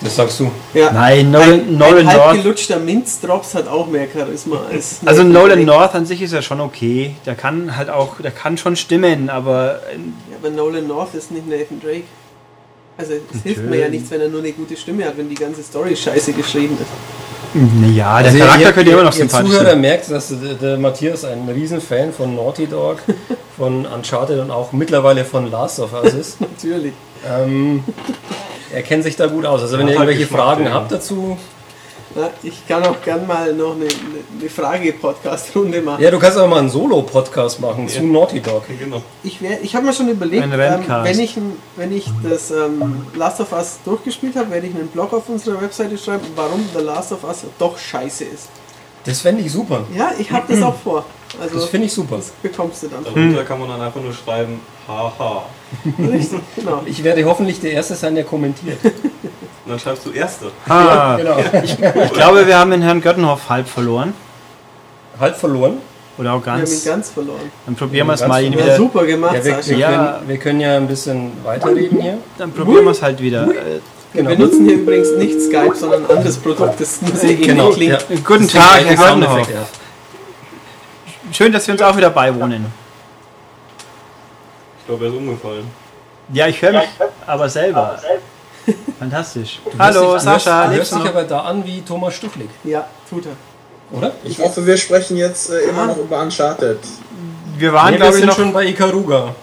Das 0.02 0.16
sagst 0.16 0.40
du. 0.40 0.50
Ja. 0.72 0.90
Nein, 0.92 1.30
Nolan, 1.30 1.50
ein, 1.50 1.76
Nolan 1.76 1.98
ein 1.98 2.06
halb 2.06 2.18
North. 2.18 2.36
gelutschter 2.36 2.78
Minzdrops 2.78 3.54
hat 3.54 3.68
auch 3.68 3.86
mehr 3.86 4.08
Charisma 4.10 4.62
als. 4.70 5.00
Also 5.04 5.22
Nolan. 5.24 5.62
North 5.66 5.94
an 5.94 6.06
sich 6.06 6.22
ist 6.22 6.32
ja 6.32 6.40
schon 6.40 6.60
okay. 6.60 7.16
Der 7.26 7.34
kann 7.34 7.76
halt 7.76 7.90
auch, 7.90 8.18
der 8.18 8.30
kann 8.30 8.56
schon 8.56 8.76
stimmen, 8.76 9.28
aber 9.28 9.80
äh, 9.92 9.98
aber 10.40 10.50
Nolan 10.50 10.86
North 10.86 11.14
ist 11.14 11.30
nicht 11.30 11.48
Nathan 11.48 11.80
Drake. 11.80 12.04
Also 12.98 13.12
es 13.34 13.42
hilft 13.42 13.62
mir 13.64 13.78
ja 13.78 13.88
nichts, 13.88 14.10
wenn 14.10 14.20
er 14.20 14.28
nur 14.28 14.40
eine 14.40 14.52
gute 14.52 14.76
Stimme 14.76 15.04
hat, 15.06 15.16
wenn 15.16 15.28
die 15.28 15.34
ganze 15.34 15.62
Story 15.62 15.96
scheiße 15.96 16.32
geschrieben 16.32 16.76
ist. 16.80 17.96
ja, 17.96 18.18
der 18.22 18.26
Also 18.32 18.38
Charakter 18.38 18.60
ihr- 18.60 18.72
könnte 18.72 18.90
immer 18.92 19.02
noch 19.04 19.12
ihr 19.14 19.18
sympathisch 19.20 19.50
Zuhörer 19.50 19.70
sein. 19.70 19.80
merkt, 19.80 20.10
dass 20.10 20.28
der, 20.28 20.54
der 20.54 20.76
Matthias 20.78 21.24
ein 21.24 21.48
Riesenfan 21.48 22.12
von 22.12 22.34
Naughty 22.36 22.66
Dog, 22.66 22.98
von 23.56 23.86
Uncharted 23.86 24.38
und 24.40 24.50
auch 24.50 24.72
mittlerweile 24.72 25.24
von 25.24 25.50
Last 25.50 25.80
of 25.80 25.92
Us 25.94 26.12
ist. 26.14 26.40
Natürlich. 26.40 26.92
Ähm, 27.28 27.82
er 28.72 28.82
kennt 28.82 29.04
sich 29.04 29.16
da 29.16 29.26
gut 29.26 29.46
aus. 29.46 29.62
Also 29.62 29.78
wenn 29.78 29.88
ihr 29.88 29.94
irgendwelche 29.94 30.26
Fragen 30.26 30.64
ja. 30.66 30.72
habt 30.74 30.92
dazu, 30.92 31.38
Na, 32.14 32.28
ich 32.42 32.66
kann 32.66 32.82
auch 32.84 33.00
gern 33.04 33.24
mal 33.26 33.52
noch 33.54 33.74
eine, 33.76 33.84
eine- 33.84 34.50
Frage-Podcast-Runde 34.50 35.80
machen. 35.82 36.02
ja, 36.02 36.10
du 36.10 36.18
kannst 36.18 36.36
auch 36.38 36.48
mal 36.48 36.58
einen 36.58 36.68
Solo-Podcast 36.70 37.60
machen 37.60 37.88
zu 37.88 38.02
Naughty 38.02 38.40
Dog. 38.40 38.64
Genau. 38.78 39.02
Ich, 39.22 39.40
wär- 39.40 39.62
ich 39.62 39.74
habe 39.76 39.86
mir 39.86 39.92
schon 39.92 40.08
überlegt, 40.08 40.42
ähm, 40.42 40.52
wenn, 40.58 41.20
ich, 41.20 41.36
wenn 41.76 41.92
ich 41.96 42.06
das 42.28 42.50
ähm, 42.50 43.06
Last 43.14 43.40
of 43.40 43.52
Us 43.52 43.78
durchgespielt 43.84 44.34
habe, 44.36 44.50
werde 44.50 44.66
ich 44.66 44.74
einen 44.74 44.88
Blog 44.88 45.12
auf 45.12 45.28
unserer 45.28 45.60
Webseite 45.62 45.96
schreiben, 45.96 46.26
warum 46.34 46.68
The 46.76 46.82
Last 46.82 47.12
of 47.12 47.22
Us 47.24 47.44
doch 47.58 47.78
scheiße 47.78 48.24
ist. 48.24 48.48
Das 49.04 49.20
fände 49.20 49.42
ich 49.42 49.52
super. 49.52 49.84
Ja, 49.96 50.10
ich 50.18 50.30
habe 50.32 50.52
das 50.52 50.62
auch 50.64 50.76
vor. 50.82 51.04
Also 51.40 51.54
Das 51.56 51.66
finde 51.66 51.86
ich 51.86 51.92
super. 51.92 52.16
das 52.16 52.30
bekommst 52.42 52.82
du 52.82 52.88
dann. 52.88 53.04
Darunter 53.04 53.44
kann 53.44 53.60
man 53.60 53.68
dann 53.68 53.80
einfach 53.80 54.00
nur 54.00 54.12
schreiben, 54.12 54.60
haha. 54.88 55.44
Genau. 56.56 56.82
Ich 56.86 57.04
werde 57.04 57.24
hoffentlich 57.24 57.60
der 57.60 57.72
Erste 57.72 57.94
sein, 57.94 58.14
der 58.14 58.24
kommentiert. 58.24 58.78
Und 58.84 58.92
dann 59.66 59.78
schreibst 59.78 60.04
du 60.06 60.10
Erster. 60.10 60.46
Ah, 60.68 61.16
Genau. 61.16 61.36
ich 61.62 62.12
glaube, 62.12 62.46
wir 62.46 62.58
haben 62.58 62.70
den 62.70 62.82
Herrn 62.82 63.00
Göttenhoff 63.00 63.48
halb 63.48 63.68
verloren. 63.68 64.14
Halb 65.20 65.36
verloren. 65.36 65.74
Oder 66.18 66.32
auch 66.34 66.44
Wir 66.44 66.52
haben 66.52 66.60
ihn 66.60 66.66
ganz. 66.66 66.84
ganz 66.84 67.10
verloren. 67.10 67.50
Dann 67.66 67.76
probieren 67.76 68.06
wir 68.08 68.14
es 68.14 68.20
Ganz 68.20 68.28
mal 68.28 68.42
ihn 68.44 68.52
Ja, 68.52 68.58
wieder. 68.64 68.76
super 68.76 69.06
gemacht, 69.06 69.34
Ja, 69.36 69.44
wir, 69.44 69.56
wir, 69.56 69.62
Sascha. 69.62 69.78
Ja. 69.78 69.88
Können, 70.18 70.28
wir 70.28 70.36
können 70.38 70.60
ja 70.60 70.76
ein 70.76 70.86
bisschen 70.88 71.32
weiterreden 71.44 72.00
hier. 72.00 72.18
Dann 72.36 72.52
probieren 72.52 72.84
wir 72.84 72.90
es 72.90 73.00
halt 73.02 73.20
wieder. 73.22 73.44
Äh, 73.44 73.80
Wir 74.12 74.22
Genau. 74.24 74.30
benutzen 74.34 74.64
hier 74.66 74.74
übrigens 74.78 75.12
nicht 75.18 75.40
Skype, 75.40 75.72
sondern 75.76 76.04
ein 76.04 76.10
anderes 76.16 76.36
Produkt, 76.38 76.80
das 76.80 77.00
nur 77.00 77.14
sehr 77.14 77.30
ähnlich 77.30 77.46
Genau. 77.46 77.70
klingt. 77.70 77.92
Ja. 77.92 78.16
Guten 78.26 78.48
Tag, 78.48 78.84
Herr 78.84 78.96
Göttenhoff. 78.96 79.48
Schön, 81.32 81.52
dass 81.52 81.66
wir 81.66 81.72
uns 81.74 81.82
auch 81.82 81.96
wieder 81.96 82.10
beiwohnen. 82.10 82.66
Ich 84.80 84.86
glaube, 84.86 85.04
er 85.06 85.10
ist 85.10 85.16
umgefallen. 85.16 85.66
Ja, 86.32 86.46
ich 86.46 86.60
höre 86.60 86.72
mich 86.72 86.88
aber 87.26 87.48
selber. 87.48 87.98
Fantastisch. 88.98 89.60
Du 89.64 89.70
hörst 89.78 89.80
Hallo, 89.98 90.14
dich- 90.14 90.22
Sascha, 90.22 90.66
Du 90.68 90.74
hörst 90.74 90.94
dich 90.94 91.06
aber 91.08 91.24
da 91.24 91.40
an 91.40 91.64
wie 91.64 91.80
Thomas 91.82 92.14
Stuchlik, 92.14 92.50
Ja, 92.64 92.86
tut 93.08 93.24
er. 93.26 93.96
oder? 93.96 94.12
Ich 94.24 94.38
hoffe, 94.38 94.64
wir 94.66 94.76
sprechen 94.76 95.16
jetzt 95.16 95.50
äh, 95.50 95.60
immer 95.60 95.86
noch 95.86 95.96
über 95.96 96.20
Uncharted. 96.20 96.78
Wir 97.56 97.72
waren, 97.72 97.86
Nee, 97.86 97.92
wir 97.92 97.98
glaube 97.98 98.14
ich, 98.14 98.18
sind 98.20 98.28
noch. 98.28 98.36
schon 98.36 98.52
bei 98.52 98.66
Ikaruga. 98.66 99.34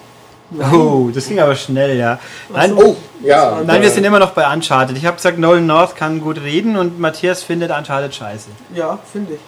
Oh, 0.71 1.09
das 1.13 1.27
ging 1.27 1.39
aber 1.39 1.55
schnell, 1.55 1.97
ja. 1.97 2.19
Nein, 2.49 2.69
so. 2.77 2.77
Oh, 2.85 2.95
ja. 3.21 3.59
nein 3.65 3.81
wir 3.81 3.89
sind 3.89 4.03
immer 4.05 4.19
noch 4.19 4.31
bei 4.31 4.51
Uncharted. 4.53 4.95
Ich 4.95 5.05
habe 5.05 5.17
gesagt, 5.17 5.37
Nolan 5.37 5.65
North 5.65 5.95
kann 5.95 6.21
gut 6.21 6.39
reden 6.41 6.77
und 6.77 6.99
Matthias 6.99 7.43
findet 7.43 7.69
Uncharted 7.71 8.13
scheiße. 8.15 8.47
Ja, 8.73 8.97
finde 9.11 9.33
ich. 9.33 9.39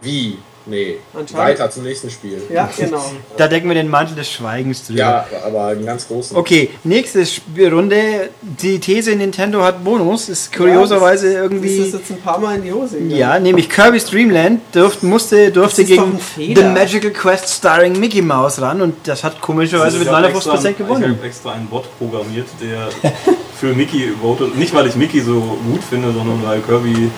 Wie? 0.00 0.38
Nee. 0.66 0.98
Weiter 1.32 1.70
zum 1.70 1.82
nächsten 1.84 2.08
Spiel. 2.10 2.40
Ja, 2.52 2.70
genau. 2.76 3.04
Da 3.36 3.48
decken 3.48 3.68
wir 3.68 3.74
den 3.74 3.88
Mantel 3.88 4.14
des 4.16 4.30
Schweigens 4.30 4.86
drüber. 4.86 4.98
Ja, 5.00 5.26
aber 5.44 5.66
einen 5.68 5.84
ganz 5.86 6.06
großen. 6.06 6.36
Okay, 6.36 6.70
nächste 6.84 7.24
Spielrunde. 7.26 8.30
Die 8.42 8.78
These, 8.78 9.16
Nintendo 9.16 9.62
hat 9.62 9.82
Bonus, 9.82 10.28
ist 10.28 10.52
kurioserweise 10.54 11.26
Das 11.26 11.34
ist 11.34 11.42
irgendwie. 11.42 11.78
jetzt 11.90 12.10
ein 12.10 12.20
paar 12.20 12.38
Mal 12.38 12.56
in 12.56 12.62
die 12.64 12.72
Hose 12.72 12.96
gegangen. 12.96 13.16
Ja, 13.16 13.38
nämlich 13.38 13.68
Kirby's 13.68 14.04
Dream 14.06 14.30
Land 14.30 14.60
dürft, 14.74 15.02
musste, 15.02 15.50
durfte 15.50 15.82
Das 15.82 15.90
ist 15.90 15.96
gegen. 16.36 16.56
The 16.56 16.64
Magical 16.64 17.10
Quest 17.10 17.48
starring 17.48 17.98
Mickey 17.98 18.22
Mouse 18.22 18.60
ran 18.60 18.80
und 18.82 18.94
das 19.08 19.24
hat 19.24 19.40
komischerweise 19.40 19.98
mit 19.98 20.06
Ich 20.08 20.12
hab 20.12 20.22
59% 20.24 20.26
extra- 20.34 20.68
Ich 20.70 20.76
gewonnen. 20.78 21.16
habe 21.16 21.26
extra 21.26 21.52
einen 21.52 21.66
Bot 21.66 21.84
programmiert, 21.98 22.46
der 22.60 22.88
für 23.58 23.72
Mickey 23.74 24.12
votet. 24.20 24.56
Nicht, 24.56 24.74
weil 24.74 24.86
ich 24.86 24.96
Mickey 24.96 25.20
so 25.20 25.40
gut 25.40 25.82
finde, 25.88 26.12
sondern 26.12 26.42
weil 26.44 26.60
Kirby 26.60 27.10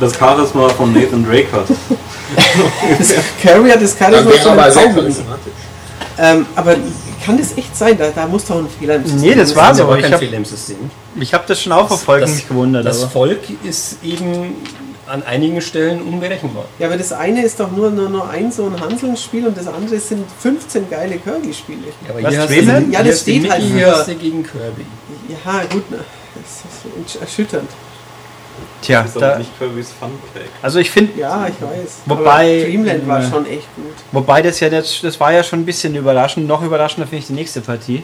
das 0.00 0.14
Charisma 0.18 0.68
von 0.70 0.92
Nathan 0.92 1.24
Drake 1.24 1.50
hat. 1.52 1.66
Carrie 3.42 3.70
hat 3.70 3.82
das 3.82 3.98
wäre 4.00 4.22
von 4.22 4.58
aber 4.58 4.70
sehr. 4.70 4.94
Ähm, 6.18 6.46
aber 6.54 6.76
kann 7.24 7.38
das 7.38 7.56
echt 7.56 7.76
sein? 7.76 7.96
Da, 7.98 8.10
da 8.14 8.26
muss 8.26 8.44
doch 8.44 8.56
ein 8.58 8.68
Fehler 8.78 8.96
im 8.96 9.04
System 9.04 9.20
Nee, 9.20 9.34
das 9.34 9.48
sein. 9.50 9.56
war 9.56 9.68
Das 9.68 9.72
ist 9.72 9.78
so. 9.78 9.84
aber 9.84 9.96
Ich 9.96 10.02
kein 10.02 10.12
habe 10.12 10.24
Fehler 10.24 10.36
im 10.36 10.44
System. 10.44 10.76
ich 11.18 11.34
hab 11.34 11.46
das 11.46 11.62
schon 11.62 11.72
auch 11.72 11.88
verfolgt 11.88 12.26
und 12.26 12.34
mich 12.34 12.48
gewundert. 12.48 12.84
das 12.86 13.02
aber. 13.02 13.10
Volk 13.10 13.40
ist 13.64 13.98
eben 14.02 14.54
an 15.06 15.22
einigen 15.24 15.60
Stellen 15.60 16.02
unberechenbar. 16.02 16.66
Ja, 16.78 16.86
aber 16.86 16.96
das 16.96 17.12
eine 17.12 17.42
ist 17.44 17.58
doch 17.58 17.70
nur, 17.72 17.90
nur, 17.90 18.08
nur 18.08 18.28
ein 18.30 18.52
so 18.52 18.66
ein 18.66 18.78
Hanseln-Spiel 18.80 19.46
und 19.46 19.56
das 19.56 19.66
andere 19.66 19.98
sind 19.98 20.24
15 20.40 20.88
geile 20.88 21.16
Kirby-Spiele. 21.18 21.78
Ja, 22.06 22.10
aber 22.14 22.22
Was, 22.22 22.30
hier 22.32 22.42
hast 22.42 22.50
du, 22.50 22.92
Ja, 22.92 23.02
das 23.02 23.20
steht 23.20 23.50
halt 23.50 23.62
hier 23.62 24.04
gegen 24.20 24.42
Kirby. 24.44 24.84
Ja, 25.28 25.62
gut, 25.72 25.84
das 25.90 27.14
ist 27.14 27.20
erschütternd. 27.20 27.68
Tja, 28.82 29.02
Das 29.02 29.10
ist 29.10 29.16
aber 29.18 29.26
da, 29.32 29.38
nicht 29.38 29.58
Kirby's 29.58 29.90
Fun 29.98 30.10
Pack. 30.32 30.44
also 30.62 30.78
ich 30.78 30.90
finde, 30.90 31.18
Ja, 31.20 31.46
ich 31.46 31.54
weiß. 31.62 31.98
Wobei- 32.06 32.60
aber 32.60 32.70
Dreamland 32.70 33.06
war 33.08 33.22
schon 33.22 33.44
echt 33.46 33.68
gut. 33.76 33.92
wobei 34.12 34.40
das 34.42 34.58
ja 34.60 34.68
jetzt, 34.68 35.04
das 35.04 35.20
war 35.20 35.32
ja 35.32 35.42
schon 35.42 35.60
ein 35.60 35.66
bisschen 35.66 35.94
überraschend. 35.94 36.46
Noch 36.48 36.62
überraschender 36.62 37.06
finde 37.06 37.20
ich 37.20 37.26
die 37.26 37.34
nächste 37.34 37.60
Partie. 37.60 38.02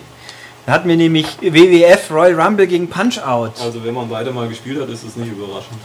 Da 0.66 0.72
hatten 0.72 0.88
wir 0.88 0.96
nämlich 0.96 1.26
WWF 1.40 2.10
Royal 2.10 2.40
Rumble 2.40 2.66
gegen 2.66 2.88
Punch 2.88 3.18
Out. 3.24 3.52
Also 3.62 3.82
wenn 3.84 3.94
man 3.94 4.08
beide 4.08 4.32
mal 4.32 4.48
gespielt 4.48 4.80
hat, 4.80 4.88
ist 4.90 5.04
es 5.04 5.16
nicht 5.16 5.30
überraschend. 5.32 5.78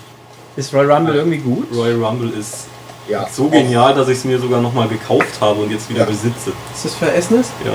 Ist 0.58 0.74
Royal 0.74 0.92
Rumble 0.92 1.16
irgendwie 1.16 1.38
gut? 1.38 1.68
Royal 1.74 2.04
Rumble 2.04 2.32
ist 2.38 2.66
Ja. 3.08 3.28
so 3.32 3.48
genial, 3.48 3.94
dass 3.94 4.08
ich 4.10 4.18
es 4.18 4.26
mir 4.26 4.40
sogar 4.40 4.60
nochmal 4.60 4.88
gekauft 4.88 5.40
habe 5.40 5.62
und 5.62 5.72
jetzt 5.72 5.90
wieder 5.90 6.02
Ja. 6.02 6.06
besitze. 6.06 6.52
Ist 6.74 6.86
das 6.86 6.96
für 6.96 7.06
SNES? 7.22 7.50
Ja. 7.64 7.72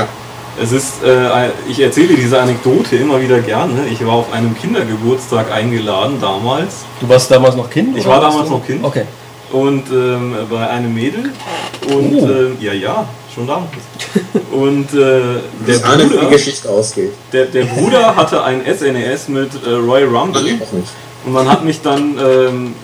Ja. 0.00 0.08
Es 0.62 0.72
ist, 0.72 1.02
äh, 1.04 1.48
ich 1.68 1.80
erzähle 1.80 2.14
diese 2.14 2.40
Anekdote 2.40 2.96
immer 2.96 3.20
wieder 3.20 3.38
gerne. 3.40 3.86
Ich 3.90 4.04
war 4.06 4.14
auf 4.14 4.32
einem 4.32 4.54
Kindergeburtstag 4.56 5.50
eingeladen 5.52 6.18
damals 6.20 6.84
Du 7.00 7.08
warst 7.08 7.30
damals 7.30 7.56
noch 7.56 7.70
Kind? 7.70 7.96
Ich 7.96 8.06
war 8.06 8.20
damals 8.20 8.48
du- 8.48 8.54
noch 8.56 8.66
Kind. 8.66 8.84
Okay. 8.84 9.04
und 9.52 9.84
ähm, 9.90 10.34
bei 10.50 10.68
einem 10.68 10.92
Mädel 10.94 11.32
und 11.88 12.14
Oh. 12.14 12.28
ähm, 12.28 12.56
ja, 12.60 12.72
ja, 12.72 13.08
schon 13.34 13.46
damals. 13.46 13.70
Und 14.52 14.92
äh, 14.92 15.40
der, 15.66 15.76
Ich 15.76 15.84
ahne, 15.84 16.04
wie 16.04 16.08
die 16.10 16.14
Bruder, 16.16 16.30
Geschichte 16.30 16.68
ausgeht. 16.68 17.12
der, 17.32 17.46
der 17.46 17.64
Bruder 17.64 18.14
hatte 18.14 18.44
ein 18.44 18.60
SNES 18.64 19.28
mit 19.28 19.50
äh, 19.66 19.70
Royal 19.70 20.08
Rumble 20.08 20.42
Nein, 20.42 20.60
auch 20.62 20.72
nicht. 20.72 20.88
und 21.24 21.32
man 21.32 21.48
hat 21.50 21.64
mich 21.64 21.80
dann, 21.80 22.16
ähm, 22.18 22.74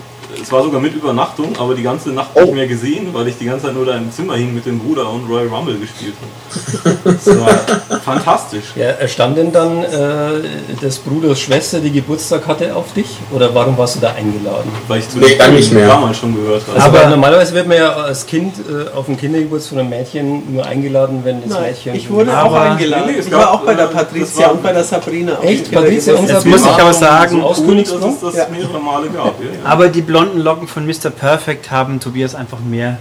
es 0.43 0.51
war 0.53 0.63
sogar 0.63 0.81
mit 0.81 0.95
Übernachtung, 0.95 1.55
aber 1.59 1.75
die 1.75 1.83
ganze 1.83 2.11
Nacht 2.11 2.35
nicht 2.37 2.49
Oh. 2.49 2.53
mehr 2.53 2.67
gesehen, 2.67 3.09
weil 3.13 3.29
ich 3.29 3.39
die 3.39 3.47
ganze 3.47 3.67
Zeit 3.67 3.75
nur 3.75 3.87
da 3.87 3.97
im 3.97 4.11
Zimmer 4.13 4.35
hing 4.35 4.55
mit 4.55 4.67
dem 4.67 4.79
Bruder 4.79 5.09
und 5.11 5.29
Royal 5.29 5.49
Rumble 5.49 5.77
gespielt 5.79 6.15
habe. 6.21 6.97
Das 7.05 7.27
war 7.41 8.01
fantastisch. 8.05 8.65
Ja, 8.77 9.07
stand 9.09 9.37
denn 9.37 9.53
dann 9.53 9.83
äh, 9.85 10.77
des 10.83 10.99
Bruders 10.99 11.39
Schwester, 11.41 11.81
die 11.81 11.91
Geburtstag 11.91 12.47
hatte, 12.47 12.75
auf 12.75 12.93
dich? 12.93 13.17
Oder 13.33 13.55
warum 13.55 13.77
warst 13.79 13.97
du 13.97 14.01
da 14.01 14.11
eingeladen? 14.13 14.71
Weil 14.89 15.01
ich 15.01 15.09
zu 15.09 15.19
Nee, 15.19 15.31
den 15.31 15.39
dann 15.39 15.55
nicht 15.55 15.73
mehr. 15.73 15.89
damals 15.89 16.19
schon 16.19 16.35
gehört 16.35 16.63
habe. 16.67 16.77
Also 16.77 16.89
Aber- 16.89 16.99
weil 17.01 17.11
normalerweise 17.11 17.55
wird 17.55 17.67
man 17.69 17.77
ja 17.77 17.93
als 17.93 18.27
Kind 18.27 18.55
äh, 18.59 18.97
auf 18.97 19.07
den 19.07 19.17
Kindergeburtstag 19.17 19.71
von 19.71 19.79
einem 19.81 19.91
Mädchen 19.91 20.53
nur 20.55 20.65
eingeladen, 20.65 21.21
wenn 21.25 21.43
das 21.43 21.51
Nein, 21.51 21.63
Mädchen. 21.71 21.95
ich 21.95 22.11
wurde 22.11 22.41
auch 22.43 22.53
eingeladen. 22.55 23.15
Ich 23.19 23.31
gab, 23.31 23.41
war 23.41 23.53
auch 23.53 23.61
bei 23.61 23.75
der 23.75 23.85
äh, 23.87 23.89
das 23.93 23.95
Patricia 24.05 24.47
war- 24.47 24.53
und 24.53 24.63
bei 24.63 24.73
der 24.73 24.85
Sabrina. 24.85 25.39
Echt? 25.43 25.71
Patricia 25.73 26.15
und 26.15 26.27
Kindergeburtstag. 26.27 26.37
Jetzt 26.37 26.47
muss 26.47 26.61
ich 26.77 26.83
aber 26.83 26.93
sagen, 26.93 27.41
so 27.41 27.43
aus 27.47 27.63
dass 27.67 28.15
es 28.15 28.21
das 28.21 28.35
Ja. 28.37 28.47
mehrere 28.51 28.79
Male 28.81 29.09
gab. 29.09 29.35
Ja, 29.41 29.47
ja. 29.47 29.71
Aber 29.71 29.89
die 29.89 30.03
blonden 30.27 30.43
Locken 30.43 30.69
von 30.69 30.87
Mr. 30.87 31.11
Perfect 31.11 31.71
haben 31.71 32.01
Tobias 32.01 32.35
einfach 32.35 32.59
mehr 32.61 32.99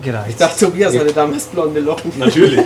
Ich 0.00 0.06
gereicht. 0.06 0.40
dachte, 0.40 0.66
Tobias 0.66 0.96
hatte 0.96 1.12
damals 1.12 1.46
blonde 1.46 1.80
Locken. 1.80 2.12
Natürlich. 2.18 2.60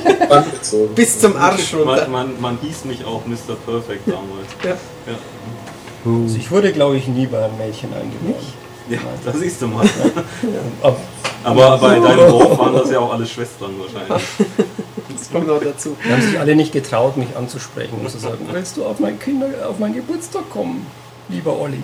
Bis 0.95 1.21
zum 1.21 1.37
Arsch 1.37 1.75
runter. 1.75 2.09
Man, 2.09 2.11
man, 2.11 2.41
man 2.41 2.59
hieß 2.61 2.85
mich 2.87 3.05
auch 3.05 3.25
Mr. 3.27 3.55
Perfect 3.65 4.07
damals. 4.09 4.49
Ja. 4.65 4.71
Ja, 4.71 6.13
Also 6.25 6.37
ich 6.37 6.51
wurde, 6.51 6.73
glaube 6.73 6.97
ich, 6.97 7.07
nie 7.09 7.27
bei 7.27 7.45
einem 7.45 7.57
Mädchen 7.57 7.91
eingeladen. 7.93 8.35
ja 8.91 8.99
da 9.25 9.33
siehst 9.33 9.63
du 9.63 9.69
mal. 9.69 9.87
Ab, 10.83 10.97
Aber 11.45 11.79
bei 11.79 11.99
deinem 12.01 12.29
Dorf 12.29 12.59
waren 12.59 12.75
das 12.75 12.91
ja 12.91 12.99
auch 12.99 13.13
alle 13.13 13.27
Schwestern 13.27 13.71
wahrscheinlich. 13.79 14.29
Das 15.17 15.31
kommt 15.31 15.47
noch 15.47 15.61
dazu. 15.63 15.97
die 16.05 16.13
haben 16.13 16.21
sich 16.21 16.39
alle 16.39 16.55
nicht 16.55 16.73
getraut, 16.73 17.17
mich 17.17 17.35
anzusprechen 17.35 17.95
und 17.99 18.11
zu 18.11 18.19
sagen, 18.19 18.47
willst 18.53 18.77
du 18.77 18.85
auf 18.85 18.99
meinen, 18.99 19.19
Kinder, 19.19 19.47
auf 19.67 19.79
meinen 19.79 19.95
Geburtstag 19.95 20.51
kommen, 20.51 20.87
lieber 21.31 21.59
Olli? 21.59 21.79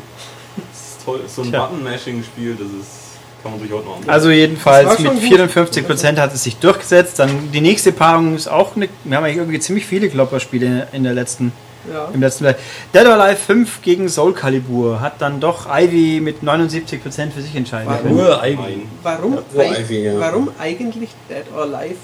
Das 1.06 1.28
ist 1.28 1.34
toll. 1.36 1.42
So 1.42 1.42
ein. 1.42 1.50
Button-Mashing-Spiel, 1.52 2.56
das 2.56 2.66
ist, 2.68 3.42
kann 3.42 3.52
man 3.52 3.60
sich 3.60 3.70
heute 3.72 3.86
noch. 3.86 3.98
Also 4.06 4.30
jedenfalls 4.30 4.98
mit 4.98 5.12
gut. 5.12 5.22
54% 5.22 6.16
hat 6.18 6.34
es 6.34 6.42
sich 6.44 6.56
durchgesetzt. 6.56 7.18
Dann 7.18 7.50
die 7.52 7.60
nächste 7.60 7.92
Paarung 7.92 8.34
ist 8.36 8.48
auch 8.48 8.76
eine, 8.76 8.88
wir 9.04 9.16
haben 9.16 9.24
eigentlich 9.24 9.36
irgendwie 9.38 9.60
ziemlich 9.60 9.86
viele 9.86 10.08
Klopperspiele 10.10 10.88
in 10.92 11.04
der 11.04 11.14
letzten, 11.14 11.52
Ja. 11.90 12.08
im 12.12 12.20
letzten 12.20 12.44
Teil. 12.44 12.56
Dead 12.94 13.06
or 13.06 13.14
Alive 13.14 13.36
5 13.40 13.82
gegen 13.82 14.08
Soul 14.08 14.34
Calibur 14.34 15.00
hat 15.00 15.14
dann 15.22 15.40
doch 15.40 15.66
Ivy 15.70 16.20
mit 16.20 16.42
79% 16.42 17.32
für 17.32 17.40
sich 17.40 17.56
entscheiden 17.56 17.88
Warum? 17.88 18.02
können. 18.02 18.16
Nur 18.16 18.44
Ivy. 18.44 18.56
Nein. 18.56 18.82
Warum, 19.02 19.38
eig- 19.56 19.80
Ivy, 19.80 20.04
ja. 20.04 20.20
warum 20.20 20.50
eigentlich 20.58 21.10
Dead 21.28 21.44
or 21.54 21.62
Alive 21.62 21.96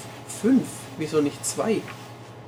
5? 0.43 0.63
Wieso 0.99 1.21
nicht 1.21 1.45
2? 1.45 1.77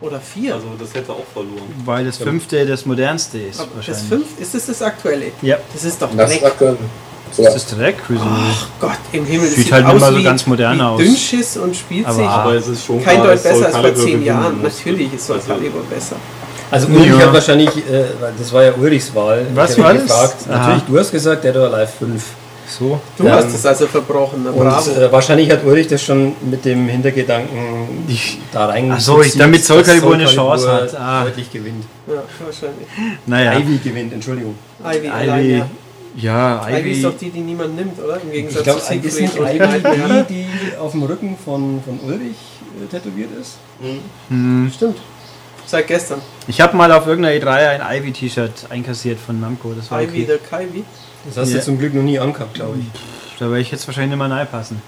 Oder 0.00 0.20
4? 0.20 0.54
Also 0.54 0.66
das 0.78 0.94
hätte 0.94 1.12
auch 1.12 1.24
verloren. 1.32 1.68
Weil 1.84 2.04
das 2.04 2.18
fünfte 2.18 2.64
das 2.64 2.87
modernste 2.87 3.38
ist 3.38 3.61
Aber 3.61 3.70
das. 3.84 4.02
5, 4.02 4.24
ist 4.40 4.54
das 4.54 4.66
das 4.66 4.82
aktuelle? 4.82 5.32
Ja, 5.42 5.56
Das 5.72 5.84
ist 5.84 6.00
doch 6.00 6.08
Das 6.16 6.30
Dreck. 6.30 6.42
war 6.42 6.50
können. 6.52 6.78
So. 7.32 7.42
das 7.44 7.56
ist 7.56 7.76
Dreck. 7.76 7.96
Wieso? 8.08 8.22
Gott, 8.80 8.92
im 9.12 9.24
Himmel. 9.26 9.46
das 9.48 9.56
Sieht 9.56 9.72
halt 9.72 9.84
mal 9.87 9.98
so 10.12 10.16
wie- 10.18 10.22
ganz 10.22 10.46
modern 10.46 10.80
aus. 10.80 10.98
Dünnschiss 11.00 11.56
und 11.58 11.76
spielt 11.76 12.06
Aber- 12.06 12.14
sich 12.16 12.26
Aber 12.26 12.54
es 12.54 12.68
ist 12.68 12.84
schon 12.87 13.02
kein 13.04 13.16
klar, 13.16 13.26
Deut 13.26 13.34
dass 13.34 13.42
Soul 13.42 13.52
besser 13.52 13.64
als 13.66 13.74
vor 13.74 13.82
Calibur 13.82 14.02
10 14.02 14.06
gewinnen 14.12 14.26
Jahren. 14.26 14.62
muss. 14.62 14.72
Natürlich 14.78 15.12
ist 15.14 15.26
Soul 15.26 15.37
Also, 15.37 15.48
Calibur 15.52 15.82
besser. 15.90 16.16
Also 16.70 16.87
Ulrich 16.88 17.06
Ja. 17.08 17.18
hat 17.18 17.32
wahrscheinlich, 17.34 17.68
äh, 17.76 18.04
das 18.38 18.52
war 18.52 18.62
ja 18.62 18.72
Ulrichs 18.74 19.14
Wahl. 19.14 19.46
Was 19.54 19.78
war 19.78 19.94
das? 19.94 20.02
gefragt. 20.04 20.46
Natürlich, 20.48 20.82
du 20.84 20.98
hast 20.98 21.11
gesagt, 21.11 21.44
Dead 21.44 21.56
or 21.56 21.72
Alive 21.74 21.92
5. 21.98 22.22
So. 22.68 23.00
Du 23.16 23.24
Ähm, 23.24 23.33
hast 23.33 23.54
es 23.54 23.64
also 23.64 23.87
verbrochen, 23.87 24.42
na, 24.44 24.50
Und 24.50 24.59
bravo. 24.59 24.90
äh, 24.90 25.11
wahrscheinlich 25.11 25.50
hat 25.50 25.64
Ulrich 25.64 25.87
das 25.88 26.02
schon 26.02 26.35
mit 26.50 26.64
dem 26.64 26.87
Hintergedanken 26.88 27.57
da 28.52 28.66
rein. 28.66 28.92
Ach 28.94 29.00
so, 29.00 29.22
ich- 29.22 29.37
damit 29.37 29.64
Soul 29.64 29.83
Calibur 29.83 30.14
eine 30.14 30.26
Chance 30.26 30.70
hat. 30.70 30.94
Ah. 30.98 31.24
Deutlich 31.24 31.50
gewinnt. 31.50 31.85
ja, 32.07 32.14
wahrscheinlich. 32.44 32.87
Naja, 33.26 33.59
Ivy 33.59 33.78
gewinnt, 33.78 34.12
Entschuldigung. 34.12 34.54
Ivy, 34.85 35.09
allein, 35.09 35.44
Ivy. 35.44 35.59
ja. 35.59 35.66
Ja, 36.20 36.68
Ivy 36.68 36.90
ist 36.90 36.96
Ivy. 36.98 37.02
doch 37.04 37.16
die, 37.18 37.31
die 37.31 37.40
niemand 37.40 37.76
nimmt, 37.76 37.98
oder? 38.02 38.20
Im 38.20 38.31
Gegensatz 38.33 38.59
Ich 38.59 38.64
glaube, 38.64 38.81
zu 38.81 38.94
ist 38.94 39.16
Siegfried 39.16 39.61
nicht 39.62 39.87
Ivy 39.87 40.24
die, 40.28 40.35
die 40.35 40.76
auf 40.78 40.90
dem 40.92 41.02
Rücken 41.04 41.37
von, 41.44 41.81
von 41.85 42.00
Ulrich 42.04 42.37
äh, 42.83 42.87
tätowiert 42.90 43.31
ist? 43.40 43.59
Mhm. 44.28 44.70
Stimmt. 44.74 44.96
Seit 45.66 45.87
gestern. 45.87 46.20
Ich 46.48 46.61
habe 46.61 46.76
mal 46.76 46.90
auf 46.92 47.07
irgendeiner 47.07 47.37
E3 47.44 47.81
ein 47.81 47.98
Ivy-T-Shirt 47.98 48.66
einkassiert 48.70 49.18
von 49.20 49.38
Namco. 49.40 49.72
Das 49.76 49.90
war 49.90 50.02
Ivy 50.02 50.22
okay. 50.24 50.26
the 50.33 50.57
Kyvy. 50.57 50.85
Das 51.26 51.37
hast 51.37 51.50
Ja. 51.50 51.59
du 51.59 51.64
zum 51.64 51.78
Glück 51.78 51.94
noch 51.94 52.02
nie 52.02 52.18
angehabt, 52.18 52.54
glaube 52.54 52.78
ich. 52.78 52.87
Da 53.38 53.46
werde 53.46 53.61
ich 53.61 53.70
jetzt 53.70 53.87
wahrscheinlich 53.87 54.16
nicht 54.18 54.26
mehr 54.28 54.37
reinpassen. 54.37 54.81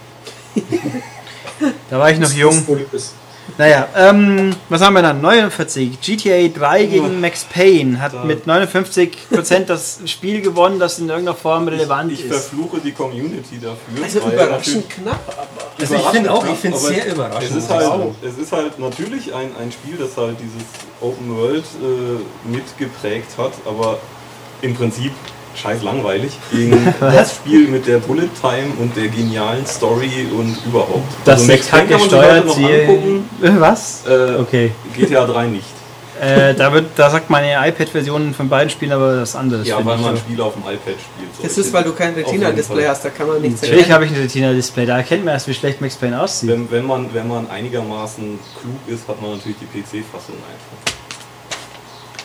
da 1.91 1.99
war 1.99 2.11
ich 2.11 2.19
noch 2.19 2.33
jung. 2.33 2.67
Naja, 3.59 3.89
ähm, 3.97 4.55
was 4.69 4.81
haben 4.81 4.95
wir 4.95 5.03
dann? 5.03 5.21
49. 5.21 6.01
GTA 6.01 6.47
3 6.49 6.85
gegen 6.85 7.21
Max 7.21 7.45
Payne 7.45 8.01
hat 8.01 8.15
Da- 8.15 8.25
mit 8.25 8.47
59% 8.47 9.69
das 9.69 9.99
Spiel 10.07 10.41
gewonnen, 10.41 10.79
das 10.79 11.01
in 11.01 11.09
irgendeiner 11.09 11.37
Form 11.37 11.67
relevant 11.67 12.13
Ich 12.13 12.25
ist. 12.25 12.33
verfluche 12.33 12.79
die 12.79 12.93
Community 12.93 13.59
dafür. 13.61 14.05
Also 14.05 14.21
überraschend 14.21 14.89
knapp, 14.91 15.21
aber. 15.37 15.49
Also 15.81 15.95
ich 15.97 16.03
finde 16.03 16.33
auch, 16.33 16.45
ich 16.47 16.59
finde 16.59 16.77
es 16.77 16.87
sehr 16.87 17.13
überraschend. 17.13 17.51
Es 17.51 17.57
ist, 17.57 17.71
ich 17.71 17.77
halt, 17.77 18.03
es 18.23 18.39
ist 18.39 18.53
halt 18.53 18.79
natürlich 18.79 19.35
ein, 19.35 19.51
ein 19.61 19.73
Spiel, 19.73 19.97
das 19.99 20.17
halt 20.17 20.37
dieses 20.41 20.67
Open 21.01 21.37
World 21.37 21.65
äh, 21.83 22.49
mitgeprägt 22.49 23.37
hat, 23.37 23.53
aber 23.67 23.99
im 24.63 24.75
Prinzip 24.75 25.13
scheiß 25.55 25.83
langweilig 25.83 26.33
gegen 26.53 26.95
das 27.01 27.35
Spiel 27.37 27.69
mit 27.69 27.87
der 27.87 27.99
Bullet 27.99 28.29
Time 28.41 28.69
und 28.79 28.97
der 28.97 29.09
genialen 29.09 29.67
Story 29.67 30.27
und 30.37 30.57
überhaupt. 30.67 31.03
das 31.25 31.41
Also 31.41 31.53
Max 31.53 31.67
Payne 31.69 31.89
kann 31.89 32.01
man 32.01 32.09
sich 32.11 32.19
heute 32.19 32.43
gesteuert. 32.43 32.47
noch 32.47 32.57
angucken, 32.57 33.31
Äh, 33.43 33.51
was? 33.61 34.03
äh, 34.07 34.35
Okay. 34.41 34.71
GTA 34.97 35.27
3 35.27 35.47
nicht. 35.47 35.65
Äh, 36.21 36.55
da, 36.55 36.71
wird, 36.71 36.85
da 36.97 37.09
sagt 37.09 37.31
meine 37.31 37.67
iPad-Version 37.67 38.35
von 38.35 38.47
beiden 38.51 38.69
Spielen 38.69 38.93
aber 38.93 39.17
das 39.17 39.35
andere. 39.35 39.63
Ja, 39.63 39.83
weil 39.87 39.97
man 39.97 40.15
Spiele 40.19 40.45
auf 40.45 40.53
dem 40.53 40.63
iPad 40.63 40.77
spielt. 40.85 41.31
Das 41.43 41.57
ist, 41.57 41.73
weil 41.73 41.83
du 41.83 41.93
kein 41.95 42.13
Retina-Display 42.13 42.87
hast, 42.87 43.07
da 43.07 43.09
kann 43.09 43.27
man 43.27 43.41
nichts 43.41 43.63
Natürlich 43.63 43.79
erkennen. 43.89 43.95
habe 43.95 44.05
ich 44.05 44.11
ein 44.13 44.21
Retina-Display, 44.21 44.85
da 44.85 44.99
erkennt 44.99 45.25
man 45.25 45.33
erst, 45.33 45.49
wie 45.49 45.55
schlecht 45.55 45.81
Max 45.81 45.97
Payne 45.97 46.21
aussieht. 46.21 46.51
Wenn, 46.51 46.71
wenn, 46.71 46.85
man, 46.87 47.09
wenn 47.15 47.27
man 47.27 47.49
einigermaßen 47.49 48.39
klug 48.61 48.95
ist, 48.95 49.09
hat 49.09 49.23
man 49.23 49.31
natürlich 49.33 49.57
die 49.61 49.65
PC-Fassung 49.81 50.35
einfach. 50.37 51.00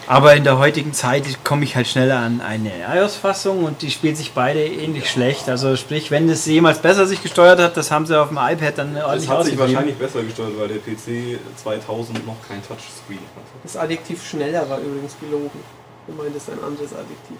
Aber 0.07 0.35
in 0.35 0.43
der 0.43 0.59
heutigen 0.59 0.93
Zeit 0.93 1.43
komme 1.43 1.63
ich 1.63 1.75
halt 1.75 1.87
schneller 1.87 2.19
an 2.19 2.39
eine 2.39 2.71
iOS-Fassung 2.93 3.63
und 3.63 3.81
die 3.81 3.89
spielen 3.89 4.15
sich 4.15 4.33
beide 4.33 4.63
ähnlich 4.63 5.09
schlecht. 5.09 5.49
Also 5.49 5.75
sprich, 5.75 6.11
wenn 6.11 6.29
es 6.29 6.45
jemals 6.45 6.79
besser 6.79 7.07
sich 7.07 7.23
gesteuert 7.23 7.59
hat, 7.59 7.75
das 7.75 7.89
haben 7.89 8.05
sie 8.05 8.19
auf 8.19 8.27
dem 8.27 8.37
iPad 8.37 8.77
dann 8.77 8.95
ordentlich 8.95 9.07
hat 9.07 9.19
sich 9.21 9.29
ausgegeben. 9.31 9.59
wahrscheinlich 9.59 9.95
besser 9.95 10.21
gesteuert, 10.23 10.51
weil 10.59 10.67
der 10.67 10.77
PC 10.77 11.39
2000 11.55 12.25
noch 12.25 12.35
kein 12.47 12.61
Touchscreen 12.61 13.17
hatte. 13.17 13.47
Das 13.63 13.77
Adjektiv 13.77 14.23
schneller 14.27 14.69
war 14.69 14.77
übrigens 14.77 15.15
gelogen. 15.19 15.59
Du 16.07 16.13
meintest 16.13 16.49
ein 16.51 16.63
anderes 16.63 16.93
Adjektiv. 16.93 17.37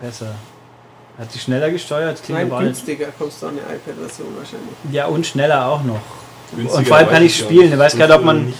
Besser. 0.00 0.34
Hat 1.16 1.32
sie 1.32 1.38
schneller 1.38 1.70
gesteuert? 1.70 2.22
Klingt 2.22 2.50
Nein, 2.50 2.64
günstiger 2.64 3.06
kommst 3.18 3.40
du 3.40 3.46
an 3.46 3.52
eine 3.52 3.76
iPad-Version 3.76 4.28
wahrscheinlich. 4.36 4.74
Ja, 4.90 5.06
und 5.06 5.26
schneller 5.26 5.68
auch 5.68 5.82
noch. 5.82 6.00
Günstiger 6.54 6.78
Und 6.78 6.88
vor 6.88 6.96
allem 6.96 7.08
kann 7.08 7.24
ich 7.24 7.36
spielen. 7.36 7.62
nicht. 7.62 7.72
Ich 7.72 7.78
weiß 7.78 7.92
Das 7.92 7.98
gerade, 7.98 8.14
ob 8.14 8.24
man-. 8.24 8.52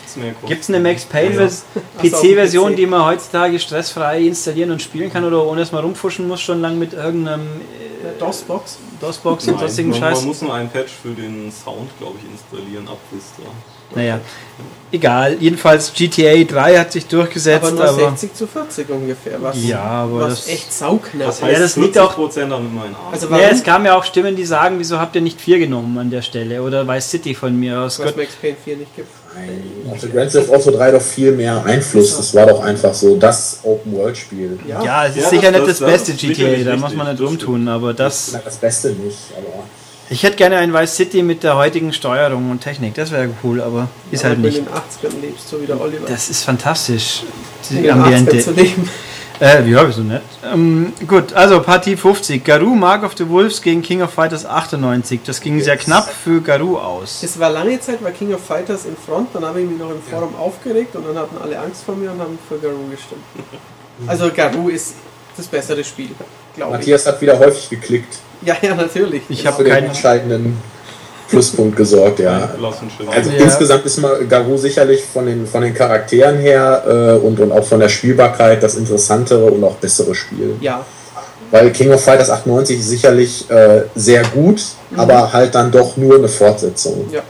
Gibt 0.47 0.63
es 0.63 0.69
eine 0.69 0.81
Max 0.81 1.05
Payne 1.05 1.35
Ja. 1.35 1.39
Die 2.03 2.11
man 2.91 3.05
heutzutage 3.05 3.59
stressfrei 3.59 4.23
installieren 4.23 4.71
und 4.71 4.83
spielen 4.83 5.13
kann 5.13 5.25
oder 5.25 5.45
ohne 5.45 5.61
dass 5.61 5.73
man 5.73 5.85
rumfuschen 5.85 6.27
muss, 6.29 6.41
schon 6.41 6.61
lang 6.61 6.79
mit 6.79 6.93
irgendeinem 6.93 7.43
Eine 8.03 8.13
äh, 8.13 8.19
DOS-Box. 8.19 8.79
DOS-Box 9.01 9.49
und 9.49 9.59
sonstigen 9.61 9.91
man, 9.91 10.01
Scheiß? 10.01 10.19
man 10.19 10.29
muss 10.29 10.43
nur 10.43 10.55
ein 10.55 10.71
Patch 10.71 10.93
für 10.93 11.11
den 11.11 11.51
Sound, 11.53 11.91
glaube 11.99 12.17
ich, 12.19 12.31
installieren, 12.31 12.89
ab 12.89 12.99
Vista. 13.11 13.43
Naja, 13.95 14.21
egal. 14.91 15.37
Jedenfalls 15.41 15.93
GTA 15.93 16.43
3 16.45 16.79
hat 16.79 16.93
sich 16.93 17.07
durchgesetzt, 17.07 17.65
Aber 17.67 17.83
aber, 17.89 17.93
nur 18.01 18.11
60 18.11 18.35
zu 18.35 18.47
40 18.47 18.89
ungefähr. 18.91 19.41
Was, 19.41 19.57
Ja, 19.65 19.81
aber 19.83 20.21
was 20.21 20.41
das- 20.45 20.49
echt 20.49 20.73
sauknapp 20.73 21.29
heißt, 21.29 21.43
Ja, 21.43 21.59
das 21.59 21.77
liegt 21.77 21.99
auch- 21.99 22.13
40% 22.17 22.51
damit 22.51 22.73
meinen. 22.75 22.97
Also 23.13 23.29
ja, 23.31 23.49
es 23.51 23.63
kamen 23.63 23.87
ja 23.87 23.97
auch 23.97 24.05
Stimmen, 24.05 24.35
die 24.37 24.45
sagen, 24.45 24.77
wieso 24.79 24.99
habt 24.99 25.15
ihr 25.15 25.23
nicht 25.23 25.41
4 25.41 25.59
genommen 25.59 25.97
an 25.99 26.11
der 26.11 26.23
Stelle? 26.23 26.63
Oder 26.63 26.87
Vice 26.89 27.11
City 27.11 27.35
von 27.35 27.59
mir 27.59 27.79
aus. 27.81 27.99
was 27.99 28.07
Gott, 28.07 28.17
Max 28.17 28.35
Payne 28.41 28.57
4 28.65 28.77
nicht 28.79 28.95
gibt. 28.97 29.09
Nein, 29.37 29.93
hatte 29.93 30.09
Grand 30.11 30.31
Theft 30.31 30.49
Auto 30.49 30.71
3 30.71 30.93
doch 30.93 31.03
viel 31.03 31.33
mehr 31.33 31.65
Einfluss. 31.65 32.17
Das 32.17 32.33
war 32.37 32.47
doch 32.47 32.63
einfach 32.63 32.95
so 32.95 33.17
das 33.17 33.59
Open-World-Spiel. 33.65 34.61
Ja, 34.69 34.85
ja, 34.85 35.07
es 35.07 35.17
ist 35.17 35.23
Ja, 35.25 35.29
sicher 35.31 35.51
das- 35.53 35.61
nicht 35.61 35.71
das, 35.71 35.79
das- 35.81 35.91
beste 35.91 36.13
GTA, 36.13 36.65
da 36.71 36.77
muss 36.77 36.95
man 36.95 37.09
nicht 37.11 37.21
rumtun, 37.21 37.67
aber 37.69 37.93
das. 37.95 38.31
Na, 38.33 38.41
Das 38.45 38.57
Beste 38.57 38.91
nicht, 38.91 39.19
aber 39.37 39.65
Ich 40.11 40.23
hätte 40.23 40.37
gerne 40.37 40.59
ein 40.59 40.73
Vice 40.75 40.97
City 40.97 41.23
mit 41.23 41.43
der 41.43 41.57
heutigen 41.57 41.93
Steuerung 41.93 42.51
und 42.51 42.61
Technik, 42.61 42.95
das 42.95 43.11
wäre 43.11 43.31
cool, 43.43 43.61
aber 43.61 43.89
ist 44.11 44.21
Aber 44.25 44.31
halt 44.31 44.37
wenn 44.37 44.43
du 44.43 44.49
nicht. 44.49 44.59
in 44.59 44.65
den 44.67 44.75
80ern 44.75 45.21
lebst, 45.23 45.49
so 45.49 45.63
wie 45.63 45.67
der 45.67 45.81
Oliver. 45.81 46.07
Das 46.07 46.29
ist 46.29 46.45
fantastisch. 46.45 47.23
in 47.71 47.77
Die 47.77 47.83
den 47.83 47.93
80ern 47.93 48.03
Ambiente. 48.03 48.39
zu 48.39 48.51
leben. 48.53 48.91
Äh, 49.41 49.69
ja, 49.69 49.87
wieso 49.89 50.03
nicht? 50.03 50.21
Ähm, 50.53 50.93
gut, 51.09 51.33
also 51.33 51.61
Partie 51.61 51.97
50. 51.97 52.45
Garou, 52.45 52.75
Mark 52.77 53.03
of 53.03 53.15
the 53.17 53.29
Wolves 53.29 53.61
gegen 53.61 53.83
King 53.83 54.01
of 54.03 54.13
Fighters 54.13 54.47
98. 54.47 55.21
Das 55.25 55.41
ging 55.41 55.61
sehr 55.61 55.77
knapp 55.77 56.09
für 56.09 56.41
Garou 56.41 56.77
aus. 56.79 57.21
Es 57.25 57.37
war 57.41 57.51
lange 57.51 57.81
Zeit, 57.81 58.03
war 58.05 58.13
King 58.13 58.33
of 58.33 58.45
Fighters 58.45 58.85
in 58.85 58.97
Front, 58.97 59.31
dann 59.35 59.45
habe 59.45 59.61
ich 59.63 59.69
mich 59.69 59.79
noch 59.79 59.91
im 59.91 60.01
Forum 60.03 60.37
aufgeregt 60.37 60.95
und 60.95 61.05
dann 61.09 61.17
hatten 61.19 61.37
alle 61.43 61.59
Angst 61.59 61.83
vor 61.85 61.97
mir 61.97 62.13
und 62.13 62.21
haben 62.21 62.39
für 62.49 62.59
Garou 62.59 62.87
gestimmt. 62.91 63.23
Also 64.07 64.31
Garou 64.31 64.69
ist 64.69 64.95
das 65.37 65.47
bessere 65.47 65.83
Spiel, 65.83 66.11
glaube 66.57 66.73
ich. 66.73 66.79
Matthias 66.79 67.07
hat 67.07 67.21
wieder 67.21 67.39
häufig 67.39 67.71
geklickt. 67.71 68.15
Ja, 68.43 68.57
ja, 68.63 68.75
natürlich. 68.75 69.23
Ich 69.29 69.47
habe 69.47 69.57
für 69.59 69.65
den 69.65 69.73
keinen. 69.73 69.87
entscheidenden 69.87 70.59
Pluspunkt 71.29 71.77
gesorgt, 71.77 72.19
ja. 72.21 72.51
Also 73.11 73.31
Ja. 73.31 73.37
insgesamt 73.45 73.87
ist 73.87 73.99
mal 73.99 74.25
Garou 74.27 74.57
sicherlich 74.59 75.03
von 75.05 75.27
den, 75.27 75.47
von 75.47 75.63
den 75.63 75.73
Charakteren 75.75 76.39
her 76.39 76.85
äh, 76.87 77.25
und, 77.27 77.41
und 77.41 77.51
auch 77.53 77.65
von 77.65 77.81
der 77.81 77.89
Spielbarkeit 77.89 78.63
das 78.63 78.75
interessantere 78.75 79.47
und 79.47 79.65
auch 79.65 79.77
bessere 79.77 80.15
Spiel. 80.15 80.57
Ja, 80.61 80.85
Weil 81.51 81.71
King 81.73 81.93
of 81.93 82.05
Fighters 82.05 82.29
98 82.31 82.79
ist 82.79 82.89
sicherlich 82.91 83.51
äh, 83.51 83.83
sehr 83.95 84.23
gut, 84.25 84.63
aber 84.97 85.33
halt 85.33 85.55
dann 85.55 85.71
doch 85.71 85.97
nur 85.97 86.17
eine 86.17 86.29
Fortsetzung. 86.29 87.07
ja. 87.11 87.23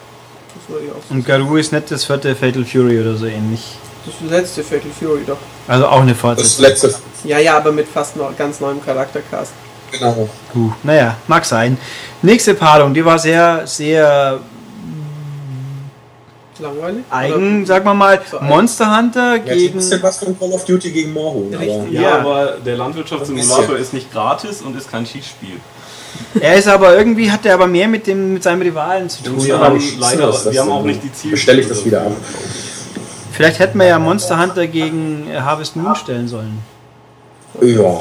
Das 0.67 0.75
würde 0.75 0.87
ich 0.87 0.91
auch 0.93 0.95
sagen. 0.97 1.07
Und 1.11 1.27
Garou 1.27 1.57
ist 1.57 1.73
nicht 1.73 1.91
das 1.91 2.05
vierte 2.05 2.35
Fatal 2.35 2.65
Fury 2.65 2.99
oder 3.01 3.15
so 3.17 3.27
ähnlich. 3.27 3.61
Das 4.07 4.31
letzte 4.31 4.63
Fatal 4.65 4.91
Fury 4.99 5.21
doch. 5.27 5.37
Also 5.69 5.87
auch 5.87 6.01
eine 6.01 6.13
Das 6.13 6.21
Fortsetzung. 6.21 6.65
letzte, 6.65 6.95
Ja, 7.25 7.39
ja, 7.39 7.57
aber 7.57 7.73
mit 7.73 7.89
fast 7.89 8.17
noch 8.17 8.37
ganz 8.37 8.61
neuem 8.61 8.85
Charaktercast. 8.85 9.53
genau. 9.91 10.29
Gut. 10.53 10.73
Naja, 10.83 11.17
mag 11.27 11.45
sein. 11.45 11.79
Nächste 12.23 12.55
Paarung, 12.55 12.93
die 12.95 13.05
war 13.05 13.19
sehr, 13.19 13.67
sehr 13.67 14.39
Langweilig? 16.59 17.05
eigen, 17.11 17.67
sagen 17.67 17.85
wir 17.85 17.95
mal. 17.95 18.21
So. 18.31 18.41
Monster 18.41 18.97
Hunter 18.97 19.37
Ja, 19.37 19.43
ein 19.43 19.59
gegen. 19.59 19.75
bisschen 19.75 20.03
was 20.03 20.19
von 20.19 20.39
Call 20.39 20.53
of 20.53 20.65
Duty 20.65 20.91
gegen. 20.91 21.17
Aber 21.17 21.59
Richtig. 21.59 21.93
Ja, 21.93 22.01
Ja. 22.03 22.19
aber 22.21 22.57
der 22.65 22.77
Landwirtschaftssimulator 22.77 23.77
ist 23.77 23.93
nicht 23.93 24.13
gratis 24.13 24.63
und 24.63 24.77
ist 24.77 24.91
kein 24.91 25.05
Cheatspiel. 25.05 25.57
Er 26.41 26.55
ist 26.55 26.69
aber 26.69 26.97
irgendwie, 26.97 27.31
hat 27.31 27.45
er 27.45 27.55
aber 27.55 27.67
mehr 27.67 27.89
mit, 27.89 28.07
dem, 28.07 28.35
mit 28.35 28.43
seinem 28.43 28.63
Rivalen 28.63 29.09
zu 29.09 29.25
tun. 29.25 29.45
wir 29.45 29.59
haben 29.59 29.83
leider, 29.99 30.29
das, 30.29 30.51
wir 30.53 30.61
haben 30.61 30.71
auch 30.71 30.85
nicht 30.85 31.03
die 31.03 31.13
Ziel. 31.13 31.33
bestelle 31.33 31.61
ich 31.61 31.69
das 31.69 31.85
wieder 31.85 32.03
ab. 32.03 32.13
Vielleicht 33.33 33.59
hätten 33.59 33.79
wir 33.79 33.87
ja 33.87 33.99
Monster 33.99 34.41
Hunter 34.41 34.69
gegen 34.69 35.27
Harvest 35.35 35.75
Moon 35.75 35.97
stellen 35.97 36.29
sollen. 36.29 36.59
Ja. 37.62 38.01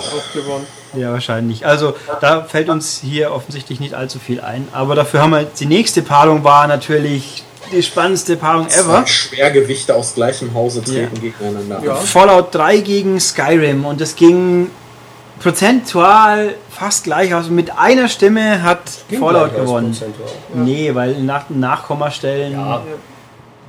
Ja, 0.95 1.11
wahrscheinlich. 1.11 1.65
Also 1.65 1.95
da 2.21 2.43
fällt 2.43 2.69
uns 2.69 2.99
hier 3.03 3.31
offensichtlich 3.31 3.79
nicht 3.79 3.93
allzu 3.95 4.19
viel 4.19 4.41
ein. 4.41 4.67
Aber 4.73 4.93
dafür 4.95 5.21
haben 5.23 5.31
wir 5.31 5.43
die 5.43 5.65
nächste 5.65 6.01
Paarung 6.03 6.43
war 6.43 6.67
natürlich 6.67 7.43
die 7.71 7.81
spannendste 7.81 8.35
Paarung 8.37 8.67
ever. 8.67 9.03
Zwei 9.03 9.05
Schwergewichte 9.07 9.95
aus 9.95 10.13
gleichem 10.13 10.53
Hause 10.53 10.83
treten 10.83 11.19
gegeneinander 11.19 11.81
Ja. 11.83 11.95
Fallout 11.95 12.53
3 12.53 12.77
gegen 12.81 13.19
Skyrim 13.19 13.85
und 13.85 13.99
es 14.01 14.15
ging 14.15 14.69
prozentual 15.39 16.55
fast 16.69 17.03
gleich 17.05 17.33
aus. 17.33 17.49
Mit 17.49 17.77
einer 17.77 18.07
Stimme 18.09 18.61
hat 18.63 18.81
Ging 19.09 19.19
Fallout 19.19 19.55
gewonnen. 19.55 19.91
prozentual. 19.91 20.29
Nee, 20.53 20.93
weil 20.93 21.21
nach 21.21 21.49
Nachkommastellen. 21.49 22.53
Ja, 22.53 22.83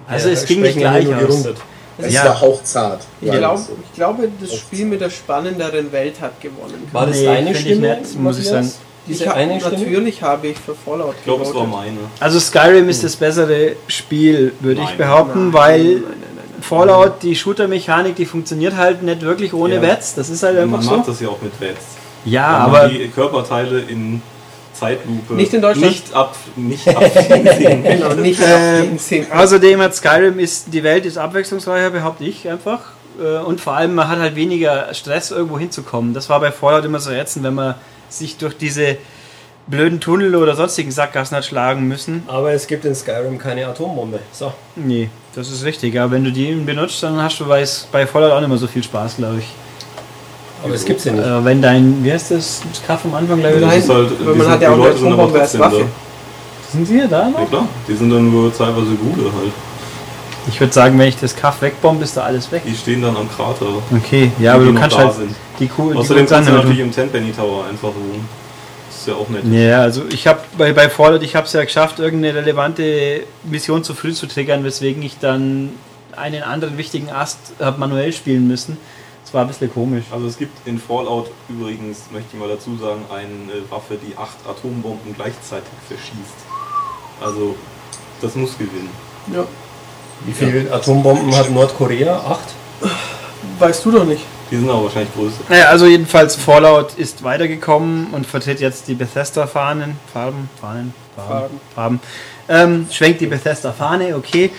also 0.09 0.29
Ja, 0.29 0.35
es 0.35 0.45
ging 0.47 0.61
nicht 0.63 0.77
ja 0.77 0.91
gleich 0.99 1.09
aus. 1.15 1.21
gerundet. 1.21 1.57
Es 1.99 2.13
Ja. 2.13 2.25
war 2.25 2.41
hauchzart. 2.41 3.03
Ich, 3.21 3.31
glaub, 3.31 3.59
ich 3.85 3.93
glaube, 3.95 4.29
das 4.41 4.55
Spiel 4.55 4.85
mit 4.87 5.01
der 5.01 5.11
spannenderen 5.11 5.93
Welt 5.93 6.21
hat 6.21 6.41
gewonnen. 6.41 6.89
War 6.93 7.07
das 7.07 7.19
Nee, 7.19 7.25
deine 7.27 7.47
find 7.55 7.57
ich 7.59 7.63
Stimme, 7.73 7.97
nicht, 8.01 8.19
muss 8.19 8.39
ich 8.39 8.49
sagen. 8.49 8.71
Diese 9.07 9.25
ich 9.25 9.29
hab, 9.29 9.37
eine 9.37 9.61
Stimme? 9.61 9.77
natürlich 9.79 10.23
habe 10.23 10.47
ich 10.49 10.59
für 10.59 10.75
Fallout 10.75 11.15
Ich 11.19 11.25
glaube, 11.25 11.43
es 11.45 11.55
war 11.55 11.67
meine. 11.67 11.99
Also 12.21 12.41
Skyrim 12.41 12.89
ist 12.89 13.05
das 13.05 13.17
bessere 13.17 13.73
Spiel, 13.87 14.53
würde 14.61 14.83
ich 14.83 14.97
behaupten, 14.97 15.45
Nein, 15.47 15.53
weil 15.53 15.79
nein, 15.85 15.93
nein, 15.95 16.03
nein, 16.05 16.29
nein. 16.37 16.63
Fallout, 16.63 17.23
die 17.23 17.37
Shooter-Mechanik, 17.37 18.17
die 18.17 18.25
funktioniert 18.27 18.75
halt 18.77 19.03
nicht 19.03 19.21
wirklich 19.23 19.53
ohne 19.53 19.75
Ja. 19.77 19.83
Wetz. 19.83 20.15
Das 20.15 20.31
ist 20.31 20.43
halt 20.43 20.57
einfach 20.59 20.79
Man 20.79 20.87
macht 20.87 21.05
so. 21.05 21.13
das 21.13 21.21
ja 21.21 21.29
auch 21.29 21.43
mit 21.43 21.61
Wets. 21.61 21.85
Ja, 22.25 22.65
Wenn 22.65 22.73
man 22.73 22.81
aber 22.81 22.89
die 22.89 23.09
Körperteile 23.09 23.81
in 23.81 24.23
Zeitlupe 24.85 25.35
Nicht 25.35 25.55
in 25.55 25.63
Deutschland? 25.63 25.91
nicht 25.93 26.15
ab 26.15 26.37
nicht 26.57 26.85
sehen. 26.85 27.83
Genau, 27.85 28.15
nicht 28.15 28.41
Ähm, 28.47 28.99
Sinn. 28.99 29.27
außerdem 29.33 29.81
hat 29.81 29.95
Skyrim 29.95 30.39
ist, 30.39 30.67
die 30.73 30.83
Welt 30.83 31.07
ist 31.07 31.19
abwechslungsreicher, 31.19 31.91
behaupte 31.91 32.25
ich 32.25 32.49
einfach. 32.49 32.81
Äh, 33.23 33.39
Und 33.39 33.61
vor 33.61 33.75
allem, 33.75 33.95
man 33.95 34.09
hat 34.09 34.19
halt 34.19 34.37
weniger 34.37 34.93
Stress, 34.95 35.31
irgendwo 35.31 35.59
hinzukommen. 35.59 36.15
Das 36.15 36.29
war 36.29 36.41
bei 36.41 36.51
Fallout 36.53 36.85
immer 36.85 37.01
so 37.01 37.11
ätzend, 37.11 37.45
wenn 37.45 37.55
man 37.55 37.75
sich 38.09 38.37
durch 38.37 38.57
diese 38.57 38.97
blöden 39.67 39.99
Tunnel 39.99 40.35
oder 40.37 40.55
sonstigen 40.57 40.91
Sackgassen 40.91 41.37
hat 41.37 41.45
schlagen 41.47 41.89
müssen. 41.89 42.23
Aber 42.27 42.53
es 42.53 42.67
gibt 42.67 42.85
in 42.85 42.95
Skyrim 42.95 43.39
keine 43.39 43.67
Atombombe. 43.67 44.19
So. 44.33 44.53
Nee, 44.77 45.09
das 45.35 45.51
ist 45.51 45.65
richtig. 45.65 45.99
Aber 45.99 46.13
wenn 46.13 46.23
du 46.25 46.31
die 46.33 46.53
benutzt, 46.53 47.03
dann 47.03 47.21
hast 47.23 47.41
du 47.41 47.47
bei, 47.47 47.65
bei 47.91 48.07
Fallout 48.07 48.33
auch 48.33 48.41
nicht 48.41 48.49
mehr 48.51 48.59
so 48.59 48.67
viel 48.67 48.83
Spaß, 48.83 49.17
glaube 49.17 49.39
ich. 49.39 49.47
Aber 50.65 50.75
es 50.75 50.85
gibt's 50.85 51.05
ja 51.05 51.13
nicht. 51.13 51.25
Äh, 51.25 51.45
wenn 51.45 51.61
dein, 51.63 52.03
wie 52.03 52.11
heißt 52.13 52.31
das, 52.33 52.63
das 52.73 52.83
Kaff 52.87 53.05
am 53.05 53.15
Anfang, 53.15 53.39
glaube 53.41 53.57
ich, 53.57 53.61
Nein. 53.61 53.71
Das 53.77 53.85
ist 53.85 53.91
halt, 53.91 54.25
man 54.25 54.35
sind- 54.41 54.49
hat 54.51 54.63
ja 54.63 54.71
auch 54.73 54.77
Leute 54.79 54.99
sind 54.99 55.13
aber 55.13 55.31
trotzdem 55.33 55.61
Waffe. 55.61 55.85
sind 56.73 56.91
wir 56.91 57.03
da 57.07 57.09
Da. 57.09 57.23
Ja 57.25 57.31
noch? 57.31 57.49
klar, 57.51 57.69
die 57.87 57.95
sind 57.95 58.11
dann 58.11 58.31
nur 58.31 58.53
teilweise 58.57 58.95
Gute 58.95 59.23
halt. 59.25 59.53
Ich 60.47 60.61
würde 60.61 60.73
sagen, 60.73 60.99
wenn 60.99 61.09
ich 61.09 61.17
das 61.19 61.35
Kaff 61.35 61.63
wegbombe, 61.63 62.05
ist 62.05 62.17
da 62.17 62.23
alles 62.25 62.51
weg. 62.53 62.63
Die 62.67 62.75
stehen 62.75 63.01
dann 63.03 63.17
am 63.17 63.29
Krater. 63.31 63.67
Okay, 63.97 64.31
ja, 64.39 64.55
aber 64.55 64.65
du 64.65 64.75
kannst 64.75 64.97
da 64.97 65.05
halt 65.05 65.15
sind. 65.15 65.35
die 65.59 65.69
Kuh, 65.69 65.93
die 65.93 65.99
Außerdem 65.99 66.27
kannst 66.27 66.51
du 66.51 66.55
natürlich 66.55 66.81
im 66.81 66.93
Tenpenny 66.93 67.33
Tower 67.33 67.65
einfach 67.71 67.89
wohnen. 67.89 68.29
ist 68.91 69.07
ja 69.07 69.15
auch 69.15 69.29
nett. 69.31 69.43
Ja, 69.51 69.81
also 69.81 70.03
ich 70.11 70.27
habe 70.27 70.41
bei, 70.59 70.73
bei 70.75 70.91
Fallout, 70.91 71.23
ich 71.23 71.35
habe 71.35 71.47
es 71.47 71.53
ja 71.55 71.65
geschafft, 71.65 71.99
irgendeine 71.99 72.35
relevante 72.41 73.23
Mission 73.45 73.85
zu 73.85 73.95
früh 73.95 74.13
zu 74.13 74.27
triggern, 74.27 74.65
weswegen 74.65 75.03
ich 75.03 75.19
dann 75.19 75.71
einen 76.15 76.43
anderen 76.43 76.77
wichtigen 76.79 77.11
Ast 77.11 77.39
habe 77.61 77.81
manuell 77.81 78.13
spielen 78.13 78.47
müssen. 78.47 78.77
War 79.35 79.43
ein 79.43 79.49
bisschen 79.49 79.75
komisch. 79.75 80.05
Also 80.13 80.29
es 80.29 80.39
gibt 80.39 80.65
in 80.65 80.79
Fallout 80.79 81.29
übrigens, 81.49 82.03
möchte 82.13 82.29
ich 82.35 82.39
mal 82.39 82.49
dazu 82.49 82.77
sagen, 82.77 83.05
eine 83.13 83.69
Waffe, 83.69 83.99
die 84.01 84.17
acht 84.17 84.37
Atombomben 84.49 85.13
gleichzeitig 85.13 85.73
verschießt. 85.89 86.39
Also 87.21 87.57
das 88.23 88.37
muss 88.37 88.57
gewinnen. 88.57 88.91
Ja. 89.35 89.45
Wie 90.25 90.33
viele 90.33 90.73
Atombomben 90.73 91.35
hat 91.35 91.51
Nordkorea? 91.51 92.17
Acht? 92.17 92.55
Weißt 93.59 93.85
du 93.85 93.91
doch 93.91 94.05
nicht. 94.05 94.23
Die 94.53 94.57
sind 94.57 94.71
aber 94.71 94.85
wahrscheinlich 94.85 95.13
größer. 95.13 95.41
Naja, 95.49 95.65
also 95.65 95.87
jedenfalls 95.87 96.37
Fallout 96.37 96.95
ist 96.95 97.25
weitergekommen 97.25 98.13
und 98.13 98.29
vertritt 98.29 98.61
jetzt 98.61 98.87
die 98.87 98.95
Bethesda-Fahnen. 98.95 99.99
Farben, 100.13 100.49
Fahnen, 100.61 100.95
Farben. 101.17 101.61
Farben. 101.75 102.01
Ähm, 102.49 102.87
schwenkt 102.89 103.21
die 103.21 103.27
Bethesda-Fahne, 103.27 104.15
okay. 104.15 104.53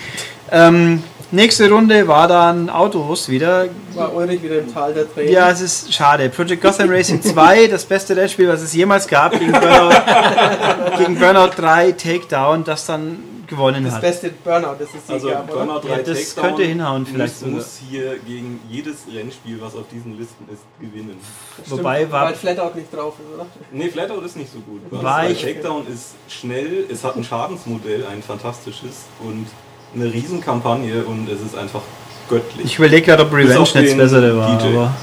Ähm, 0.52 1.02
nächste 1.32 1.70
Runde 1.70 2.08
war 2.08 2.28
dann 2.28 2.70
Autos 2.70 3.30
wieder. 3.30 3.68
War 3.94 4.14
Ulrich 4.14 4.42
wieder 4.44 4.60
im 4.60 4.74
Tal 4.74 4.94
der 4.94 5.12
Tränen. 5.12 5.32
Ja, 5.34 5.50
es 5.52 5.62
ist 5.62 5.94
schade. 5.94 6.30
Project 6.30 6.62
Gotham 6.62 6.90
Racing 6.90 7.22
2, 7.22 7.68
das 7.68 7.86
beste 7.86 8.16
Rennspiel, 8.16 8.48
was 8.48 8.62
es 8.62 8.74
jemals 8.74 9.08
gab, 9.08 9.32
gegen 9.38 9.52
Burnout, 9.52 9.96
gegen 10.98 11.18
Burnout 11.20 11.52
3 11.56 11.92
Takedown, 11.94 12.64
das 12.64 12.86
dann 12.86 13.20
gewonnen 13.48 13.84
Das 13.86 13.94
hat. 13.96 14.02
beste 14.02 14.32
Burnout, 14.44 14.76
das 14.80 14.90
ist 14.96 15.08
die 15.08 15.14
Also 15.14 15.30
gab? 15.30 15.48
Burnout 15.48 15.80
3 15.82 15.90
Ja, 15.90 15.98
das 15.98 16.06
Takedown 16.34 16.44
könnte 16.56 16.64
hinhauen 16.64 17.06
vielleicht 17.06 17.34
muss, 17.34 17.40
sogar. 17.42 17.56
muss 17.56 17.80
hier 17.90 18.18
gegen 18.26 18.60
jedes 18.70 18.96
Rennspiel, 19.14 19.62
was 19.62 19.76
auf 19.76 19.84
diesen 19.94 20.18
Listen 20.18 20.46
ist, 20.52 20.64
gewinnen. 20.80 21.16
Stimmt, 21.64 21.80
Wobei 21.80 22.12
war- 22.12 22.26
Weil 22.26 22.34
Flatout 22.36 22.76
nicht 22.76 22.92
drauf 22.92 23.14
ist, 23.20 23.36
oder? 23.36 23.46
Nee, 23.72 23.90
Flatout 23.90 24.22
ist 24.22 24.36
nicht 24.36 24.52
so 24.52 24.58
gut. 24.60 24.82
War 24.90 25.00
Burnout 25.02 25.08
3 25.28 25.32
ich- 25.32 25.42
Takedown 25.44 25.84
ist 25.94 26.16
schnell, 26.28 26.86
es 26.92 27.04
hat 27.04 27.16
ein 27.18 27.24
Schadensmodell, 27.24 28.06
ein 28.12 28.24
fantastisches 28.24 29.04
und 29.20 29.46
eine 29.94 30.12
Riesenkampagne 30.12 31.04
und 31.04 31.30
es 31.30 31.42
ist 31.42 31.56
einfach 31.58 31.82
göttlich. 32.30 32.66
Ich 32.66 32.78
überlege 32.78 33.06
gerade, 33.06 33.24
ob 33.24 33.34
Revenge 33.34 33.60
nicht 33.60 33.76
den 33.76 33.98
bessere 33.98 34.38
war. 34.38 34.58
DJ. 34.58 34.68
Aber, 34.68 34.94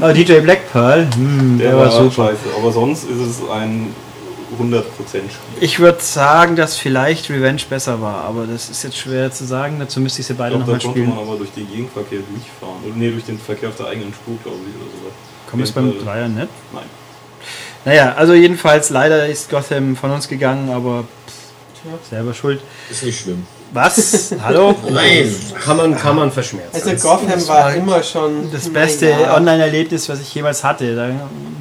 aber 0.00 0.12
DJ 0.12 0.40
Black 0.40 0.70
Pearl, 0.72 1.08
hm, 1.14 1.58
der, 1.58 1.70
Der 1.70 1.76
war 1.78 1.86
war 1.86 1.92
super. 1.92 2.28
scheiße, 2.28 2.56
aber 2.56 2.72
sonst 2.72 3.04
ist 3.04 3.18
es 3.20 3.48
ein 3.50 3.94
100% 4.60 4.82
Spiel. 4.84 5.28
Ich 5.60 5.78
würde 5.80 6.00
sagen, 6.00 6.54
dass 6.56 6.76
vielleicht 6.76 7.28
Revenge 7.30 7.62
besser 7.68 8.00
war, 8.00 8.24
aber 8.24 8.46
das 8.46 8.68
ist 8.70 8.84
jetzt 8.84 8.96
schwer 8.96 9.32
zu 9.32 9.44
sagen. 9.44 9.76
Dazu 9.80 10.00
müsste 10.00 10.20
ich 10.20 10.26
sie 10.28 10.34
beide 10.34 10.56
glaube, 10.56 10.70
da 10.70 10.72
nochmal 10.76 10.80
konnte 10.80 11.00
spielen. 11.00 11.16
man 11.16 11.26
aber 11.26 11.36
durch 11.36 11.50
den 11.50 11.68
Gegenverkehr 11.68 12.20
durchfahren. 12.20 12.84
Oder 12.84 12.94
nee, 12.94 13.10
durch 13.10 13.24
den 13.24 13.38
Verkehr 13.38 13.70
auf 13.70 13.76
der 13.76 13.86
eigenen 13.86 14.12
Spur, 14.14 14.36
glaube 14.44 14.58
ich, 14.68 14.74
oder 14.76 14.90
sowas. 15.00 15.14
Kommt 15.50 15.62
es 15.64 15.72
beim 15.72 15.92
Dreier 16.04 16.28
nicht? 16.28 16.48
Nein. 16.72 16.84
Naja, 17.84 18.14
also 18.16 18.34
jedenfalls, 18.34 18.90
leider 18.90 19.26
ist 19.26 19.48
Gotham 19.48 19.96
von 19.96 20.10
uns 20.10 20.28
gegangen, 20.28 20.70
aber 20.70 21.04
pff, 21.26 22.08
selber 22.10 22.34
schuld. 22.34 22.60
Ist 22.90 23.04
nicht 23.04 23.20
schlimm. 23.20 23.46
Was? 23.72 24.32
Hallo? 24.42 24.74
Nein. 24.88 25.34
Kann 25.64 25.76
man, 25.76 25.96
kann 25.96 26.16
man 26.16 26.30
verschmerzen. 26.30 26.70
Also 26.88 27.08
Gotham 27.08 27.48
war 27.48 27.74
immer 27.74 28.02
schon 28.02 28.50
Das 28.52 28.68
beste. 28.68 29.12
Online-Erlebnis, 29.34 30.08
was 30.08 30.20
ich 30.20 30.34
jemals 30.34 30.62
hatte. 30.64 30.94
Da 30.94 31.08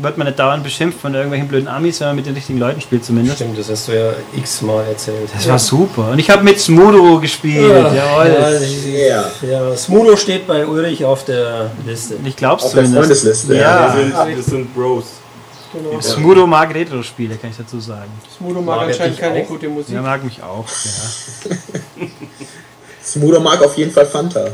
wird 0.01 0.17
man 0.17 0.27
nicht 0.27 0.37
dauernd 0.37 0.63
beschimpft 0.63 0.99
von 1.01 1.13
irgendwelchen 1.13 1.47
blöden 1.47 1.67
Amis, 1.67 1.99
wenn 1.99 2.07
man 2.07 2.15
mit 2.17 2.25
den 2.25 2.35
richtigen 2.35 2.59
Leuten 2.59 2.79
spielt 2.79 3.03
zumindest. 3.03 3.37
Stimmt, 3.37 3.57
das 3.57 3.69
hast 3.69 3.87
du 3.87 3.93
ja 3.93 4.11
x-mal 4.37 4.85
erzählt. 4.85 5.29
Das 5.33 5.47
war 5.47 5.59
super. 5.59 6.11
Und 6.11 6.19
ich 6.19 6.29
habe 6.29 6.43
mit 6.43 6.59
Smudo 6.59 7.19
gespielt, 7.19 7.71
jawohl. 7.95 8.55
Ja. 8.97 9.25
Ja, 9.41 9.75
Smudo 9.75 10.15
steht 10.15 10.47
bei 10.47 10.65
Ulrich 10.65 11.03
auf 11.03 11.25
der 11.25 11.71
Liste. 11.85 12.15
Ich 12.23 12.35
glaub's 12.35 12.65
Auf 12.65 12.73
der 12.73 12.83
zumindest. 12.85 13.21
Freundesliste. 13.23 13.55
Ja. 13.55 13.95
Wir, 13.95 14.03
sind, 14.03 14.35
wir 14.37 14.43
sind 14.43 14.75
Bros. 14.75 15.05
Genau. 15.75 16.01
Smudo 16.01 16.47
mag 16.47 16.73
Retro-Spiele, 16.73 17.35
kann 17.35 17.49
ich 17.51 17.57
dazu 17.57 17.79
sagen. 17.79 18.11
Smudo 18.37 18.61
mag 18.61 18.77
Mag 18.77 18.81
er 18.87 18.87
anscheinend 18.93 19.19
keine 19.19 19.43
auch? 19.43 19.47
gute 19.47 19.67
Musik. 19.69 19.93
Der 19.93 20.01
mag 20.01 20.23
mich 20.23 20.41
auch, 20.41 20.65
ja. 20.67 21.55
Smoother 23.03 23.39
mag 23.39 23.61
auf 23.63 23.77
jeden 23.77 23.91
Fall 23.91 24.05
Fanta. 24.07 24.47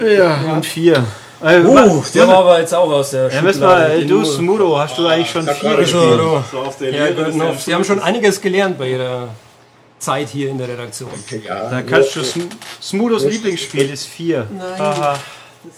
Ja, 0.00 0.52
und 0.52 0.64
vier. 0.64 1.04
Äh, 1.42 1.60
Uh, 1.60 2.02
der 2.14 2.28
war 2.28 2.38
aber 2.38 2.60
jetzt 2.60 2.72
auch 2.72 2.90
aus 2.90 3.10
der 3.10 3.30
ja, 3.30 3.86
äh, 3.88 4.04
du, 4.06 4.24
Smudo, 4.24 4.78
hast 4.78 4.96
du 4.96 5.06
eigentlich 5.06 5.28
schon 5.30 5.44
gespielt? 5.44 5.78
gespielt. 5.78 6.20
So 6.50 6.84
Ja, 6.86 7.54
Sie 7.58 7.74
haben 7.74 7.84
schon 7.84 8.00
einiges 8.00 8.40
gelernt 8.40 8.78
bei 8.78 8.90
Ihrer 8.90 9.28
Zeit 9.98 10.28
hier 10.28 10.48
in 10.50 10.56
der 10.58 10.68
Redaktion. 10.68 11.10
Ja. 11.46 11.68
Da 11.68 11.82
kannst 11.82 12.14
du 12.16 12.20
Sm- 12.20 12.48
Smudos 12.80 13.24
Lieblingsspiel 13.24 13.90
ist 13.90 14.06
vier. 14.06 14.46
Nein. 14.56 14.78
Haha. 14.78 15.18
Das 15.64 15.74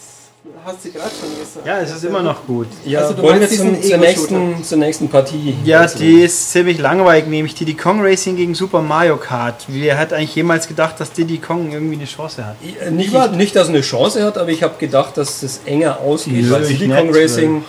hast 0.65 0.85
du 0.85 0.91
gerade 0.91 1.09
schon 1.09 1.29
gesagt. 1.39 1.65
Ja, 1.65 1.79
es 1.79 1.91
ist 1.91 2.03
immer 2.03 2.21
noch 2.21 2.45
gut. 2.45 2.67
Ja, 2.85 2.99
Also 3.01 3.13
du 3.13 3.21
wollen 3.23 3.39
wir 3.39 3.49
zum, 3.49 3.81
zur, 3.81 3.97
nächsten, 3.97 4.63
zur 4.63 4.77
nächsten 4.77 5.09
Partie? 5.09 5.55
Ja, 5.63 5.81
Also, 5.81 5.99
die 5.99 6.21
ist 6.21 6.51
ziemlich 6.51 6.77
langweilig, 6.79 7.27
nämlich 7.27 7.55
Diddy 7.55 7.73
Kong 7.75 8.01
Racing 8.01 8.35
gegen 8.35 8.55
Super 8.55 8.81
Mario 8.81 9.17
Kart. 9.17 9.65
Wer 9.67 9.97
hat 9.97 10.13
eigentlich 10.13 10.35
jemals 10.35 10.67
gedacht, 10.67 10.99
dass 10.99 11.11
Diddy 11.11 11.37
Kong 11.39 11.71
irgendwie 11.71 11.95
eine 11.95 12.05
Chance 12.05 12.45
hat? 12.45 12.55
äh, 12.81 12.91
Nicht, 12.91 13.13
nicht, 13.33 13.55
dass 13.55 13.67
er 13.67 13.73
eine 13.73 13.81
Chance 13.81 14.23
hat, 14.23 14.37
aber 14.37 14.49
ich 14.49 14.63
habe 14.63 14.75
gedacht, 14.77 15.17
dass 15.17 15.43
es 15.43 15.61
enger 15.65 15.99
ausgeht. 15.99 16.43
Nö, 16.45 16.51
Weil 16.51 16.63
ich 16.63 16.77
Diddy 16.79 16.89
Kong 16.89 17.09
Racing 17.13 17.63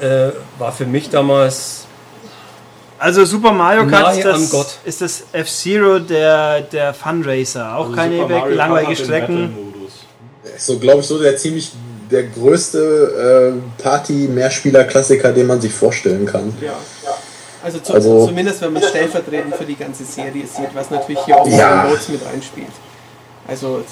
äh, 0.00 0.28
war 0.58 0.72
für 0.72 0.86
mich 0.86 1.08
damals 1.10 1.86
Also 2.98 3.24
Super 3.24 3.52
Mario 3.52 3.86
Kart 3.86 4.16
ist 4.16 4.24
das, 4.24 4.78
ist 4.84 5.00
das 5.02 5.24
F-Zero 5.32 5.98
der, 5.98 6.62
der 6.62 6.94
Funracer. 6.94 7.76
Auch 7.76 7.84
Also 7.86 7.96
keine 7.96 8.16
Super 8.16 8.28
Mario 8.28 8.42
Kart 8.44 8.54
langweilige 8.56 8.90
hat 8.92 8.98
den 8.98 9.04
Strecken. 9.04 9.56
So, 10.58 10.78
glaube 10.78 11.00
ich, 11.00 11.06
so 11.06 11.18
der 11.18 11.36
ziemlich 11.36 11.72
der 12.10 12.24
größte 12.24 13.54
äh, 13.78 13.82
Party-Mehrspieler-Klassiker, 13.82 15.32
den 15.32 15.46
man 15.46 15.60
sich 15.60 15.72
vorstellen 15.72 16.26
kann. 16.26 16.52
Ja. 16.60 16.74
Also, 17.64 17.78
zu, 17.80 17.94
Also- 17.94 18.26
zumindest 18.26 18.60
wenn 18.62 18.72
man 18.72 18.82
stellvertretend 18.82 19.56
für 19.56 19.64
die 19.64 19.74
ganze 19.76 20.04
Serie 20.04 20.44
sieht, 20.46 20.74
was 20.74 20.90
natürlich 20.90 21.20
hier 21.24 21.36
auch 21.36 21.48
Ja. 21.48 21.56
ja. 21.84 21.84
Modes 21.88 22.08
mit 22.08 22.20
reinspielt. 22.24 22.68
Also 23.48 23.82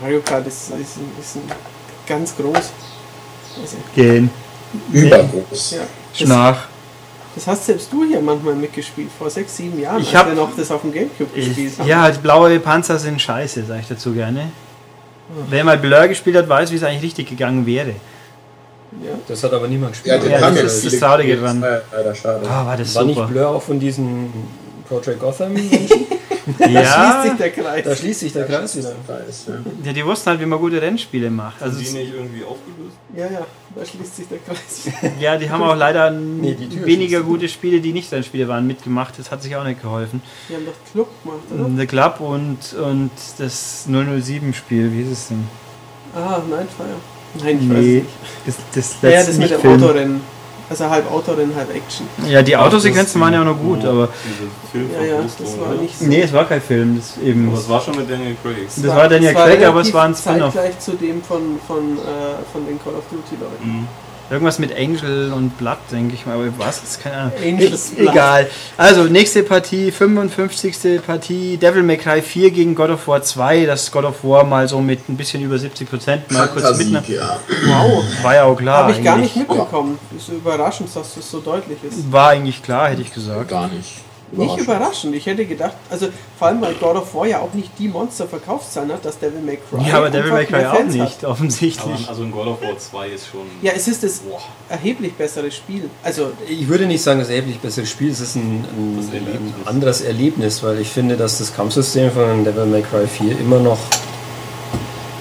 Mario 0.00 0.20
Kart 0.20 0.46
ist, 0.46 0.70
ist, 0.70 0.96
ein- 0.96 1.12
ist 1.20 1.36
ein 1.36 1.42
ganz 2.06 2.34
groß. 2.36 2.54
Also, 2.56 3.76
Gehen. 3.94 4.30
Übergroß. 4.92 5.70
ja. 5.72 5.78
Das, 6.12 6.18
Schnach. 6.20 6.68
das 7.34 7.46
hast 7.46 7.66
selbst 7.66 7.92
du 7.92 8.04
hier 8.04 8.20
manchmal 8.20 8.54
mitgespielt, 8.54 9.08
vor 9.18 9.30
sechs, 9.30 9.56
sieben 9.56 9.80
Jahren, 9.80 10.00
Ich 10.02 10.08
als 10.08 10.16
hab- 10.18 10.26
wir 10.28 10.34
noch 10.34 10.50
das 10.56 10.70
auf 10.70 10.82
dem 10.82 10.92
Gamecube 10.92 11.34
gespielt 11.34 11.72
haben. 11.78 11.88
Ja, 11.88 12.10
die 12.10 12.18
blaue 12.18 12.58
Panzer 12.60 12.98
sind 12.98 13.20
scheiße, 13.20 13.64
sage 13.64 13.80
ich 13.80 13.88
dazu 13.88 14.12
gerne. 14.12 14.50
Wer 15.50 15.64
mal 15.64 15.78
Blur 15.78 16.08
gespielt 16.08 16.36
hat, 16.36 16.48
weiß, 16.48 16.70
wie 16.72 16.76
es 16.76 16.82
eigentlich 16.82 17.02
richtig 17.02 17.28
gegangen 17.28 17.66
wäre. 17.66 17.90
Ja. 17.90 19.10
Das 19.26 19.44
hat 19.44 19.52
aber 19.52 19.68
niemand 19.68 19.94
Ja, 20.04 20.16
gespielt. 20.16 20.32
den 20.34 20.40
Ja, 20.40 20.48
das 20.48 20.58
ja 20.58 20.64
ist 20.64 20.86
das 20.86 20.98
Traurige 21.00 21.36
dran. 21.36 21.60
Das 21.60 21.70
war 21.70 21.80
Leider 21.98 22.14
schade. 22.14 22.46
Ah, 22.48 22.66
war 22.66 22.76
das 22.76 22.94
war 22.94 23.04
nicht 23.04 23.16
super. 23.16 23.28
Blur 23.28 23.48
auch 23.48 23.62
von 23.62 23.78
diesen 23.78 24.32
Project 24.88 25.20
Gotham? 25.20 25.54
Da 26.56 26.64
schließt 26.64 26.84
Ja, 26.84 27.22
sich 27.22 27.32
der 27.36 27.50
Kreis. 27.50 27.84
da 27.84 27.96
schließt 27.96 28.20
sich 28.20 28.32
der 28.32 28.46
Kreis 28.46 28.76
wieder. 28.76 28.92
Weiß, 29.06 29.46
ja. 29.48 29.54
ja, 29.84 29.92
die 29.92 30.04
wussten 30.06 30.30
halt, 30.30 30.40
wie 30.40 30.46
man 30.46 30.58
gute 30.58 30.80
Rennspiele 30.80 31.30
macht. 31.30 31.60
Also, 31.62 31.78
die 31.78 31.84
nicht 31.90 32.14
irgendwie 32.14 32.44
aufgelöst? 32.44 32.96
Ja, 33.16 33.26
ja, 33.26 33.46
da 33.74 33.84
schließt 33.84 34.16
sich 34.16 34.26
der 34.28 34.38
Kreis. 34.38 35.12
ja, 35.20 35.36
die 35.36 35.50
haben 35.50 35.62
auch 35.62 35.76
leider 35.76 36.10
Nee, 36.10 36.56
weniger 36.84 37.22
gute 37.22 37.48
Spiele, 37.48 37.80
die 37.80 37.92
nicht 37.92 38.10
Rennspiele 38.12 38.46
waren, 38.48 38.66
mitgemacht. 38.66 39.18
Das 39.18 39.30
hat 39.30 39.42
sich 39.42 39.54
auch 39.56 39.64
nicht 39.64 39.82
geholfen. 39.82 40.22
Die 40.48 40.54
haben 40.54 40.64
doch 40.66 40.92
Club 40.92 41.08
gemacht, 41.22 41.40
oder? 41.68 41.78
The 41.78 41.86
Club 41.86 42.20
und, 42.20 42.72
und 42.74 43.10
das 43.38 43.86
007-Spiel, 43.88 44.92
wie 44.92 45.02
ist 45.02 45.10
es 45.10 45.28
denn? 45.28 45.44
Ah, 46.14 46.40
Nightfire. 46.48 46.88
Nein, 47.44 47.58
ich 47.62 47.68
weiß 47.68 47.76
Nee, 47.76 47.94
nicht. 47.96 48.06
das, 48.46 48.56
das, 48.74 48.96
Ja, 49.02 49.10
ja, 49.10 49.24
das 49.26 49.36
mit 49.36 49.50
dem 49.50 49.60
Film. 49.60 49.82
Autorennen. 49.82 50.20
Also 50.70 50.88
halb 50.90 51.10
Autorennen, 51.10 51.54
halb 51.56 51.74
Action. 51.74 52.06
Ja, 52.28 52.42
die 52.42 52.54
Autosequenzen 52.56 53.14
das- 53.14 53.20
waren 53.20 53.32
ja 53.32 53.40
auch 53.40 53.44
noch 53.46 53.58
gut, 53.58 53.82
ja, 53.82 53.90
aber 53.90 54.08
Film 54.70 54.90
Ja, 54.92 55.02
ja, 55.02 55.16
das 55.22 55.58
war 55.58 55.74
nicht 55.74 55.98
so. 55.98 56.04
nee, 56.04 56.20
es 56.20 56.32
war 56.32 56.44
kein 56.44 56.60
Film. 56.60 56.96
Das 56.98 57.16
eben. 57.22 57.48
Aber 57.48 57.58
es 57.58 57.68
war 57.68 57.80
schon 57.80 57.96
mit 57.96 58.10
Daniel 58.10 58.36
Craig. 58.42 58.66
Das 58.76 58.86
war 58.94 59.08
Daniel 59.08 59.32
Craig, 59.34 59.64
aber 59.64 59.80
es 59.80 59.92
war 59.94 60.04
ein 60.04 60.14
Spin-off. 60.14 60.52
Zeitgleich 60.52 60.78
zu 60.78 60.92
dem 60.92 61.22
von, 61.22 61.58
von, 61.66 61.96
äh, 61.96 62.42
von 62.52 62.66
den 62.66 62.78
Call 62.82 62.94
of 62.94 63.04
Duty 63.10 63.40
Leuten. 63.40 63.78
Mhm. 63.80 63.88
Irgendwas 64.30 64.58
mit 64.58 64.76
Angel 64.76 65.32
und 65.32 65.56
Blood, 65.56 65.78
denke 65.90 66.14
ich 66.14 66.26
mal. 66.26 66.34
Aber 66.34 66.46
was? 66.58 66.80
Das 66.82 66.90
ist 66.90 67.02
keine 67.02 67.16
Ahnung. 67.16 67.32
Angel's 67.42 67.92
E- 67.92 68.02
Blood. 68.02 68.12
Egal. 68.12 68.50
Also, 68.76 69.04
nächste 69.04 69.42
Partie, 69.42 69.90
55. 69.90 71.00
Partie, 71.06 71.56
Devil 71.56 71.82
May 71.82 71.96
Cry 71.96 72.20
4 72.20 72.50
gegen 72.50 72.74
God 72.74 72.90
of 72.90 73.08
War 73.08 73.22
2. 73.22 73.64
Das 73.64 73.90
God 73.90 74.04
of 74.04 74.22
War 74.24 74.44
mal 74.44 74.68
so 74.68 74.80
mit 74.80 75.08
ein 75.08 75.16
bisschen 75.16 75.42
über 75.42 75.58
70 75.58 75.88
Prozent 75.88 76.30
mal 76.30 76.46
kurz 76.48 76.76
mitnehmen. 76.76 77.04
ja. 77.08 77.38
Wow, 77.66 78.04
War 78.22 78.34
ja 78.34 78.44
auch 78.44 78.56
klar. 78.56 78.82
habe 78.82 78.92
ich 78.92 79.02
gar 79.02 79.16
nicht 79.16 79.34
mitbekommen. 79.34 79.98
Ist 80.16 80.26
so 80.26 80.32
überraschend, 80.32 80.94
dass 80.94 81.14
das 81.14 81.30
so 81.30 81.40
deutlich 81.40 81.78
ist. 81.82 82.12
War 82.12 82.28
eigentlich 82.30 82.62
klar, 82.62 82.90
hätte 82.90 83.00
ich 83.02 83.12
gesagt. 83.14 83.48
Gar 83.48 83.68
nicht. 83.68 84.00
Nicht 84.32 84.58
überraschend. 84.58 85.14
Ich 85.14 85.26
hätte 85.26 85.46
gedacht, 85.46 85.74
also 85.88 86.08
vor 86.38 86.48
allem 86.48 86.60
weil 86.60 86.74
God 86.74 86.96
of 86.96 87.14
War 87.14 87.26
ja 87.26 87.40
auch 87.40 87.54
nicht 87.54 87.70
die 87.78 87.88
Monster-Verkaufszahlen 87.88 88.92
hat, 88.92 89.04
dass 89.04 89.18
Devil 89.18 89.40
May 89.40 89.56
Cry. 89.56 89.88
Ja, 89.88 89.98
aber 89.98 90.10
Devil 90.10 90.32
May 90.32 90.44
Cry 90.44 90.66
auch 90.66 90.74
Fans 90.76 90.94
nicht, 90.94 91.22
Hat. 91.22 91.24
offensichtlich. 91.24 91.94
Aber 92.02 92.08
also 92.08 92.22
in 92.24 92.30
God 92.30 92.46
of 92.46 92.62
War 92.62 92.78
2 92.78 93.08
ist 93.08 93.26
schon. 93.28 93.40
Ja, 93.62 93.72
es 93.74 93.88
ist 93.88 94.02
das 94.04 94.18
Boah. 94.18 94.40
erheblich 94.68 95.14
bessere 95.14 95.50
Spiel. 95.50 95.88
Also 96.02 96.32
Ich 96.48 96.68
würde 96.68 96.86
nicht 96.86 97.02
sagen, 97.02 97.20
das 97.20 97.30
erheblich 97.30 97.58
bessere 97.58 97.86
Spiel, 97.86 98.10
es 98.10 98.20
ist 98.20 98.36
ein, 98.36 98.64
ein, 98.76 98.98
ein 99.12 99.54
anderes 99.64 100.02
Erlebnis, 100.02 100.62
weil 100.62 100.78
ich 100.80 100.88
finde, 100.88 101.16
dass 101.16 101.38
das 101.38 101.54
Kampfsystem 101.54 102.10
von 102.10 102.44
Devil 102.44 102.66
May 102.66 102.82
Cry 102.82 103.06
4 103.06 103.38
immer 103.38 103.58
noch 103.60 103.78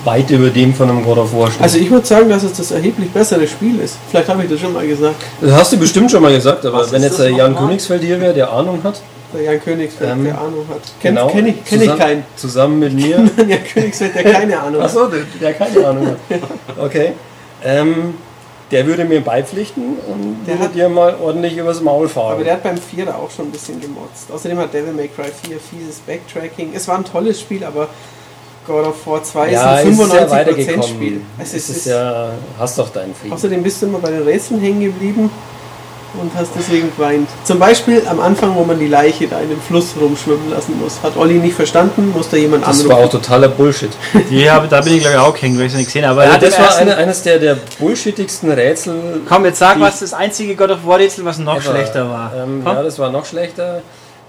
weit 0.07 0.29
über 0.31 0.49
dem 0.49 0.73
von 0.73 0.89
einem 0.89 1.03
God 1.03 1.17
of 1.17 1.33
War 1.33 1.51
steht. 1.51 1.61
Also 1.61 1.77
ich 1.77 1.91
würde 1.91 2.05
sagen, 2.07 2.29
dass 2.29 2.43
es 2.43 2.53
das 2.53 2.71
erheblich 2.71 3.09
bessere 3.11 3.45
Spiel 3.47 3.79
ist. 3.81 3.97
Vielleicht 4.09 4.29
habe 4.29 4.43
ich 4.43 4.49
das 4.49 4.59
schon 4.59 4.71
mal 4.73 4.87
gesagt. 4.87 5.15
das 5.41 5.51
hast 5.51 5.73
du 5.73 5.77
bestimmt 5.77 6.09
schon 6.09 6.21
mal 6.21 6.33
gesagt, 6.33 6.65
aber 6.65 6.79
Was 6.79 6.91
wenn 6.91 7.01
jetzt 7.03 7.19
der 7.19 7.29
Jan? 7.31 7.55
Königsfeld 7.55 8.01
hier 8.03 8.19
wäre, 8.21 8.33
der 8.33 8.51
Ahnung 8.51 8.79
hat, 8.83 9.01
Der 9.33 9.41
Jan 9.43 9.61
Königsfeld, 9.61 10.09
Ähm, 10.11 10.23
der 10.23 10.37
Ahnung 10.39 10.65
hat. 10.69 10.81
Kenn, 11.01 11.15
genau, 11.15 11.27
kenn 11.27 11.47
ich, 11.47 11.63
kenn 11.65 11.79
ich 11.81 11.85
zusammen, 11.89 11.99
keinen. 11.99 12.23
zusammen 12.37 12.79
mit 12.79 12.93
mir. 12.93 13.17
Jan 13.47 13.63
Königsfeld, 13.73 14.15
der 14.15 14.23
keine 14.23 14.59
Ahnung 14.63 14.81
hat. 14.81 14.89
Achso, 14.89 15.07
der, 15.07 15.19
der 15.41 15.53
keine 15.53 15.85
Ahnung 15.87 16.07
hat. 16.07 16.17
Okay. 16.81 17.11
Ähm, 17.63 18.13
der 18.71 18.85
würde 18.85 19.03
mir 19.05 19.21
beipflichten 19.21 19.83
und 20.07 20.45
Der 20.45 20.55
würde 20.55 20.63
hat- 20.65 20.75
dir 20.75 20.89
mal 20.89 21.15
ordentlich 21.21 21.57
übers 21.57 21.81
Maul 21.81 22.07
fahren. 22.07 22.33
Aber 22.33 22.43
der 22.43 22.53
hat 22.53 22.63
beim 22.63 22.77
Vierer 22.77 23.15
auch 23.15 23.31
schon 23.31 23.45
ein 23.47 23.51
bisschen 23.51 23.79
gemotzt. 23.81 24.31
Außerdem 24.33 24.57
hat 24.57 24.73
Devil 24.73 24.93
May 24.93 25.07
Cry 25.09 25.25
4 25.47 25.57
fieses 25.59 25.99
Backtracking. 25.99 26.71
Es 26.73 26.87
war 26.87 26.97
ein 26.97 27.05
tolles 27.05 27.39
Spiel, 27.41 27.63
aber 27.63 27.87
God 28.67 28.85
of 28.87 29.07
War 29.07 29.23
2 29.23 29.51
ja, 29.51 29.77
ist 29.79 29.85
es 29.89 29.99
ein 29.99 30.07
ist 30.07 30.13
ja 30.13 30.25
95% 30.25 30.29
weitergekommen. 30.29 30.83
Spiel. 30.83 31.21
Es 31.39 31.53
Es 31.53 31.69
ist, 31.69 31.77
ist, 31.77 31.85
ja, 31.87 32.29
hast 32.59 32.77
doch 32.77 32.89
deinen 32.89 33.15
Frieden. 33.15 33.33
außerdem 33.33 33.63
bist 33.63 33.81
du 33.81 33.85
immer 33.87 33.99
bei 33.99 34.11
den 34.11 34.23
Rätseln 34.23 34.59
hängen 34.59 34.81
geblieben 34.81 35.29
und 36.19 36.31
hast 36.35 36.51
deswegen 36.57 36.89
geweint. 36.95 37.27
Zum 37.43 37.59
Beispiel 37.59 38.01
am 38.07 38.19
Anfang, 38.19 38.55
wo 38.55 38.63
man 38.63 38.79
die 38.79 38.87
Leiche 38.87 39.27
da 39.27 39.39
in 39.39 39.49
dem 39.49 39.61
Fluss 39.61 39.93
rumschwimmen 39.99 40.49
lassen 40.51 40.79
muss. 40.81 40.99
Hat 41.03 41.15
Olli 41.17 41.35
nicht 41.35 41.53
verstanden, 41.55 42.11
muss 42.15 42.29
da 42.29 42.37
jemand 42.37 42.65
Das 42.65 42.87
war 42.87 42.95
auch 42.95 42.99
anrufen. 43.03 43.21
totaler 43.21 43.49
Bullshit. 43.49 43.91
Die 44.29 44.49
habe, 44.49 44.67
da 44.67 44.81
bin 44.81 44.93
ich 44.95 45.01
glaube 45.01 45.15
ich 45.15 45.21
auch 45.21 45.41
hängen, 45.41 45.57
weil 45.59 45.65
ich 45.67 45.73
es 45.73 45.77
nicht 45.77 45.87
gesehen 45.87 46.05
habe. 46.07 46.21
Aber 46.21 46.31
Ja, 46.31 46.37
dem 46.37 46.49
das 46.49 46.59
war 46.59 46.75
eine, 46.77 46.95
eines 46.97 47.21
der, 47.23 47.39
der 47.39 47.57
bullshittigsten 47.77 48.51
Rätsel. 48.51 49.21
Komm, 49.27 49.45
jetzt 49.45 49.59
sag, 49.59 49.79
was 49.79 49.99
das 49.99 50.13
einzige 50.13 50.55
God 50.55 50.71
of 50.71 50.85
War 50.85 50.97
Rätsel, 50.97 51.23
was 51.25 51.37
noch 51.39 51.57
ever. 51.57 51.71
schlechter 51.71 52.09
war. 52.09 52.31
Ähm, 52.35 52.63
ja, 52.65 52.81
das 52.81 52.97
war 52.97 53.11
noch 53.11 53.25
schlechter. 53.25 53.81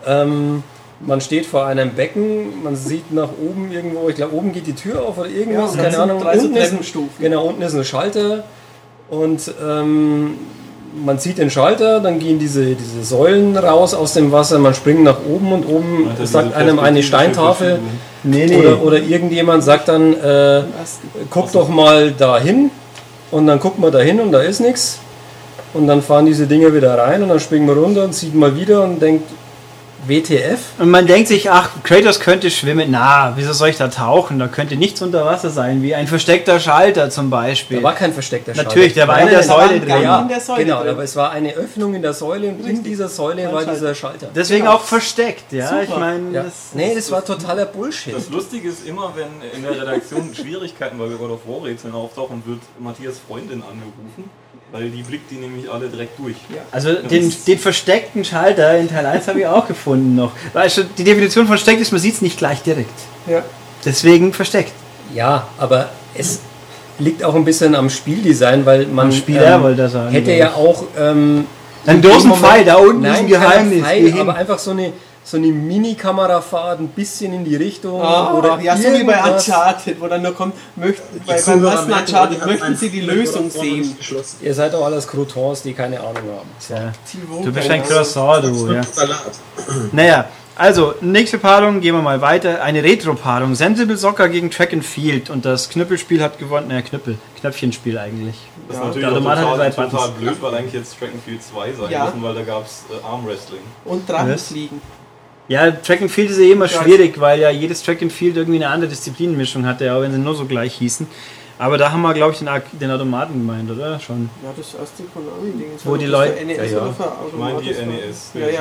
Ähm, 0.07 0.63
man 1.01 1.21
steht 1.21 1.47
vor 1.47 1.67
einem 1.67 1.91
Becken, 1.91 2.63
man 2.65 2.75
sieht 2.77 3.13
nach 3.13 3.29
oben 3.41 3.71
irgendwo, 3.73 4.09
ich 4.09 4.17
glaube 4.17 4.35
oben 4.35 4.53
geht 4.53 4.67
die 4.67 4.75
Tür 4.75 5.03
auf 5.07 5.19
oder 5.19 5.29
Ja, 5.29 5.37
irgendwas, 5.39 5.73
dann 5.73 5.81
keine 5.83 5.91
sind 5.93 6.01
Ahnung. 6.03 6.23
drei 6.23 6.39
so 6.39 6.45
Unten 6.47 6.57
ist, 6.57 6.73
ein- 6.73 7.09
genau, 7.21 7.45
unten 7.47 7.63
ist 7.63 7.75
ein 7.75 7.85
Schalter 7.85 8.45
und 9.11 9.41
ähm, 9.65 10.35
man 11.05 11.19
zieht 11.19 11.39
den 11.39 11.51
Schalter, 11.51 12.01
dann 12.01 12.19
gehen 12.19 12.39
diese, 12.39 12.75
diese 12.75 13.05
Säulen 13.05 13.57
raus 13.57 13.95
aus 13.95 14.15
dem 14.15 14.33
Wasser, 14.33 14.59
man 14.59 14.75
springt 14.75 15.05
nach 15.05 15.19
oben 15.29 15.53
und 15.53 15.67
oben 15.69 16.09
Alter, 16.11 16.27
sagt 16.27 16.57
einem 16.57 16.79
eine 16.81 17.03
Steintafel. 17.03 17.79
Nee, 18.25 18.47
nee. 18.47 18.57
oder, 18.57 18.83
oder 18.83 18.99
irgendjemand 18.99 19.63
sagt 19.63 19.87
dann, 19.89 20.13
äh, 20.15 20.63
guck 21.31 21.53
doch 21.53 21.69
mal 21.69 22.11
dahin 22.11 22.71
und 23.31 23.47
dann 23.47 23.61
guckt 23.61 23.79
man 23.79 23.93
dahin 23.93 24.19
und 24.19 24.33
da 24.33 24.41
ist 24.41 24.59
nichts 24.61 24.99
und 25.75 25.87
dann 25.87 26.03
fahren 26.03 26.27
diese 26.27 26.47
Dinger 26.49 26.75
wieder 26.75 26.99
rein 26.99 27.23
und 27.23 27.29
dann 27.29 27.39
springen 27.39 27.69
wir 27.69 27.77
runter 27.77 28.03
und 28.05 28.15
zieht 28.15 28.35
mal 28.35 28.57
wieder 28.57 28.83
und 28.83 29.01
denkt 29.01 29.31
WTF? 30.07 30.59
Und 30.79 30.91
man 30.91 31.07
denkt 31.07 31.29
sich, 31.29 31.51
ach, 31.51 31.71
Kratos 31.83 32.21
könnte 32.21 32.51
schwimmen. 32.51 32.91
Na, 32.91 33.33
wieso 33.37 33.53
soll 33.53 33.69
ich 33.71 33.77
da 33.77 33.89
tauchen? 33.89 34.39
Da 34.39 34.49
könnte 34.49 34.77
nichts 34.77 35.03
unter 35.03 35.25
Wasser 35.25 35.51
sein, 35.51 35.83
wie 35.83 35.95
ein 35.95 36.07
versteckter 36.07 36.61
Schalter 36.61 37.11
zum 37.11 37.31
Beispiel. 37.31 37.79
Da 37.79 37.83
war 37.83 37.95
kein 37.95 38.13
versteckter 38.13 38.55
Schalter. 38.55 38.69
Natürlich, 38.69 38.95
der 38.95 39.09
war 39.09 39.17
Nein, 39.17 39.27
in 39.29 39.33
der 39.35 39.43
Säule 39.43 39.81
drin. 39.81 40.03
Ja, 40.03 40.21
In 40.21 40.29
der 40.29 40.41
Säule 40.41 40.65
genau, 40.65 40.81
drin. 40.83 40.91
aber 40.91 41.03
es 41.03 41.17
war 41.17 41.31
eine 41.33 41.53
Öffnung 41.55 41.95
in 41.95 42.03
der 42.03 42.13
Säule 42.13 42.49
und 42.49 42.67
in 42.67 42.83
dieser 42.83 43.09
Säule 43.09 43.45
war 43.47 43.53
Schalter. 43.63 43.73
dieser 43.73 43.95
Schalter. 43.95 44.29
Deswegen 44.35 44.65
Genau. 44.65 44.77
auch 44.77 44.83
versteckt, 44.83 45.53
ja. 45.53 45.69
Super. 45.69 45.83
Ich 45.83 45.97
meine, 45.97 46.31
Ja. 46.33 46.43
das, 46.45 46.55
Nee, 46.75 46.95
das 46.95 47.11
war 47.11 47.25
totaler 47.25 47.67
Bullshit. 47.67 48.15
Das 48.15 48.29
Lustige 48.31 48.69
ist 48.69 48.87
immer, 48.87 49.13
wenn 49.17 49.27
in 49.57 49.63
der 49.63 49.81
Redaktion 49.83 50.33
Schwierigkeiten 50.35 50.99
bei 50.99 51.07
God 51.09 51.31
of 51.31 51.41
War 51.47 51.65
Rätseln 51.65 51.95
auftauchen, 51.95 52.43
wird 52.47 52.61
Matthias 52.79 53.17
Freundin 53.27 53.63
angerufen, 53.63 54.31
weil 54.73 54.91
die 54.91 55.03
blickt 55.03 55.31
die 55.31 55.37
nämlich 55.37 55.71
alle 55.71 55.89
direkt 55.89 56.19
durch. 56.19 56.37
also 56.71 56.95
den, 56.95 57.33
den 57.47 57.59
versteckten 57.59 58.25
Schalter 58.25 58.77
in 58.79 58.89
Teil 58.89 59.07
1 59.07 59.29
habe 59.29 59.41
ich 59.41 59.47
auch 59.47 59.67
gefunden 59.67 60.15
noch. 60.15 60.33
Weißt 60.53 60.79
du, 60.79 60.85
die 60.85 61.05
Definition 61.05 61.47
von 61.47 61.57
versteckt 61.57 61.81
ist, 61.81 61.93
man 61.93 62.01
sieht 62.01 62.15
es 62.15 62.23
nicht 62.23 62.39
gleich 62.39 62.63
direkt. 62.63 62.99
Ja. 63.27 63.43
Deswegen 63.85 64.33
versteckt. 64.33 64.73
Ja, 65.15 65.49
aber 65.59 65.91
es 66.15 66.41
liegt 66.99 67.25
auch 67.25 67.35
ein 67.35 67.45
bisschen 67.45 67.75
am 67.75 67.89
Spieldesign, 67.89 68.67
weil 68.67 68.87
man 68.87 69.11
wollte 69.11 69.83
er 69.83 69.89
sagen, 69.89 70.11
hätte 70.11 70.33
ja 70.33 70.55
auch 70.55 70.85
ähm, 70.99 71.47
Ein 71.87 72.03
Dosenpfeil, 72.03 72.65
da 72.65 72.77
unten 72.77 73.03
Nein, 73.03 73.13
ist 73.13 73.19
ein 73.21 73.27
Geheimnis. 73.29 73.85
Pfeil, 73.85 74.21
aber 74.21 74.35
einfach 74.35 74.59
so 74.59 74.73
eine 74.73 74.93
so 75.31 75.37
eine 75.37 75.49
Mini-Kamerafahrt 75.49 76.81
ein 76.81 76.89
bisschen 76.89 77.35
in 77.35 77.45
die 77.45 77.57
Richtung 77.57 78.01
Ah, 78.01 78.33
oder 78.33 78.59
ja, 78.61 78.75
so 78.77 78.85
wie 78.95 79.05
bei. 79.05 79.23
Uncharted, 79.31 80.01
wo 80.01 80.07
dann 80.07 80.23
nur 80.23 80.35
kommt, 80.35 80.55
möchten, 80.75 81.21
bei, 81.27 81.39
beim 81.45 81.65
ersten 81.65 81.93
Uncharted 81.93 82.47
möchten 82.47 82.77
sie 82.77 82.89
die 82.89 83.03
Lösung 83.03 83.51
sehen. 83.51 83.95
Ihr 84.41 84.55
seid 84.55 84.73
doch 84.73 84.85
alles 84.85 85.07
Croutons, 85.07 85.63
die 85.63 85.75
keine 85.75 86.01
Ahnung 86.01 86.15
haben. 86.17 86.49
Tja, 86.67 86.93
Thibaut 87.11 87.45
du 87.45 87.53
bist 87.53 87.69
ein. 87.71 87.83
Croissant, 87.83 88.43
du, 88.45 88.73
ja. 88.73 88.83
Salat. 88.83 89.19
Naja, 89.93 90.25
also, 90.57 90.95
nächste 91.03 91.39
Paarung, 91.39 91.81
gehen 91.81 91.95
wir 91.95 92.03
mal 92.03 92.21
weiter. 92.21 92.63
Eine 92.65 92.83
Retro-Paarung. 92.83 93.55
Sensible 93.55 93.97
Soccer 93.97 94.29
gegen 94.29 94.51
Track 94.51 94.73
and 94.73 94.85
Field. 94.85 95.31
Und 95.31 95.45
das 95.45 95.69
Knüppelspiel 95.69 96.21
hat 96.23 96.39
gewonnen. 96.39 96.67
Naja, 96.69 96.83
Knüppel. 96.83 97.17
Knöpfchenspiel 97.41 97.97
eigentlich. 97.97 98.35
Das 98.67 98.77
Ja, 98.79 98.83
ist 98.83 98.87
natürlich 98.89 99.09
der 99.09 99.13
auch 99.13 99.17
Automat 99.19 99.39
hat 99.39 99.45
total, 99.45 99.71
total 99.73 99.87
Buttons. 100.09 100.21
blöd, 100.21 100.37
weil 100.41 100.55
eigentlich 100.55 100.73
jetzt 100.75 100.99
Track 100.99 101.11
and 101.13 101.23
Field 101.23 101.43
2 101.45 101.73
sein 101.75 101.91
Ja. 101.91 102.07
müssen, 102.07 102.23
weil 102.25 102.35
da 102.35 102.43
gab 102.43 102.67
es 102.67 102.83
äh, 102.91 103.07
Armwrestling. 103.07 103.61
Und? 103.85 104.09
Drachenfliegen. 104.09 104.81
Ja, 104.83 104.98
Track 105.49 106.03
and 106.03 106.11
Field 106.11 106.31
ist 106.31 106.39
ja 106.39 106.53
immer 106.53 106.67
Ja. 106.67 106.83
schwierig, 106.83 107.19
weil 107.21 107.41
ja 107.41 107.51
jedes 107.51 107.83
Track 107.83 108.03
and 108.03 108.13
Field 108.13 108.37
irgendwie 108.37 108.63
eine 108.63 108.69
andere 108.69 108.91
Disziplinenmischung 108.91 109.65
hatte, 109.67 109.93
auch 109.95 110.03
wenn 110.03 110.13
sie 110.13 110.19
nur 110.19 110.35
so 110.35 110.45
gleich 110.45 110.75
hießen. 110.75 111.07
Aber 111.61 111.77
da 111.77 111.91
haben 111.91 112.03
wir, 112.03 112.15
glaube 112.15 112.33
ich, 112.35 112.39
den, 112.39 112.49
den 112.79 112.91
Automaten 112.93 113.33
gemeint, 113.33 113.69
oder? 113.69 113.99
Schon. 113.99 114.31
Ja, 114.45 114.51
das 114.57 114.75
erste 114.79 115.03
Konami-Ding. 115.13 115.71
Wo 115.85 115.97
die 115.97 116.07
Leute- 116.07 116.45
NES 116.45 116.57
Ja, 116.57 116.65
ja. 116.65 116.95
Ich 117.33 117.37
meine 117.39 117.61
die. 117.61 117.71
NES. 117.71 118.31
Ja, 118.35 118.41
ja. 118.47 118.61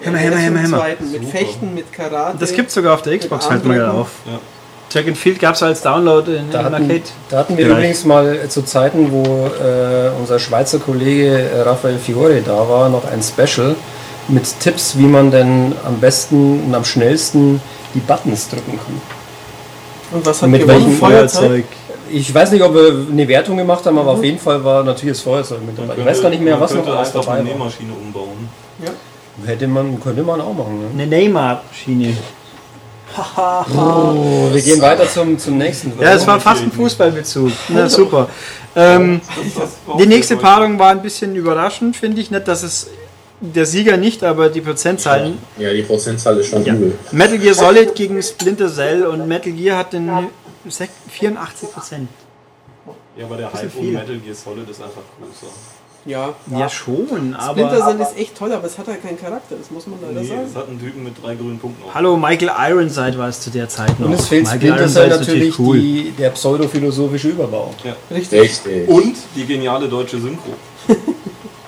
Hämmer, 0.00 0.18
Hämmer, 0.18 0.36
Hämmer, 0.38 0.58
Hämmer. 0.60 0.84
Mit. 1.12 1.24
Fechten, 1.30 1.72
mit 1.74 1.92
Karate. 1.92 2.38
Das 2.40 2.52
gibt 2.52 2.68
es 2.68 2.74
sogar 2.74 2.94
auf 2.94 3.02
der 3.02 3.16
Xbox, 3.16 3.48
halt 3.48 3.64
mal 3.64 3.84
auf. 3.86 4.08
Ja. 4.26 4.40
Track 4.90 5.06
and 5.08 5.16
Field 5.16 5.38
gab 5.38 5.54
es 5.54 5.62
als 5.62 5.82
Download 5.82 6.30
in, 6.36 6.50
Da 6.50 6.64
hatten, 6.64 6.74
Arcade. 6.74 7.02
da 7.30 7.38
hatten 7.38 7.56
wir 7.56 7.64
Bereich. 7.66 7.78
übrigens 7.78 8.04
mal 8.04 8.34
äh, 8.36 8.48
zu 8.48 8.62
Zeiten, 8.62 9.12
wo 9.12 9.22
äh, 9.46 10.10
unser 10.18 10.38
Schweizer 10.40 10.80
Kollege 10.80 11.28
äh, 11.48 11.60
Raphael 11.60 11.96
Fiore 11.98 12.42
da 12.44 12.68
war, 12.68 12.88
noch 12.88 13.04
ein 13.04 13.22
Special 13.22 13.76
mit 14.32 14.60
Tipps, 14.60 14.98
wie 14.98 15.06
man 15.06 15.30
denn 15.30 15.74
am 15.84 16.00
besten 16.00 16.64
und 16.66 16.74
am 16.74 16.84
schnellsten 16.84 17.60
die 17.94 18.00
Buttons 18.00 18.48
drücken 18.48 18.78
kann. 18.78 19.00
Und 20.12 20.26
was 20.26 20.42
hat 20.42 20.48
Mit 20.48 20.62
gewonnen? 20.62 20.84
welchem 20.86 20.98
Feuerzeug? 20.98 21.64
Ich 22.10 22.34
weiß 22.34 22.50
nicht, 22.52 22.62
ob 22.62 22.74
wir 22.74 23.06
eine 23.10 23.26
Wertung 23.28 23.56
gemacht 23.56 23.86
haben, 23.86 23.98
aber 23.98 24.12
auf 24.12 24.24
jeden 24.24 24.38
Fall 24.38 24.62
war 24.62 24.84
natürlich 24.84 25.16
das 25.16 25.22
Feuerzeug 25.22 25.64
mit 25.64 25.78
dabei. 25.78 25.94
Ich 25.96 26.04
weiß 26.04 26.20
gar 26.20 26.28
nicht 26.28 26.42
mehr, 26.42 26.60
was 26.60 26.74
noch 26.74 26.86
alles 26.86 27.12
dabei 27.12 27.32
eine 27.32 27.48
war. 27.48 27.54
Nähmaschine 27.54 27.92
umbauen. 27.92 28.48
Hätte 29.46 29.66
man, 29.66 29.98
könnte 29.98 30.22
man 30.22 30.40
auch 30.40 30.52
machen. 30.52 30.78
Ne? 30.80 30.90
Eine 30.92 31.06
Neymar-Schiene. 31.06 32.14
Oh, 33.16 34.48
wir 34.52 34.62
gehen 34.62 34.80
weiter 34.80 35.08
zum, 35.08 35.38
zum 35.38 35.58
nächsten. 35.58 35.92
Ja, 36.00 36.14
es 36.14 36.26
war 36.26 36.40
fast 36.40 36.62
ein 36.62 36.72
Fußballbezug. 36.72 37.52
Na 37.68 37.88
super. 37.88 38.28
Ähm, 38.74 39.20
die 39.98 40.06
nächste 40.06 40.36
Paarung 40.36 40.78
war 40.78 40.90
ein 40.90 41.02
bisschen 41.02 41.34
überraschend, 41.36 41.96
finde 41.96 42.20
ich. 42.22 42.30
Nicht, 42.30 42.48
dass 42.48 42.62
es 42.62 42.88
der 43.42 43.66
Sieger 43.66 43.96
nicht, 43.96 44.22
aber 44.24 44.48
die 44.48 44.60
Prozentzahlen. 44.60 45.38
Ja, 45.58 45.72
die 45.72 45.82
Prozentzahl 45.82 46.38
ist 46.38 46.46
schon 46.48 46.64
Ja. 46.64 46.74
übel. 46.74 46.96
Metal 47.10 47.38
Gear 47.38 47.54
Solid 47.54 47.94
gegen 47.94 48.22
Splinter 48.22 48.68
Cell 48.72 49.04
und 49.04 49.26
Metal 49.26 49.52
Gear 49.52 49.78
hat 49.78 49.92
den 49.92 50.08
sek- 50.68 50.90
84 51.10 51.72
Prozent. 51.72 52.08
Ja, 53.16 53.26
aber 53.26 53.36
der 53.36 53.52
Hype 53.52 53.74
um. 53.76 53.92
Metal 53.92 54.16
Gear 54.18 54.34
Solid 54.34 54.68
ist 54.70 54.80
einfach 54.80 55.02
größer. 55.18 55.52
Ja. 56.04 56.34
Ja, 56.50 56.68
schon, 56.68 57.06
Splinter 57.06 57.38
aber. 57.84 57.90
Cell 57.92 58.00
ist 58.00 58.18
echt 58.18 58.36
toll, 58.36 58.52
aber 58.52 58.66
es 58.66 58.76
hat 58.76 58.88
halt 58.88 59.02
keinen 59.02 59.20
Charakter, 59.20 59.54
das 59.56 59.70
muss 59.70 59.86
man 59.86 59.98
leider 60.02 60.20
Nee, 60.20 60.26
sagen. 60.26 60.40
es 60.50 60.56
hat 60.56 60.68
einen 60.68 60.80
Typen 60.80 61.04
mit 61.04 61.14
drei 61.22 61.34
grünen 61.36 61.58
Punkten 61.60 61.84
auf. 61.84 61.94
Hallo, 61.94 62.16
Michael 62.16 62.50
Ironside 62.70 63.16
war 63.18 63.28
es 63.28 63.40
zu 63.40 63.50
der 63.50 63.68
Zeit 63.68 64.00
noch. 64.00 64.08
Und 64.08 64.14
es 64.14 64.26
fehlt 64.28 64.42
Michael 64.44 64.58
Splinter 64.60 64.78
Ironside 64.80 65.00
Cell 65.10 65.18
natürlich 65.20 65.58
cool. 65.60 65.78
die, 65.78 66.10
der 66.18 66.30
pseudophilosophische 66.30 67.28
Überbau. 67.28 67.72
Richtig. 68.10 68.40
Richtig. 68.40 68.88
Und 68.88 69.14
die 69.36 69.44
geniale 69.46 69.88
deutsche 69.88 70.18
Synchro. 70.20 70.54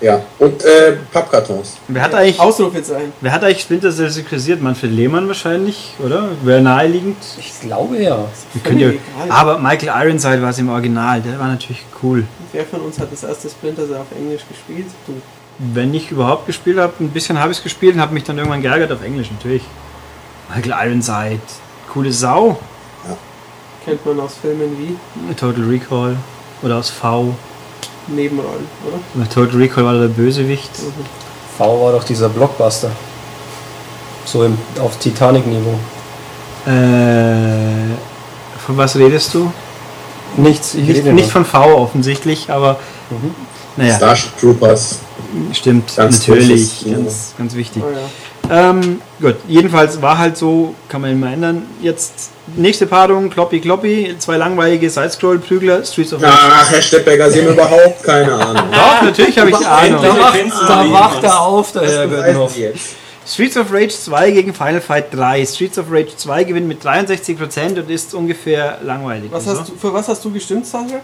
Ja. 0.04 0.22
Und 0.38 0.62
äh, 0.62 0.96
Pappkartons. 1.10 1.78
Wer 1.88 2.02
hat 2.02 2.14
eigentlich, 2.14 2.38
Ausrufezeichen. 2.38 3.14
wer 3.22 3.32
hat 3.32 3.42
eigentlich 3.42 3.62
Splinter 3.62 3.90
Cell 3.90 4.10
synchronisiert? 4.10 4.60
Manfred 4.60 4.92
Lehmann 4.92 5.26
wahrscheinlich, 5.28 5.94
oder? 5.98 6.28
Wäre 6.42 6.60
naheliegend. 6.60 7.16
Ich 7.38 7.58
glaube 7.62 7.96
ja. 7.96 8.26
Egal. 8.62 8.98
aber 9.30 9.58
Michael 9.58 9.88
Ironside 9.88 10.42
war 10.42 10.50
es 10.50 10.58
im 10.58 10.68
Original, 10.68 11.22
der 11.22 11.38
war 11.38 11.48
natürlich 11.48 11.82
cool. 12.02 12.24
Wer 12.52 12.66
von 12.66 12.82
uns 12.82 13.00
hat 13.00 13.10
das 13.10 13.24
erste 13.24 13.48
Splinter 13.48 13.86
Cell 13.86 13.96
auf 13.96 14.12
Englisch 14.14 14.42
gespielt? 14.46 14.88
Du. 15.06 15.14
Wenn 15.58 15.94
ich 15.94 16.10
überhaupt 16.10 16.46
gespielt 16.46 16.76
habe, 16.76 16.92
ein 17.00 17.08
bisschen 17.08 17.40
habe 17.40 17.52
ich 17.52 17.58
es 17.58 17.64
gespielt 17.64 17.94
und 17.94 18.02
habe 18.02 18.12
mich 18.12 18.24
dann 18.24 18.36
irgendwann 18.36 18.60
geärgert 18.60 18.92
auf 18.92 19.02
Englisch, 19.02 19.30
natürlich. 19.30 19.62
Michael 20.54 20.88
Ironside, 20.88 21.40
coole 21.90 22.12
Sau. 22.12 22.58
Kennt 23.86 24.04
man 24.04 24.20
aus 24.20 24.34
Filmen 24.34 24.76
wie 24.78 25.34
Total 25.34 25.64
Recall 25.64 26.16
oder 26.62 26.76
aus 26.76 26.90
V. 26.90 27.34
Nebenrollen, 28.08 28.66
oder? 28.86 28.98
Bei 29.14 29.24
Total 29.26 29.56
Recall 29.58 29.84
war 29.84 29.94
der 29.94 30.08
Bösewicht. 30.08 30.70
V 31.56 31.84
war 31.84 31.92
doch 31.92 32.04
dieser 32.04 32.28
Blockbuster. 32.28 32.90
So 34.24 34.44
im, 34.44 34.58
auf 34.80 34.96
Titanic-Niveau. 34.98 35.78
Äh, 36.66 37.94
von 38.64 38.76
was 38.76 38.96
redest 38.96 39.34
du? 39.34 39.52
Nichts, 40.36 40.74
ich 40.74 40.86
Nicht, 40.88 40.96
rede 40.98 41.12
nicht 41.12 41.30
von 41.30 41.44
V 41.44 41.76
offensichtlich, 41.78 42.50
aber 42.50 42.78
Mhm. 43.10 43.34
naja, 43.76 43.96
Starship 43.96 44.38
Troopers. 44.40 44.98
stimmt, 45.52 45.94
Ganz 45.94 46.18
natürlich, 46.26 46.84
ganz, 46.90 47.34
ganz 47.38 47.54
wichtig. 47.54 47.82
Oh, 47.86 47.90
ja. 47.92 47.98
Ähm, 48.50 49.00
gut, 49.20 49.36
jedenfalls 49.48 50.00
war 50.02 50.18
halt 50.18 50.36
so, 50.36 50.74
kann 50.88 51.00
man 51.00 51.12
immer 51.12 51.32
ändern. 51.32 51.62
Jetzt 51.80 52.30
nächste 52.56 52.86
Paarung, 52.86 53.30
Kloppy 53.30 53.60
Kloppy, 53.60 54.14
zwei 54.18 54.36
langweilige 54.36 54.90
Sidescroll-Prügler, 54.90 55.84
Streets 55.84 56.12
of 56.12 56.22
Rage. 56.22 56.32
Ach, 56.36 56.70
Herr 56.70 56.82
Steppberger, 56.82 57.30
Sie 57.30 57.40
haben 57.40 57.54
überhaupt 57.54 58.02
keine 58.02 58.34
Ahnung. 58.34 58.64
Doch, 58.70 59.02
natürlich 59.02 59.38
habe 59.38 59.50
ich 59.50 59.66
Ahnung. 59.66 60.02
Da 60.02 60.18
wacht, 60.18 60.38
da 60.68 60.92
wacht 60.92 61.24
er 61.24 61.40
auf, 61.40 61.72
der 61.72 61.82
Herr 61.82 62.06
Göttenhoff. 62.06 62.56
Jetzt? 62.56 62.96
Streets 63.26 63.56
of 63.56 63.72
Rage 63.72 63.88
2 63.88 64.30
gegen 64.32 64.52
Final 64.52 64.82
Fight 64.82 65.06
3. 65.14 65.46
Streets 65.46 65.78
of 65.78 65.86
Rage 65.90 66.14
2 66.14 66.44
gewinnt 66.44 66.68
mit 66.68 66.84
63% 66.84 67.80
und 67.80 67.90
ist 67.90 68.12
ungefähr 68.12 68.78
langweilig. 68.82 69.30
Was 69.32 69.46
hast 69.46 69.70
du, 69.70 69.74
für 69.76 69.94
was 69.94 70.08
hast 70.08 70.22
du 70.24 70.30
gestimmt, 70.30 70.66
Sandra? 70.66 71.00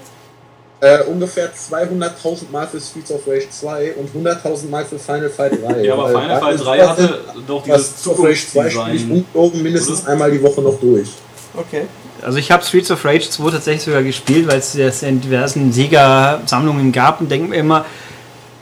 Äh, 0.83 1.03
ungefähr 1.05 1.51
200.000 1.53 2.51
Mal 2.51 2.67
für 2.67 2.81
Streets 2.81 3.11
of 3.13 3.21
Rage 3.27 3.51
2 3.51 3.95
und 3.97 4.09
100.000 4.15 4.71
Mal 4.71 4.85
für 4.87 4.99
Final 4.99 5.29
Fight 5.29 5.53
3. 5.63 5.83
Ja, 5.85 5.93
aber 5.93 6.09
Final 6.09 6.29
Fight 6.29 6.41
beides 6.41 6.61
3 6.63 6.79
Sachen, 6.79 6.91
hatte 7.05 7.21
doch 7.47 7.63
dieses 7.65 7.93
Das 7.93 8.01
Streets 8.01 8.07
of 8.19 8.25
Rage 8.25 8.47
2 8.53 8.71
spiele 8.71 8.95
ich 8.95 9.55
mindestens 9.63 10.07
einmal 10.07 10.31
die 10.31 10.43
Woche 10.43 10.63
noch 10.63 10.81
durch. 10.81 11.09
Okay. 11.55 11.87
Also 12.23 12.39
ich 12.39 12.51
habe 12.51 12.65
Streets 12.65 12.91
of 12.91 13.05
Rage 13.05 13.29
2 13.29 13.51
tatsächlich 13.51 13.83
sogar 13.83 14.03
gespielt, 14.03 14.47
weil 14.49 14.59
es 14.59 14.73
das 14.73 15.03
in 15.03 15.21
diversen 15.21 15.71
Sega-Sammlungen 15.73 16.93
gab 16.93 17.21
und 17.21 17.31
denke 17.31 17.49
mir 17.49 17.57
immer, 17.57 17.85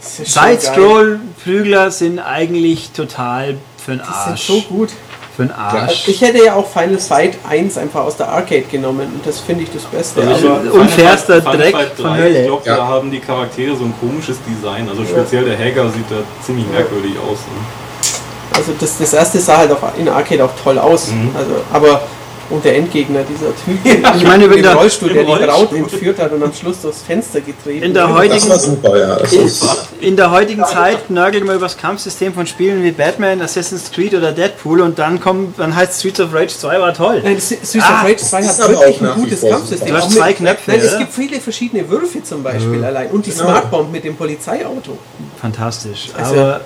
Das 0.00 0.18
ist. 0.20 0.32
Side-Scroll-Prügler 0.34 1.90
sind 1.92 2.18
eigentlich 2.18 2.90
total 2.90 3.56
für 3.84 3.92
den 3.92 4.00
Die 4.00 4.04
sind 4.06 4.14
Arsch. 4.14 4.46
so 4.46 4.60
gut. 4.62 4.90
Für 5.38 5.44
den 5.44 5.52
Arsch. 5.52 6.08
Ich 6.08 6.20
hätte 6.20 6.44
ja 6.44 6.56
auch 6.56 6.66
Final 6.66 6.98
Fight 6.98 7.38
1 7.48 7.78
einfach 7.78 8.00
aus 8.00 8.16
der 8.16 8.28
Arcade 8.28 8.62
genommen 8.62 9.06
und 9.14 9.24
das 9.24 9.38
finde 9.38 9.62
ich 9.62 9.70
das 9.70 9.84
Beste. 9.84 10.20
Also 10.20 10.34
ich 10.34 10.50
aber 10.50 10.72
unfairster 10.74 11.40
Final 11.42 11.56
Dreck 11.58 11.70
Final 11.76 11.90
von 11.94 12.04
3, 12.06 12.18
Hölle. 12.18 12.40
Ich 12.40 12.46
glaube, 12.48 12.62
Ja. 12.68 12.76
da 12.78 12.86
haben 12.88 13.10
die 13.12 13.20
Charaktere 13.20 13.76
so 13.76 13.84
ein 13.84 13.94
komisches 14.00 14.38
Design. 14.42 14.88
Also 14.88 15.04
speziell 15.04 15.44
der 15.44 15.56
Hager 15.56 15.88
sieht 15.90 16.10
da 16.10 16.16
ziemlich 16.44 16.66
merkwürdig 16.66 17.12
aus. 17.20 17.38
Ne? 17.38 18.56
also 18.56 18.72
das, 18.80 18.98
das 18.98 19.12
erste 19.12 19.38
sah 19.38 19.58
halt 19.58 19.70
auch 19.70 19.78
in 19.96 20.06
der 20.06 20.16
Arcade 20.16 20.44
auch 20.44 20.50
toll 20.64 20.76
aus. 20.76 21.12
Mhm. 21.12 21.30
Also, 21.38 21.52
aber 21.72 22.02
und 22.50 22.64
der 22.64 22.76
Endgegner, 22.76 23.20
dieser 23.22 23.48
Typ 23.54 24.14
Ich 24.16 24.24
meine, 24.24 24.48
wenn 24.50 24.62
der- 24.62 24.74
Rollstuhl, 24.74 25.12
der 25.12 25.22
im 25.22 25.26
die 25.28 25.32
Braut 25.32 25.48
Rollstuhl. 25.58 25.78
entführt 25.78 26.18
hat 26.18 26.32
und 26.32 26.42
am 26.42 26.52
Schluss 26.52 26.80
durchs 26.82 27.02
Fenster 27.02 27.40
getreten 27.40 27.82
In 27.84 27.94
der 27.94 28.08
wird. 28.08 28.18
heutigen- 28.18 28.34
Das 28.34 28.48
war 28.48 28.58
super, 28.58 28.98
ja. 28.98 29.16
Das 29.16 29.32
ist, 29.32 29.64
In 30.00 30.16
der 30.16 30.30
heutigen 30.30 30.64
Zeit 30.64 31.10
nörgelt 31.10 31.44
man 31.44 31.56
über 31.56 31.66
das 31.66 31.76
Kampfsystem 31.76 32.32
von 32.32 32.46
Spielen 32.46 32.82
wie 32.82 32.92
Batman, 32.92 33.42
Assassin's 33.42 33.90
Creed 33.92 34.14
oder 34.14 34.32
Deadpool 34.32 34.80
und 34.80 34.98
dann 34.98 35.20
kommt, 35.20 35.58
dann 35.58 35.74
heißt 35.74 35.98
Streets 36.00 36.20
of 36.20 36.32
Rage 36.32 36.48
2 36.56 36.80
war 36.80 36.94
toll. 36.94 37.20
Nein, 37.22 37.38
Streets 37.40 37.76
of 37.76 37.82
Ah, 37.82 38.02
Rage 38.02 38.16
2 38.16 38.40
das 38.42 38.60
hat 38.62 38.70
wirklich 38.70 39.00
ein 39.02 39.14
gutes 39.14 39.40
Kampfsystem. 39.42 39.88
Du 39.88 39.94
hast 39.94 40.04
Auch 40.04 40.10
zwei 40.10 40.32
Knöpfe, 40.32 40.70
Nein, 40.70 40.80
es 40.82 40.98
gibt 40.98 41.12
viele 41.12 41.40
verschiedene 41.40 41.88
Würfe 41.88 42.22
zum 42.22 42.42
Beispiel 42.42 42.82
allein. 42.84 43.08
Und 43.10 43.26
die 43.26 43.30
Genau. 43.30 43.42
Smart 43.44 43.70
Bomb 43.70 43.92
mit 43.92 44.04
dem 44.04 44.16
Polizeiauto. 44.16 44.96
Fantastisch. 45.40 46.08
Also- 46.16 46.34
Aber 46.40 46.60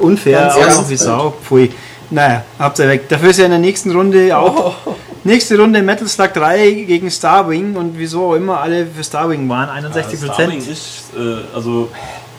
unfair, 0.00 0.54
auch 0.54 0.88
wie 0.88 0.96
Sau. 0.96 1.34
Pfui. 1.42 1.70
Naja, 2.12 2.44
habt 2.58 2.78
ihr 2.78 2.88
weg. 2.88 3.08
Dafür 3.08 3.30
ist 3.30 3.38
ja 3.38 3.46
in 3.46 3.50
der 3.52 3.60
nächsten 3.60 3.90
Runde 3.90 4.36
auch. 4.36 4.74
Oh. 4.86 4.94
Nächste 5.24 5.56
Runde 5.58 5.82
Metal 5.82 6.06
Slug 6.08 6.34
3 6.34 6.70
gegen 6.86 7.10
Starwing 7.10 7.76
und 7.76 7.96
wieso 7.96 8.26
auch 8.30 8.34
immer 8.34 8.60
alle 8.60 8.86
für 8.86 9.04
Starwing 9.04 9.48
waren, 9.48 9.68
61% 9.84 10.32
Starwing 10.34 10.58
ist, 10.58 11.10
äh, 11.16 11.54
also 11.54 11.88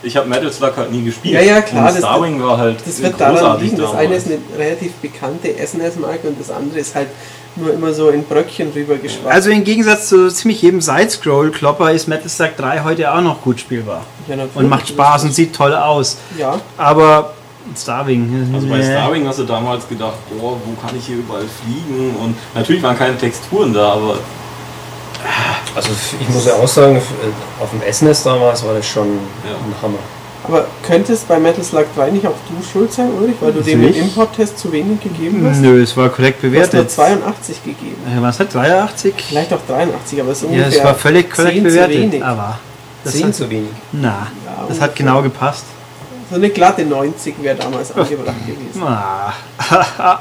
ich 0.02 0.14
habe 0.18 0.28
Metal 0.28 0.52
Slug 0.52 0.76
halt 0.76 0.92
nie 0.92 1.02
gespielt. 1.02 1.34
Ja, 1.34 1.40
ja, 1.40 1.60
klar, 1.62 1.88
Und 1.88 1.94
das- 1.94 1.98
Starwing 2.04 2.42
war 2.42 2.58
halt 2.58 2.76
Das 2.86 3.02
wird 3.02 3.18
daran 3.18 3.34
großartig 3.36 3.62
liegen. 3.64 3.76
Das 3.78 3.90
damals. 3.90 4.06
eine 4.06 4.16
ist 4.16 4.26
eine 4.26 4.38
relativ 4.58 4.92
bekannte 4.96 5.48
SNES-Marke 5.66 6.28
und 6.28 6.38
das 6.38 6.50
andere 6.50 6.78
ist 6.78 6.94
halt 6.94 7.08
nur 7.56 7.72
immer 7.72 7.92
so 7.94 8.10
in 8.10 8.22
Bröckchen 8.24 8.70
rübergeschwappt. 8.74 9.32
Also 9.32 9.48
im 9.50 9.64
Gegensatz 9.64 10.10
zu 10.10 10.28
ziemlich 10.28 10.60
jedem 10.60 10.82
Side-Scroll-Klopper 10.82 11.90
ist 11.92 12.06
Metal 12.06 12.28
Slug 12.28 12.56
3 12.58 12.80
heute 12.84 13.12
auch 13.14 13.22
noch 13.22 13.40
gut 13.40 13.60
spielbar. 13.60 14.04
ja. 14.28 14.36
Und 14.54 14.68
macht 14.68 14.88
Spaß 14.88 15.24
und 15.24 15.34
sieht 15.34 15.54
toll 15.56 15.74
aus. 15.74 16.18
Ja, 16.38 16.60
Aber 16.76 17.32
Starwing. 17.76 18.50
Also 18.54 18.66
bei. 18.68 18.82
Starwing 18.82 19.26
hast 19.26 19.38
du 19.38 19.44
damals 19.44 19.88
gedacht, 19.88 20.14
boah, 20.38 20.56
wo 20.64 20.86
kann 20.86 20.96
ich 20.96 21.06
hier 21.06 21.16
überall 21.16 21.44
fliegen? 21.62 22.14
Und 22.16 22.36
natürlich 22.54 22.82
waren 22.82 22.96
keine 22.98 23.16
Texturen 23.16 23.72
da, 23.72 23.92
aber 23.94 24.16
Also 25.74 25.90
ich 26.20 26.28
muss 26.28 26.46
ja 26.46 26.54
auch 26.54 26.68
sagen, 26.68 26.96
äh, 26.96 27.62
auf 27.62 27.70
dem 27.70 27.80
SNES 27.92 28.22
damals 28.24 28.64
war 28.64 28.74
das 28.74 28.86
schon 28.86 29.08
Ja. 29.08 29.50
ein 29.56 29.74
Hammer. 29.82 29.98
aber 30.46 30.66
könnte 30.86 31.14
es 31.14 31.20
bei 31.20 31.38
Metal 31.38 31.64
Slug 31.64 31.86
3 31.96 32.10
nicht 32.10 32.26
auch 32.26 32.34
du 32.48 32.62
schuld 32.64 32.92
sein, 32.92 33.08
Ulrich? 33.18 33.36
Weil 33.40 33.52
du 33.54 33.60
dem 33.62 33.82
im. 33.82 33.94
Import-Test 33.94 34.58
zu 34.58 34.70
wenig 34.70 35.00
gegeben 35.00 35.44
hast? 35.48 35.60
Nö, 35.60 35.82
es 35.82 35.96
war 35.96 36.10
korrekt 36.10 36.42
Du 36.42 36.48
hast 36.48 36.52
nur 36.52 36.82
bewertet. 36.82 36.90
82 36.90 37.64
gegeben. 37.64 37.96
Äh, 38.06 38.20
Was 38.22 38.38
hat 38.40 38.54
83? 38.54 39.14
Vielleicht 39.28 39.52
auch 39.54 39.60
83, 39.66 40.20
aber 40.20 40.30
es 40.32 40.38
ist 40.38 40.44
Ja, 40.44 40.48
ungefähr 40.50 40.78
es 40.78 40.84
war 40.84 40.94
völlig 40.94 41.30
korrekt 41.30 41.54
10 41.54 41.64
zu 41.64 41.70
bewertet. 41.70 41.96
wenig. 41.96 42.24
Aber 42.24 42.58
das 43.02 43.12
Zehn 43.14 43.26
hat, 43.26 43.34
zu 43.34 43.50
wenig. 43.50 43.70
na, 43.92 44.08
Ja, 44.08 44.26
das 44.46 44.60
ungefähr. 44.66 44.82
hat 44.84 44.96
genau 44.96 45.22
gepasst. 45.22 45.64
So 46.30 46.36
eine 46.36 46.50
glatte 46.50 46.84
90 46.84 47.34
wäre 47.42 47.56
damals 47.56 47.92
angebracht 47.96 48.46
gewesen. 48.46 48.82
Ah. 48.82 49.32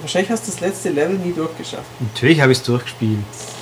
Wahrscheinlich 0.00 0.30
hast 0.30 0.46
du 0.46 0.50
das 0.50 0.60
letzte 0.60 0.90
Level 0.90 1.16
nie 1.18 1.32
durchgeschafft. 1.32 1.84
Natürlich 2.00 2.40
habe 2.40 2.52
ich 2.52 2.58
es 2.58 2.64
durchgespielt. 2.64 3.18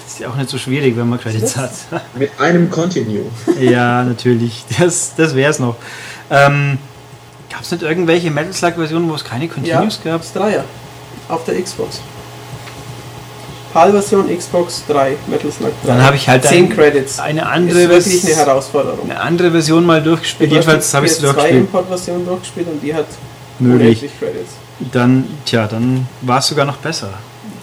Ist 0.06 0.20
ja 0.20 0.28
auch 0.28 0.36
nicht 0.36 0.50
so 0.50 0.58
schwierig, 0.58 0.96
wenn 0.96 1.08
man 1.08 1.20
Credits 1.20 1.56
hat. 1.56 1.72
mit 2.14 2.30
einem 2.38 2.70
Continue. 2.70 3.26
ja, 3.60 4.04
natürlich. 4.04 4.64
Das, 4.78 5.14
das 5.16 5.34
wäre 5.34 5.50
es 5.50 5.58
noch. 5.58 5.76
Ähm, 6.30 6.78
Gab 7.50 7.62
es 7.62 7.70
nicht 7.70 7.82
irgendwelche 7.82 8.30
Metal 8.30 8.52
Slug-Versionen, 8.52 9.08
wo 9.08 9.14
es 9.14 9.24
keine 9.24 9.48
Continues 9.48 10.00
ja, 10.04 10.12
gab? 10.12 10.20
das 10.20 10.32
Dreier. 10.32 10.64
Auf 11.28 11.44
der 11.44 11.60
Xbox. 11.60 12.00
PAL-Version 13.72 14.36
Xbox 14.36 14.82
3, 14.88 15.16
Metal 15.26 15.50
Slug 15.52 15.72
3. 15.84 15.86
Dann 15.88 16.02
habe 16.02 16.16
ich 16.16 16.28
halt 16.28 16.44
10 16.44 16.64
ein- 16.66 16.70
Credits. 16.76 17.18
Eine 17.20 17.40
Das 17.40 17.48
andere, 17.50 17.80
ist 17.80 18.10
wirklich 18.10 18.24
eine 18.26 18.36
Herausforderung. 18.46 19.10
eine 19.10 19.20
andere 19.20 19.50
Version 19.50 19.84
mal 19.86 20.02
durchgespielt. 20.02 20.50
Jedenfalls 20.50 20.92
habe 20.94 21.06
ich 21.06 21.12
sie 21.12 21.18
PS2 21.20 21.22
durchgespielt. 21.32 21.60
Import-Version 21.60 22.26
durchgespielt 22.26 22.68
und 22.68 22.80
die 22.82 22.94
hat 22.94 23.06
Möglich. 23.58 24.00
Credits. 24.18 24.52
Dann, 24.92 25.24
tja, 25.44 25.66
dann 25.66 26.06
war 26.22 26.38
es 26.38 26.46
sogar 26.46 26.64
noch 26.64 26.76
besser. 26.76 27.10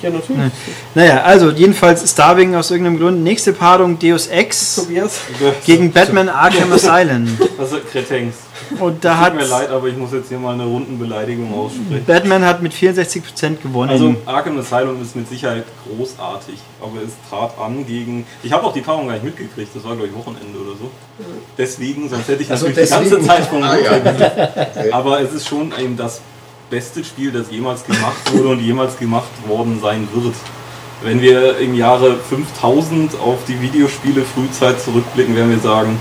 Ja, 0.01 0.09
natürlich. 0.09 0.51
Naja, 0.93 1.23
also 1.23 1.49
jedenfalls 1.51 2.11
Starving 2.11 2.53
aus 2.55 2.69
irgendeinem 2.69 2.99
Grund. 2.99 3.23
Nächste 3.23 3.53
Paarung 3.53 3.97
Deus 3.97 4.27
Ex 4.27 4.75
Tobias, 4.75 5.19
gegen 5.65 5.91
Batman 5.93 6.27
Arkham 6.29 6.71
Asylum. 6.73 7.37
also 7.57 7.77
Kretengs. 7.91 8.35
Und 8.79 9.03
da 9.03 9.15
Tut 9.15 9.21
hat 9.25 9.35
mir 9.35 9.45
leid, 9.45 9.69
aber 9.69 9.87
ich 9.87 9.97
muss 9.97 10.11
jetzt 10.13 10.29
hier 10.29 10.39
mal 10.39 10.53
eine 10.53 10.65
Rundenbeleidigung 10.65 11.53
aussprechen. 11.53 12.03
Batman 12.05 12.43
hat 12.45 12.61
mit 12.61 12.73
64% 12.73 13.57
gewonnen. 13.61 13.89
Also 13.89 14.15
Arkham 14.25 14.57
Asylum 14.59 15.01
ist 15.01 15.15
mit 15.15 15.27
Sicherheit 15.29 15.65
großartig, 15.87 16.55
aber 16.81 17.01
es 17.05 17.13
trat 17.29 17.57
an 17.59 17.85
gegen. 17.85 18.25
Ich 18.43 18.51
habe 18.51 18.63
auch 18.65 18.73
die 18.73 18.81
Paarung 18.81 19.07
gar 19.07 19.13
nicht 19.13 19.25
mitgekriegt, 19.25 19.75
das 19.75 19.83
war 19.83 19.95
glaube 19.95 20.09
ich 20.09 20.15
Wochenende 20.15 20.57
oder 20.59 20.77
so. 20.77 20.89
Deswegen, 21.57 22.09
sonst 22.09 22.27
hätte 22.27 22.43
ich 22.43 22.51
Also 22.51 22.67
natürlich 22.67 22.89
die 22.89 22.95
ganze 22.95 23.09
deswegen. 23.17 23.27
Zeit 23.27 23.45
von 23.45 23.63
Ah, 23.63 23.75
ja. 24.85 24.93
Aber 24.93 25.21
es 25.21 25.33
ist 25.33 25.47
schon 25.47 25.73
eben 25.79 25.97
das 25.97 26.21
beste 26.69 27.03
Spiel, 27.03 27.31
das 27.31 27.51
jemals 27.51 27.85
gemacht 27.85 28.33
wurde 28.33 28.49
und 28.49 28.59
jemals 28.59 28.97
gemacht 28.97 29.29
worden 29.47 29.79
sein 29.81 30.07
wird. 30.13 30.33
Wenn 31.03 31.21
wir 31.21 31.57
im 31.59 31.75
Jahre 31.75 32.15
5000 32.17 33.19
auf 33.19 33.37
die 33.47 33.61
Videospiele 33.61 34.23
Frühzeit 34.23 34.81
zurückblicken, 34.81 35.35
werden 35.35 35.51
wir 35.51 35.59
sagen, 35.59 35.99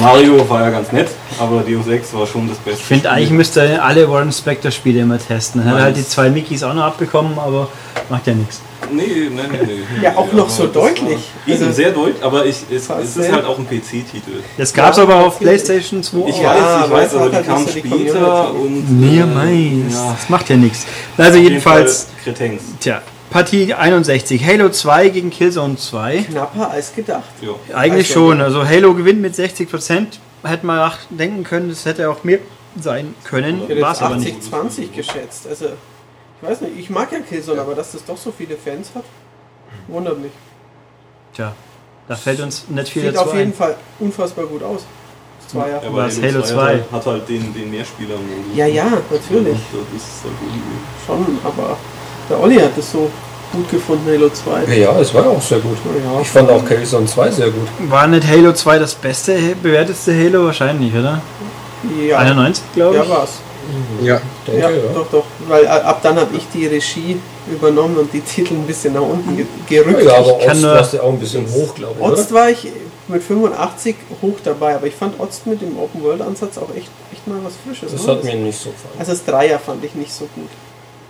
Mario 0.00 0.48
war 0.48 0.62
ja 0.62 0.70
ganz 0.70 0.92
nett, 0.92 1.08
aber 1.38 1.62
Deus 1.62 1.86
Ex 1.88 2.12
war 2.12 2.26
schon 2.26 2.48
das 2.48 2.58
Beste. 2.58 2.80
ich 2.80 2.86
finde, 2.86 3.10
eigentlich 3.10 3.30
müsste 3.30 3.60
er 3.62 3.84
alle 3.84 4.10
Warren 4.10 4.30
Spector 4.32 4.70
Spiele 4.70 5.00
immer 5.00 5.18
testen. 5.18 5.62
Dann 5.62 5.70
hat 5.72 5.78
er 5.78 5.84
halt 5.84 5.96
die 5.96 6.06
zwei 6.06 6.28
Mickeys 6.28 6.62
auch 6.62 6.74
noch 6.74 6.84
abbekommen, 6.84 7.38
aber 7.38 7.68
macht 8.10 8.26
ja 8.26 8.34
nichts. 8.34 8.60
Nee, 8.92 9.30
nein, 9.34 9.46
nein, 9.50 9.60
nee. 9.66 10.04
Ja, 10.04 10.14
auch 10.16 10.30
noch 10.32 10.44
Aber 10.44 10.50
so 10.50 10.66
deutlich. 10.66 11.18
Also- 11.48 11.72
sehr 11.72 11.90
deutlich, 11.92 12.22
aber 12.22 12.44
ich, 12.44 12.56
es, 12.70 12.88
es 12.90 13.16
ist 13.16 13.32
halt 13.32 13.44
auch 13.46 13.58
ein 13.58 13.66
PC-Titel. 13.66 14.42
Das 14.58 14.72
gab 14.72 14.90
es 14.92 14.98
Ja, 14.98 15.02
aber 15.04 15.16
auf. 15.26 15.38
PlayStation 15.40 16.02
2 16.02 16.18
Ich 16.28 16.36
weiß, 16.44 16.84
ich 16.84 16.90
weiß, 16.90 17.14
aber 17.14 17.24
hat 17.24 17.30
die 17.32 17.36
halt 17.36 17.46
kam 17.46 17.66
später 17.68 18.50
und. 18.54 19.00
Mir 19.00 19.22
äh, 19.22 19.26
meins. 19.26 19.94
ja, 19.94 20.12
Das 20.12 20.28
macht 20.28 20.48
ja 20.50 20.56
nichts. 20.56 20.86
Also 21.16 21.30
auf 21.30 21.36
jeden 21.36 21.48
jedenfalls, 21.48 22.04
Fall 22.04 22.34
Kretengs. 22.34 22.62
tja, 22.80 23.00
Partie 23.36 23.74
61. 23.74 24.42
Halo 24.46 24.70
2 24.70 25.10
gegen 25.10 25.28
Killzone 25.28 25.76
2. 25.76 26.22
knapper 26.30 26.70
als 26.70 26.94
gedacht. 26.94 27.28
Ja. 27.42 27.50
Eigentlich 27.76 28.08
Also, 28.08 28.30
schon. 28.30 28.40
Also 28.40 28.66
Halo 28.66 28.94
gewinnt 28.94 29.20
mit 29.20 29.34
60%. 29.34 30.06
Hätte 30.42 30.64
man 30.64 30.78
auch 30.90 30.96
denken 31.10 31.44
können, 31.44 31.68
das 31.68 31.84
hätte 31.84 32.08
auch 32.08 32.24
mehr 32.24 32.38
sein 32.80 33.14
können. 33.24 33.64
Ich 33.64 33.68
hätte 33.68 33.82
War 33.82 33.92
es 33.92 34.00
jetzt 34.00 34.06
aber 34.06 34.16
nicht. 34.16 34.42
80-20 34.42 34.96
geschätzt. 34.96 35.46
Also, 35.48 35.66
ich 35.66 36.48
weiß 36.48 36.62
nicht, 36.62 36.78
ich 36.78 36.88
mag 36.88 37.12
ja 37.12 37.18
Killzone, 37.18 37.60
aber 37.60 37.74
dass 37.74 37.92
das 37.92 38.06
doch 38.06 38.16
so 38.16 38.32
viele 38.32 38.56
Fans 38.56 38.92
hat, 38.94 39.04
wundert 39.88 40.18
mich. 40.18 40.32
Tja, 41.34 41.52
da 42.08 42.16
fällt 42.16 42.40
uns 42.40 42.64
nicht 42.70 42.88
viel 42.88 43.02
Sieht 43.02 43.16
dazu 43.16 43.28
auf 43.28 43.34
jeden 43.34 43.50
ein. 43.50 43.54
Fall 43.54 43.76
unfassbar 44.00 44.46
gut 44.46 44.62
aus. 44.62 44.86
Das 45.44 45.54
war 45.56 45.68
ja. 45.68 45.76
Aber 45.86 46.06
Was, 46.06 46.22
Halo 46.22 46.40
2 46.40 46.42
2? 46.42 46.54
Hat 46.54 46.68
halt, 46.68 46.90
hat 46.90 47.06
halt 47.06 47.28
den, 47.28 47.52
den 47.52 47.70
Mehrspieler-Modus. 47.70 48.56
Ja, 48.56 48.64
ja, 48.64 48.84
natürlich. 48.84 49.58
Das 49.92 50.02
ist 50.02 50.24
halt 50.24 50.32
irgendwie. 50.40 50.78
Schon, 51.06 51.38
aber 51.44 51.76
der 52.28 52.40
Olli 52.40 52.56
hat 52.56 52.76
das 52.76 52.92
so 52.92 53.10
gut 53.52 53.70
gefunden, 53.70 54.06
Halo 54.06 54.28
2. 54.28 54.74
Ja, 54.76 54.98
es 55.00 55.12
war 55.14 55.26
auch 55.26 55.40
sehr 55.40 55.58
gut. 55.58 55.76
Ja. 55.84 56.20
Ich 56.20 56.28
fand 56.28 56.50
auch 56.50 56.64
Killzone 56.64 57.06
2 57.06 57.30
sehr 57.30 57.50
gut. 57.50 57.68
War 57.88 58.06
nicht 58.06 58.26
Halo 58.26 58.52
2 58.52 58.78
das 58.78 58.94
beste, 58.94 59.36
bewertetste 59.62 60.12
Halo? 60.14 60.46
Wahrscheinlich, 60.46 60.92
oder? 60.94 61.20
Ja, 62.08 62.18
91, 62.18 62.64
glaube 62.74 62.96
ich. 62.96 63.02
ja 63.02 63.08
war's. 63.08 63.30
Ja, 64.00 64.20
Denke, 64.46 64.60
Ja, 64.60 64.70
ja. 64.70 64.76
doch, 64.94 65.06
doch. 65.10 65.24
Weil 65.48 65.64
äh, 65.64 65.68
ab 65.68 66.00
dann 66.02 66.16
habe 66.16 66.36
ich 66.36 66.46
die 66.54 66.66
Regie 66.66 67.16
übernommen 67.50 67.96
und 67.96 68.12
die 68.12 68.20
Titel 68.34 68.54
ein 68.54 68.66
bisschen 68.66 68.94
nach 68.94 69.00
unten 69.02 69.36
ge 69.36 69.46
gerückt. 69.68 70.04
Ja, 70.04 70.18
aber 70.18 70.38
Ich 70.40 70.48
Ost 70.50 70.62
warst 70.62 70.92
du 70.94 71.02
auch 71.02 71.12
ein 71.12 71.18
bisschen 71.18 71.46
hoch, 71.52 71.74
glaube 71.74 71.94
ich. 71.98 72.06
Ost 72.06 72.32
war 72.32 72.48
ich 72.48 72.68
mit 73.08 73.22
85 73.22 73.96
hoch 74.22 74.36
dabei, 74.44 74.76
aber 74.76 74.86
ich 74.86 74.94
fand 74.94 75.18
Ost 75.18 75.46
mit 75.48 75.60
dem 75.62 75.76
Open 75.78 76.02
World 76.02 76.22
Ansatz 76.22 76.58
auch 76.58 76.70
echt, 76.76 76.90
echt 77.12 77.26
echt 77.26 77.26
mal 77.26 77.38
was 77.44 77.54
Frisches. 77.64 77.92
Das 77.92 78.04
oder? 78.04 78.16
hat 78.16 78.24
mir 78.24 78.34
nicht 78.36 78.58
so 78.58 78.70
gefallen. 78.70 78.94
also 78.98 79.12
das 79.12 79.24
Dreier 79.24 79.58
fand 79.58 79.84
ich 79.84 79.94
nicht 79.94 80.12
so 80.12 80.26
gut. 80.34 80.48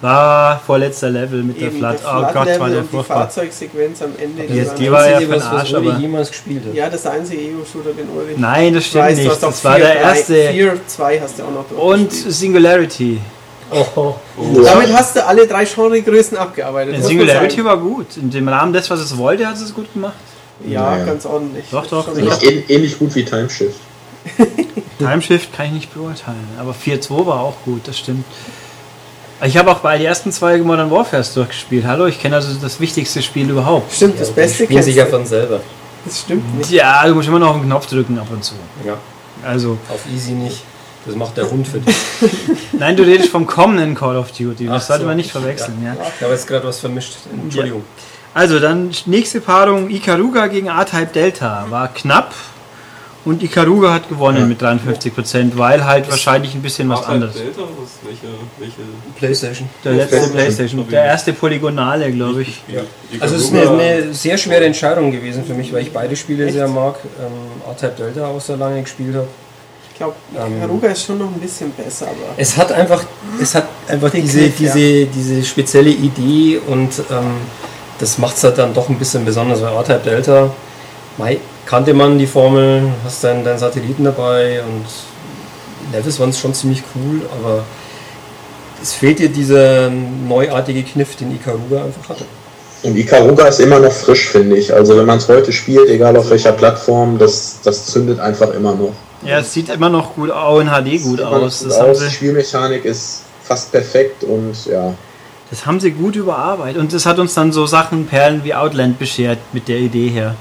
War 0.03 0.61
vorletzter 0.61 1.09
Level 1.09 1.42
mit 1.42 1.59
der 1.61 1.68
Eben 1.68 1.78
Flat. 1.78 2.01
der 2.03 2.09
Oh 2.11 2.20
Gott, 2.32 2.34
war 2.34 2.44
der 2.44 2.61
und 2.80 2.82
die 2.82 2.88
furchtbar. 2.97 3.16
Fahrzeugsequenz 3.22 4.03
am 4.03 4.11
Ende. 4.18 4.42
Die- 4.42 4.59
das 4.61 4.74
die 4.74 4.74
war- 4.74 4.76
Die 4.76 4.92
war 4.92 5.09
ja 5.09 5.14
Einzige, 5.16 5.32
für 5.32 5.36
was, 5.38 5.42
den 5.44 5.53
was 5.53 5.59
Arsch, 5.61 5.72
Uli 5.74 5.88
aber- 5.90 5.99
jemals 6.01 6.30
gespielt 6.30 6.62
hat. 6.66 6.74
ja, 6.74 6.90
das 6.90 7.07
einzige 7.07 7.40
Ego-Shooter, 7.42 7.92
den 7.94 8.09
Uli. 8.11 8.34
Nein, 8.36 8.74
das 8.74 8.84
stimmt 8.86 9.05
weiß, 9.05 9.16
nicht. 9.18 9.42
Das 9.42 9.64
war 9.64 9.76
vier, 9.76 9.84
der 9.86 9.94
drei- 9.94 10.01
erste. 10.03 10.49
Vier, 10.53 10.80
zwei 10.86 11.20
hast 11.20 11.38
du 11.38 11.42
auch 11.44 11.51
noch 11.51 11.70
Und 11.82 12.01
durchgespielt. 12.11 12.34
Singularity. 12.34 13.20
Oh, 13.97 14.14
Damit 14.64 14.92
hast 14.92 15.16
du 15.16 15.26
alle 15.26 15.47
drei 15.47 15.64
Genregrößen 15.64 16.36
abgearbeitet. 16.36 16.94
Der 16.97 17.03
Singularity 17.03 17.64
war 17.64 17.76
gut. 17.78 18.16
In 18.16 18.30
dem 18.30 18.47
Rahmen 18.49 18.72
des, 18.72 18.88
was 18.90 19.01
es 19.01 19.16
wollte, 19.16 19.47
hat 19.47 19.57
es 19.57 19.62
es 19.62 19.74
gut 19.74 19.92
gemacht. 19.92 20.14
Ja, 20.68 20.90
Naja. 20.90 21.05
ganz 21.07 21.26
ordentlich. 21.26 21.64
Doch, 21.70 21.86
doch. 21.86 22.07
Ähn, 22.16 22.62
ähnlich 22.68 22.99
gut 22.99 23.14
wie 23.14 23.24
Timeshift. 23.24 23.80
Timeshift 24.99 25.53
kann 25.55 25.66
ich 25.66 25.72
nicht 25.72 25.94
beurteilen, 25.94 26.47
aber 26.61 26.72
4.2 26.74 27.26
war 27.26 27.40
auch 27.40 27.57
gut, 27.64 27.80
das 27.88 27.99
stimmt. 27.99 28.24
Ich 29.45 29.57
habe 29.59 29.70
auch 29.70 29.80
bei 29.80 29.99
die 29.99 30.05
ersten 30.07 30.32
zwei 30.32 30.57
Modern 30.59 30.91
Warfares 30.91 31.34
durchgespielt. 31.34 31.84
Hallo, 31.87 32.07
ich 32.07 32.18
kenne 32.20 32.37
also 32.37 32.55
das 32.61 32.80
wichtigste 32.80 33.22
Spiel 33.22 33.51
überhaupt. 33.51 33.93
Stimmt, 33.93 34.18
das 34.18 34.30
Beste 34.30 34.66
kennst 34.66 34.84
sich 34.84 34.97
ja 34.97 35.07
von 35.07 35.26
selber. 35.26 35.61
Das 36.05 36.20
stimmt 36.20 36.57
nicht. 36.59 36.70
Ja, 36.70 37.07
du 37.07 37.14
musst 37.14 37.28
immer 37.28 37.39
noch 37.39 37.51
auf 37.51 37.57
den 37.57 37.66
Knopf 37.66 37.87
drücken 37.87 38.18
ab 38.18 38.28
und 38.30 38.43
zu. 38.43 38.55
Ja, 38.84 38.97
Also, 39.47 39.76
auf 39.91 40.01
easy 40.14 40.32
nicht. 40.32 40.62
Das 41.05 41.14
macht 41.14 41.37
der 41.37 41.51
Hund 41.51 41.68
für 41.68 41.78
dich. 41.80 41.95
nein, 42.72 42.97
du 42.97 43.03
redest 43.03 43.28
vom 43.28 43.47
kommenden 43.47 43.95
Call 43.95 44.16
of 44.16 44.32
Duty. 44.32 44.66
Das 44.66 44.82
Ach 44.84 44.87
sollte 44.89 45.03
so. 45.03 45.09
man 45.09 45.16
nicht 45.16 45.30
verwechseln. 45.30 45.76
Ja. 45.84 45.95
Ich 46.16 46.22
habe 46.22 46.32
jetzt 46.32 46.47
gerade 46.49 46.66
was 46.66 46.80
vermischt. 46.80 47.16
Entschuldigung. 47.30 47.84
Also, 48.34 48.59
dann 48.59 48.91
nächste 49.05 49.41
Paarung 49.41 49.91
Ikaruga 49.91 50.47
gegen 50.47 50.68
A-Type 50.70 51.07
Delta. 51.12 51.66
War 51.68 51.89
knapp. 51.89 52.34
Und 53.27 53.43
Ikaruga 53.43 53.93
hat 53.93 54.09
gewonnen 54.09 54.49
mit 54.49 54.62
53%, 54.62 55.51
weil 55.57 55.85
halt 55.85 56.09
wahrscheinlich 56.09 56.55
ein 56.55 56.62
bisschen 56.62 56.89
was 56.89 57.05
anderes. 57.05 57.35
Delta, 57.35 57.62
was, 57.62 57.99
welche, 58.05 58.29
welche 58.59 58.83
Playstation. 59.18 59.68
Der 59.85 59.95
letzte 59.95 60.16
Playstation. 60.16 60.33
Playstation. 60.37 60.89
Der 60.91 61.05
erste 61.05 61.33
Polygonale, 61.33 62.12
glaube 62.12 62.43
ich. 62.43 62.62
Ja. 62.68 62.83
Also 63.18 63.35
es 63.35 63.47
ist 63.47 63.53
eine, 63.53 63.68
eine 63.68 64.14
sehr 64.14 64.39
schwere 64.39 64.64
Entscheidung 64.64 65.11
gewesen 65.11 65.45
für 65.45 65.55
mich, 65.55 65.72
weil 65.72 65.83
ich 65.83 65.93
beide 65.93 66.14
Spiele 66.14 66.53
sehr 66.53 66.68
mag. 66.68 66.95
Ähm, 67.20 67.61
A-Type 67.68 67.95
Delta 67.99 68.29
auch 68.29 68.41
sehr 68.41 68.59
lange 68.59 68.81
gespielt 68.83 69.16
habe. 69.16 69.27
Ich 69.91 69.99
glaube, 69.99 70.14
Ähm, 70.39 70.61
Haruga 70.62 70.89
ist 70.89 71.03
schon 71.05 71.18
noch 71.18 71.27
ein 71.27 71.41
bisschen 71.41 71.72
besser, 71.72 72.07
aber 72.07 72.35
Es 72.37 72.57
hat 72.57 72.70
einfach, 72.70 73.03
es 73.43 73.57
hat 73.57 73.66
einfach 73.89 74.11
diese, 74.11 74.51
Kniff, 74.51 74.61
ja. 74.61 74.72
diese, 74.72 75.07
diese 75.07 75.45
spezielle 75.45 75.91
Idee 75.91 76.61
und 76.64 76.91
ähm, 77.11 77.39
das 77.99 78.18
macht 78.18 78.37
es 78.37 78.45
halt 78.45 78.59
dann 78.59 78.72
doch 78.72 78.89
ein 78.89 78.99
bisschen 79.01 79.24
besonders, 79.24 79.61
weil 79.62 79.77
A-Type 79.77 80.03
Delta, 80.05 80.51
mei, 81.18 81.39
kannte 81.67 81.93
man 81.93 82.19
die 82.19 82.27
Formel, 82.27 82.93
hast 83.05 83.25
dann 83.25 83.45
deinen 83.45 83.59
Satelliten 83.59 84.05
dabei 84.05 84.62
und 84.62 84.87
Levels 85.93 86.19
waren 86.19 86.33
schon 86.33 86.55
ziemlich 86.55 86.83
cool, 86.95 87.23
aber 87.39 87.64
es 88.83 88.93
fehlt 88.93 89.19
dir 89.19 89.29
dieser 89.29 89.91
neuartige 89.91 90.83
Kniff, 90.83 91.17
den 91.17 91.35
Ikaruga 91.35 91.85
einfach 91.85 92.09
hatte. 92.09 92.25
Und 92.83 92.97
Ikaruga 92.97 93.49
ist 93.49 93.61
immer 93.61 93.81
noch 93.81 93.93
frisch, 93.93 94.29
finde 94.29 94.57
ich. 94.57 94.73
Also 94.73 94.97
wenn 94.97 95.07
man 95.07 95.19
es 95.19 95.29
heute 95.29 95.53
spielt, 95.53 95.89
egal 95.89 96.17
auf 96.17 96.31
welcher 96.31 96.53
Plattform, 96.53 97.19
das, 97.19 97.61
das 97.64 97.87
zündet 97.87 98.21
einfach 98.21 98.53
immer 98.53 98.75
noch. 98.75 98.93
Ja, 99.25 99.39
es 99.39 99.53
sieht 99.53 99.71
immer 99.71 99.89
noch 99.89 100.14
gut 100.14 100.31
auch 100.31 100.61
in 100.61 100.69
HD 100.69 101.03
gut 101.03 101.21
aus. 101.21 101.61
gut 101.61 101.71
Das 101.71 101.79
aus. 101.79 101.99
Die 101.99 102.05
sie, 102.05 102.11
Spielmechanik 102.11 102.85
ist 102.85 103.23
fast 103.43 103.73
perfekt 103.73 104.25
und 104.25 104.67
ja. 104.67 104.95
das 105.51 105.67
haben 105.67 105.81
sie 105.81 105.91
gut 105.91 106.17
überarbeitet. 106.17 106.77
Und 106.77 106.93
das 106.93 107.07
hat 107.07 107.19
uns 107.19 107.35
dann 107.35 107.51
so 107.51 107.67
Sachen, 107.67 108.07
Perlen 108.07 108.45
wie 108.45 108.55
Outland 108.55 108.99
beschert 108.99 109.39
mit 109.53 109.69
der 109.69 109.79
Idee 109.79 110.09
her. 110.09 110.37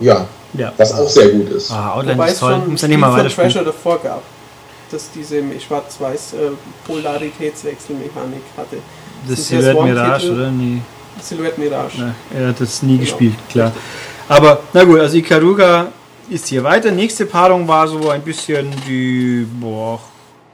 Ja, 0.00 0.26
Ja. 0.54 0.72
was 0.76 0.92
auch 0.92 1.08
sehr 1.08 1.28
gut 1.28 1.50
ist. 1.50 1.70
Ah, 1.70 1.94
Outland 1.94 2.18
wobei 2.18 2.26
ist 2.28 2.32
es 2.34 2.40
toll. 2.40 2.52
schon 2.54 2.70
Muss 2.72 2.82
ja 2.82 2.88
nicht 2.88 2.98
mal 2.98 3.12
weiterspielen. 3.12 3.50
Treasure 3.50 3.64
davor 3.66 3.98
gab, 4.02 4.22
dass 4.90 5.10
diese 5.14 5.42
schwarz-weiß 5.60 6.32
äh, 6.34 6.36
Polaritätswechselmechanik 6.86 8.42
hatte. 8.56 8.76
Das 9.28 9.46
Silhouette? 9.48 9.82
Mirage, 9.82 10.32
oder? 10.32 10.50
Nee, 10.50 10.80
Silhouette 11.20 11.60
Mirage. 11.60 11.98
ne, 12.00 12.14
er 12.34 12.48
hat 12.48 12.60
das 12.60 12.82
nie 12.82 12.92
Genau. 12.92 13.00
gespielt, 13.02 13.34
klar. 13.50 13.72
Aber, 14.28 14.60
na 14.72 14.84
gut, 14.84 15.00
also 15.00 15.16
Ikaruga 15.16 15.88
ist 16.28 16.46
hier 16.48 16.62
weiter. 16.62 16.90
Nächste 16.90 17.26
Paarung 17.26 17.66
war 17.66 17.86
so 17.88 18.08
ein 18.10 18.22
bisschen 18.22 18.70
die, 18.86 19.46
boah, 19.60 20.00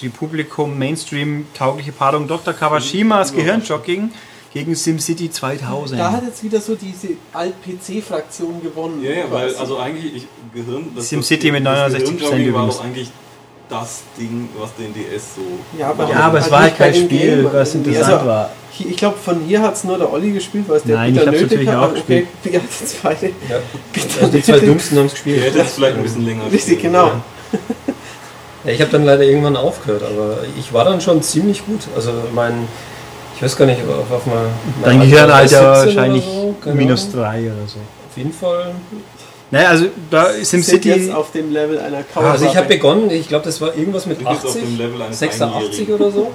die 0.00 0.08
Publikum 0.08 0.76
Mainstream-taugliche 0.78 1.92
Paarung 1.92 2.26
Dr. 2.26 2.52
Kawashimas 2.54 3.32
Gehirnjogging 3.32 4.10
gegen 4.56 4.74
SimCity 4.74 5.30
2000. 5.30 6.00
Da 6.00 6.12
hat 6.12 6.24
jetzt 6.24 6.42
wieder 6.42 6.62
so 6.62 6.74
diese 6.76 7.08
Alt-PC-Fraktion 7.34 8.62
gewonnen. 8.62 9.02
Ja, 9.02 9.10
ja, 9.10 9.24
weil 9.30 9.54
also 9.54 9.78
eigentlich 9.78 10.14
ich, 10.16 10.26
Gehirn. 10.54 10.92
Das, 10.96 11.10
SimCity 11.10 11.52
mit 11.52 11.66
das 11.66 11.92
69% 11.92 11.98
Gehirnjogging 11.98 12.54
war 12.54 12.64
übrigens. 12.64 12.80
eigentlich 12.80 13.10
das 13.68 14.02
Ding, 14.18 14.48
was 14.58 14.70
den 14.76 14.94
DS 14.94 15.34
so. 15.34 15.42
Ja, 15.78 15.90
aber, 15.90 16.08
ja, 16.08 16.20
aber 16.20 16.38
es 16.38 16.50
war 16.50 16.62
halt 16.62 16.78
kein 16.78 16.94
Spiel, 16.94 17.42
Game 17.42 17.52
was 17.52 17.74
interessant 17.74 18.14
Also, 18.14 18.26
war. 18.26 18.50
Ich 18.78 18.96
glaube, 18.96 19.18
von 19.18 19.40
hier 19.40 19.60
hat 19.60 19.74
es 19.74 19.84
nur 19.84 19.98
der 19.98 20.10
Olli 20.10 20.32
gespielt, 20.32 20.64
weil 20.68 20.78
es 20.78 20.84
der 20.84 20.96
Nein, 20.96 21.12
Peter 21.12 21.22
ich 21.22 21.28
hab's 21.28 21.40
nötig 21.40 21.66
natürlich 21.66 21.68
hat. 21.74 21.76
auch 21.76 21.90
aber 21.90 21.98
okay, 21.98 22.26
hatten 22.44 22.52
jetzt 22.54 23.02
beide. 23.02 23.26
Ja. 23.26 23.58
Also 24.22 24.32
die 24.32 24.42
zwei 24.42 24.58
Dümmsten 24.58 24.98
haben 24.98 25.06
es 25.06 25.12
gespielt. 25.12 25.42
hättet 25.42 25.66
es 25.66 25.72
vielleicht 25.72 25.96
ein 25.98 26.02
bisschen 26.02 26.24
länger 26.24 26.44
Richtig, 26.50 26.78
spielen 26.78 26.92
genau. 26.94 27.10
Ja, 28.64 28.72
ich 28.72 28.80
habe 28.80 28.90
dann 28.90 29.04
leider 29.04 29.22
irgendwann 29.22 29.56
aufgehört, 29.56 30.02
aber 30.02 30.38
ich 30.58 30.72
war 30.72 30.84
dann 30.86 31.00
schon 31.02 31.22
ziemlich 31.22 31.64
gut. 31.66 31.80
Also 31.94 32.10
mein, 32.34 32.66
ich 33.36 33.42
weiß 33.42 33.56
gar 33.56 33.66
nicht, 33.66 33.80
auf, 33.82 34.10
auf 34.10 34.26
mal, 34.26 34.46
Dein 34.84 35.00
Gehirnalter 35.00 35.34
Alter 35.34 35.74
17 35.82 35.96
wahrscheinlich 35.96 36.24
so, 36.24 36.54
keine 36.62 36.76
minus 36.76 37.02
Ahnung. 37.04 37.16
3 37.16 37.38
oder 37.40 37.52
so. 37.66 37.78
Auf 38.10 38.16
jeden 38.16 38.32
Fall. 38.32 38.74
Naja, 39.50 39.68
also 39.68 39.86
da 40.10 40.32
Sind 40.32 40.64
SimCity. 40.64 40.88
jetzt 40.88 41.14
auf 41.14 41.30
dem 41.30 41.52
Level 41.52 41.78
einer 41.78 42.02
Kauwaffe. 42.02 42.30
Also 42.32 42.46
ich 42.46 42.56
habe 42.56 42.66
begonnen, 42.66 43.10
ich 43.10 43.28
glaube, 43.28 43.44
das 43.44 43.60
war 43.60 43.76
irgendwas 43.76 44.06
mit 44.06 44.18
Sind 44.18 44.28
jetzt 44.28 44.44
auf 44.44 44.50
80, 44.50 44.62
dem 44.62 44.78
Level 44.78 45.02
eines 45.02 45.18
86 45.20 45.54
Einjährigen. 45.70 45.94
oder 45.94 46.10
so. 46.10 46.32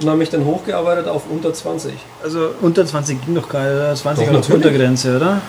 Und 0.00 0.08
habe 0.08 0.18
mich 0.18 0.30
dann 0.30 0.44
hochgearbeitet 0.44 1.06
auf 1.06 1.22
unter 1.30 1.54
20. 1.54 1.92
Also 2.24 2.48
unter 2.60 2.84
20 2.84 3.24
ging 3.24 3.34
doch 3.34 3.48
geil, 3.48 3.74
oder? 3.76 3.94
20 3.94 4.24
Doch, 4.26 4.32
war 4.32 4.40
natürlich. 4.40 4.64
Untergrenze, 4.66 5.16
oder? 5.16 5.40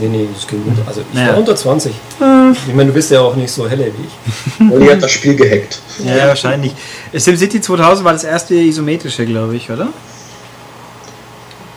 Nee, 0.00 0.08
nee, 0.08 0.28
das 0.32 0.46
ging 0.46 0.62
unter. 0.66 0.82
Also 0.86 1.00
ich 1.00 1.14
Naja. 1.14 1.32
war 1.32 1.38
unter 1.38 1.56
20. 1.56 1.92
Ich 2.68 2.74
meine, 2.74 2.88
du 2.90 2.92
bist 2.94 3.10
ja 3.10 3.20
auch 3.20 3.34
nicht 3.36 3.50
so 3.50 3.68
helle 3.68 3.86
wie 3.86 4.04
ich. 4.66 4.72
Olli 4.72 4.86
hat 4.88 5.02
das 5.02 5.10
Spiel 5.10 5.34
gehackt. 5.34 5.80
Ja, 6.04 6.28
wahrscheinlich. 6.28 6.72
SimCity 7.12 7.60
2000 7.60 8.04
war 8.04 8.12
das 8.12 8.24
erste 8.24 8.54
isometrische, 8.54 9.24
glaube 9.24 9.56
ich, 9.56 9.70
oder? 9.70 9.88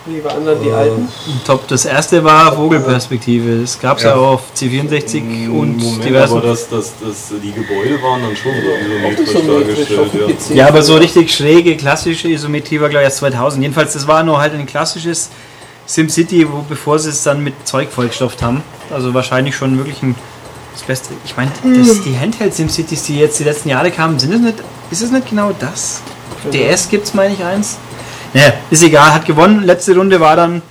Lieber 0.10 0.34
anderen 0.34 0.62
die 0.62 0.70
Äh, 0.70 0.74
alten. 0.74 1.08
Top. 1.46 1.68
Das 1.68 1.86
erste 1.86 2.24
war 2.24 2.54
Vogelperspektive. 2.56 3.62
Das 3.62 3.80
gab 3.80 3.98
es 3.98 4.04
ja. 4.04 4.10
Ja. 4.10 4.16
auch 4.16 4.34
auf 4.34 4.42
C64 4.56 5.50
und 5.50 5.78
Moment, 5.78 6.04
diversen. 6.04 6.38
aber 6.38 6.48
das, 6.48 6.68
das, 6.70 6.94
das, 7.02 7.34
die 7.44 7.52
Gebäude 7.52 8.02
waren 8.02 8.22
dann 8.24 8.36
schon 8.36 8.52
so 8.54 9.32
isometrisch 9.32 9.88
dargestellt. 9.88 10.38
Ja. 10.50 10.56
Ja, 10.56 10.68
aber 10.68 10.82
so 10.82 10.96
richtig 10.96 11.34
schräge, 11.34 11.78
klassische 11.78 12.28
Isometrie 12.30 12.80
war, 12.82 12.90
glaube 12.90 13.04
ich, 13.04 13.06
erst 13.10 13.18
2000. 13.18 13.62
Jedenfalls, 13.62 13.94
das 13.94 14.08
war 14.08 14.24
nur 14.24 14.40
halt 14.40 14.54
ein 14.54 14.66
klassisches 14.66 15.30
SimCity, 15.86 16.48
wo, 16.52 16.64
bevor 16.68 16.98
sie 17.00 17.10
es 17.10 17.24
dann 17.24 17.44
mit 17.44 17.54
Zeug 17.68 17.90
vollgestopft 17.92 18.42
haben. 18.42 18.64
Also 18.92 19.14
wahrscheinlich 19.14 19.56
schon 19.56 19.78
wirklich 19.78 20.02
ein, 20.02 20.16
das 20.74 20.84
Beste. 20.84 21.10
Ich 21.26 21.36
meine, 21.38 21.52
das- 21.64 22.02
die 22.04 22.18
Handheld-SimCities, 22.18 23.04
die 23.04 23.20
jetzt 23.20 23.40
die 23.40 23.44
letzten 23.44 23.70
Jahre 23.70 23.92
kamen, 23.92 24.18
sind 24.18 24.34
das 24.34 24.42
nicht, 24.42 24.56
ist 24.92 25.02
es 25.04 25.12
nicht 25.12 25.30
genau 25.30 25.52
das? 25.60 26.02
DS 26.54 26.90
gibt 26.90 27.06
es, 27.06 27.14
meine 27.14 27.34
ich, 27.34 27.44
eins. 27.44 27.78
Naja, 28.34 28.54
ist 28.70 28.84
egal, 28.84 29.14
hat 29.14 29.26
gewonnen. 29.26 29.64
Letzte 29.64 29.96
Runde 29.96 30.20
war 30.20 30.36
dann 30.36 30.62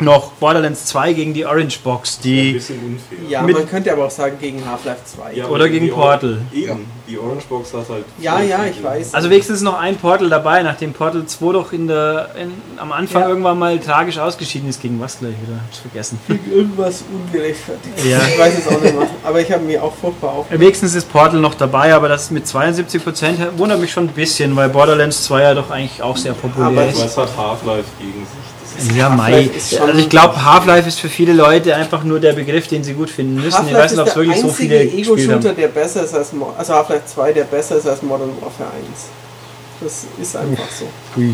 noch 0.00 0.32
Borderlands 0.32 0.84
2 0.86 1.12
gegen 1.12 1.34
die 1.34 1.44
Orange 1.44 1.78
Box, 1.82 2.16
Ein 2.18 2.22
die 2.22 2.52
bisschen 2.52 2.78
unfair. 2.78 3.18
Ja, 3.28 3.42
mit- 3.42 3.56
man 3.56 3.68
könnte 3.68 3.92
aber 3.92 4.06
auch 4.06 4.10
sagen 4.10 4.36
gegen 4.40 4.64
Half-Life 4.64 5.00
2. 5.04 5.32
Ja, 5.34 5.46
Oder 5.46 5.64
aber 5.64 5.68
gegen 5.68 5.90
Portal. 5.90 6.38
Or- 6.52 6.56
Eben, 6.56 6.86
die 7.08 7.18
Orange 7.18 7.44
Box 7.48 7.72
hat 7.74 7.88
halt. 7.88 8.04
ja, 8.20 8.40
ja, 8.40 8.60
ich 8.64 8.82
weiß. 8.82 9.14
Also 9.14 9.30
wenigstens 9.30 9.56
ist 9.56 9.62
noch 9.62 9.78
ein 9.78 9.96
Portal 9.96 10.28
dabei, 10.28 10.62
nachdem 10.62 10.92
Portal 10.92 11.24
2 11.26 11.52
doch 11.52 11.72
in 11.72 11.88
der, 11.88 12.30
in, 12.40 12.52
am 12.78 12.92
Anfang 12.92 13.22
Ja. 13.22 13.28
irgendwann 13.28 13.58
mal 13.58 13.78
tragisch 13.78 14.18
ausgeschieden 14.18 14.68
ist. 14.68 14.80
Gegen 14.80 15.00
was 15.00 15.18
gleich 15.18 15.32
wieder? 15.32 15.58
Hab's 15.66 15.78
vergessen. 15.78 16.18
Gegen 16.28 16.52
irgendwas 16.52 17.02
ungerechtfertigt. 17.10 18.04
Ja. 18.04 18.18
Ich 18.28 18.38
weiß 18.38 18.58
es 18.58 18.66
auch 18.68 18.80
nicht 18.80 18.94
mehr. 18.96 19.08
Aber 19.24 19.40
ich 19.40 19.50
habe 19.50 19.64
mir 19.64 19.82
auch 19.82 19.94
furchtbar 19.94 20.32
auf. 20.32 20.46
Wenigstens 20.50 20.94
ist 20.94 21.10
Portal 21.10 21.40
noch 21.40 21.54
dabei, 21.54 21.94
aber 21.94 22.08
das 22.08 22.30
mit 22.30 22.46
72% 22.46 23.58
wundert 23.58 23.80
mich 23.80 23.90
schon 23.92 24.04
ein 24.04 24.08
bisschen, 24.08 24.54
weil 24.56 24.68
Borderlands 24.68 25.24
2 25.24 25.42
ja 25.42 25.54
doch 25.54 25.70
eigentlich 25.70 26.02
auch 26.02 26.16
sehr 26.16 26.32
populär 26.34 26.68
Aber 26.68 26.86
ist. 26.86 27.02
Was 27.02 27.16
hat 27.16 27.36
Half-Life 27.36 27.84
gegen 27.98 28.12
sich? 28.20 28.57
Ja, 28.96 29.08
Mai. 29.08 29.32
Half-Life 29.32 29.56
ist 29.56 29.70
schon- 29.76 29.88
Also 29.88 29.98
ich 30.00 30.08
glaube, 30.08 30.44
Half-Life 30.44 30.88
ist 30.88 31.00
für 31.00 31.08
viele 31.08 31.32
Leute 31.32 31.74
einfach 31.74 32.04
nur 32.04 32.20
der 32.20 32.32
Begriff, 32.32 32.66
den 32.68 32.84
sie 32.84 32.92
gut 32.94 33.10
finden 33.10 33.34
müssen. 33.36 33.48
Ich 33.48 33.54
Half-Life 33.54 33.76
weiß 33.78 33.90
ist 33.92 33.96
nicht, 33.98 34.00
ob 34.02 34.08
es 34.08 34.16
wirklich 34.16 34.40
so 34.40 34.48
einzige 34.48 34.78
viele 34.78 34.82
Ego-Shooter, 34.84 35.52
der 35.54 35.68
besser 35.68 36.04
ist 36.04 36.14
als 36.14 36.32
Mo 36.32 36.52
also 36.56 36.74
Half-Life 36.74 37.02
2, 37.06 37.32
der 37.32 37.44
besser 37.44 37.76
ist 37.76 37.86
als 37.86 38.02
Modern 38.02 38.30
Warfare 38.40 38.70
1. 38.70 39.06
Das 39.80 40.06
ist 40.20 40.36
einfach 40.36 40.64
so. 40.78 40.86
Ui. 41.20 41.32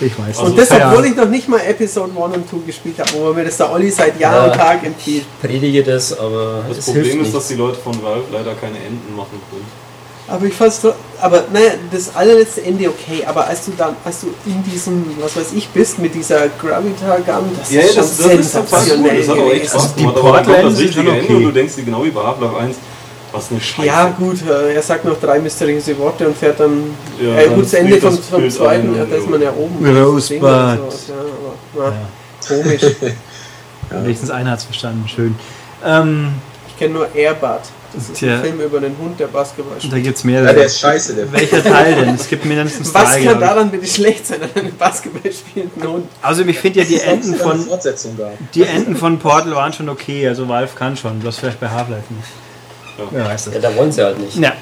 Ich 0.00 0.16
weiß 0.16 0.38
Also 0.38 0.42
Und 0.52 0.56
das, 0.58 0.70
obwohl 0.70 1.06
ich 1.06 1.16
noch 1.16 1.28
nicht 1.28 1.48
mal 1.48 1.58
Episode 1.60 2.12
1 2.16 2.36
und 2.36 2.48
2 2.48 2.56
gespielt 2.66 2.98
habe, 3.00 3.10
wo 3.14 3.32
mir 3.32 3.44
das 3.44 3.56
der 3.56 3.72
Olli 3.72 3.90
seit 3.90 4.20
Jahr 4.20 4.46
Ja. 4.46 4.52
und 4.52 4.56
Tag 4.58 4.84
empfiehlt. 4.86 5.24
Predige 5.42 5.82
das, 5.82 6.16
aber 6.16 6.62
Das 6.68 6.78
es 6.78 6.84
Problem 6.84 7.02
hilft 7.02 7.16
ist, 7.16 7.22
nichts. 7.22 7.32
dass 7.34 7.48
die 7.48 7.54
Leute 7.54 7.78
von 7.82 8.00
Valve 8.00 8.22
leider 8.32 8.54
keine 8.54 8.76
Enden 8.76 9.16
machen 9.16 9.40
können. 9.50 9.87
Aber 10.30 10.44
ich 10.44 10.54
fand's 10.54 10.80
aber 11.20 11.44
naja, 11.52 11.70
das 11.90 12.14
allerletzte 12.14 12.62
Ende 12.62 12.88
okay, 12.88 13.24
aber 13.26 13.46
als 13.46 13.64
du 13.64 13.72
dann, 13.76 13.96
als 14.04 14.20
du 14.20 14.28
in 14.44 14.62
diesem, 14.62 15.04
was 15.20 15.36
weiß 15.36 15.52
ich, 15.54 15.68
bist 15.70 15.98
mit 15.98 16.14
dieser 16.14 16.48
Gravitar 16.60 17.18
Gun, 17.20 17.50
das 17.58 17.70
ist 17.70 17.94
schon 17.94 18.04
sensationell 18.04 19.18
Das 19.18 19.28
hat 19.28 19.38
auch 19.38 19.50
echt 19.50 19.54
gewesen. 19.54 19.68
Spaß 19.68 19.82
Also 19.82 19.94
die 19.96 20.02
gemacht. 20.02 20.18
Aber 20.18 20.42
dann 20.42 20.64
das 20.70 20.78
richtige 20.78 21.10
Ende 21.10 21.24
okay. 21.24 21.34
und 21.34 21.42
du 21.44 21.50
denkst 21.52 21.74
dir 21.76 21.84
genau 21.84 22.04
wie 22.04 22.10
bei 22.10 22.22
Half-Life 22.22 22.56
1, 22.56 22.76
Was 23.32 23.50
eine 23.50 23.60
Scheiße. 23.60 23.86
Ja, 23.86 24.14
gut, 24.18 24.36
äh, 24.46 24.74
er 24.74 24.82
sagt 24.82 25.04
noch 25.06 25.18
drei 25.18 25.38
mysteriöse 25.38 25.98
Worte 25.98 26.28
und 26.28 26.36
fährt 26.36 26.60
dann. 26.60 26.94
Ja, 27.20 27.38
äh, 27.38 27.48
gut, 27.48 27.64
das 27.64 27.74
Ende 27.74 28.00
vom, 28.00 28.16
das 28.16 28.26
vom 28.26 28.50
zweiten, 28.50 28.96
ja, 28.96 29.04
da 29.06 29.16
ist 29.16 29.30
man 29.30 29.40
ja 29.40 29.52
oben. 29.52 29.98
Rosebud. 29.98 30.42
Ja, 30.42 30.78
aber, 31.74 31.92
ja, 31.92 31.92
komisch. 32.46 32.82
Wenigstens 33.90 34.30
einer 34.30 34.50
hat 34.50 34.58
es 34.58 34.64
verstanden. 34.64 35.08
Schön. 35.08 35.34
Ähm, 35.84 36.34
Ich 36.68 36.78
kenne 36.78 36.94
nur 36.94 37.14
Airbud. 37.14 37.62
Das 37.94 38.04
ist 38.04 38.14
Tja. 38.14 38.34
ein 38.36 38.42
Film 38.42 38.60
über 38.60 38.78
einen 38.78 38.96
Hund, 38.98 39.18
der 39.18 39.28
Basketball 39.28 39.78
spielt. 39.78 39.92
da 39.92 39.98
gibt 39.98 40.16
es 40.18 40.22
Ja, 40.24 40.30
der 40.30 40.42
mehrere. 40.42 40.62
ist 40.64 40.78
scheiße, 40.78 41.14
der 41.14 41.32
Welcher 41.32 41.62
Teil 41.62 41.94
denn? 41.94 42.14
Es 42.14 42.28
gibt 42.28 42.44
mindestens 42.44 42.92
Was 42.92 43.04
drei. 43.04 43.12
kann 43.14 43.22
glaub 43.22 43.34
ich. 43.34 43.40
daran 43.48 43.70
bitte 43.70 43.86
schlecht 43.86 44.26
sein 44.26 44.40
an 44.42 44.48
einem 44.54 44.76
Basketball 44.76 45.32
spielenden 45.32 45.82
Hund? 45.88 46.04
Also 46.20 46.44
ich 46.44 46.58
finde 46.58 46.80
ja 46.80 46.84
die 46.84 47.00
Enden 47.00 47.34
von 47.34 47.60
Fortsetzung 47.60 48.16
da. 48.18 48.30
die 48.54 48.62
Enden 48.64 48.94
von 48.96 49.18
Portal 49.18 49.52
waren 49.54 49.72
schon 49.72 49.88
okay. 49.88 50.28
Also 50.28 50.46
Valve 50.48 50.70
kann 50.76 50.96
schon, 50.96 51.18
bloß 51.20 51.38
vielleicht 51.38 51.60
bei 51.60 51.68
Half-Life 51.68 52.12
nicht. 52.12 52.28
Ja. 52.98 53.04
Wer 53.10 53.24
weiß 53.26 53.44
das. 53.46 53.54
Ja, 53.54 53.60
da 53.60 53.74
wollen 53.76 53.90
sie 53.92 54.02
halt 54.02 54.18
nicht. 54.18 54.36
Ja. 54.36 54.52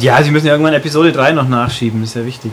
ja, 0.00 0.22
sie 0.22 0.30
müssen 0.30 0.46
ja 0.46 0.52
irgendwann 0.52 0.74
Episode 0.74 1.12
3 1.12 1.32
noch 1.32 1.48
nachschieben, 1.48 2.02
ist 2.04 2.14
ja 2.14 2.24
wichtig. 2.24 2.52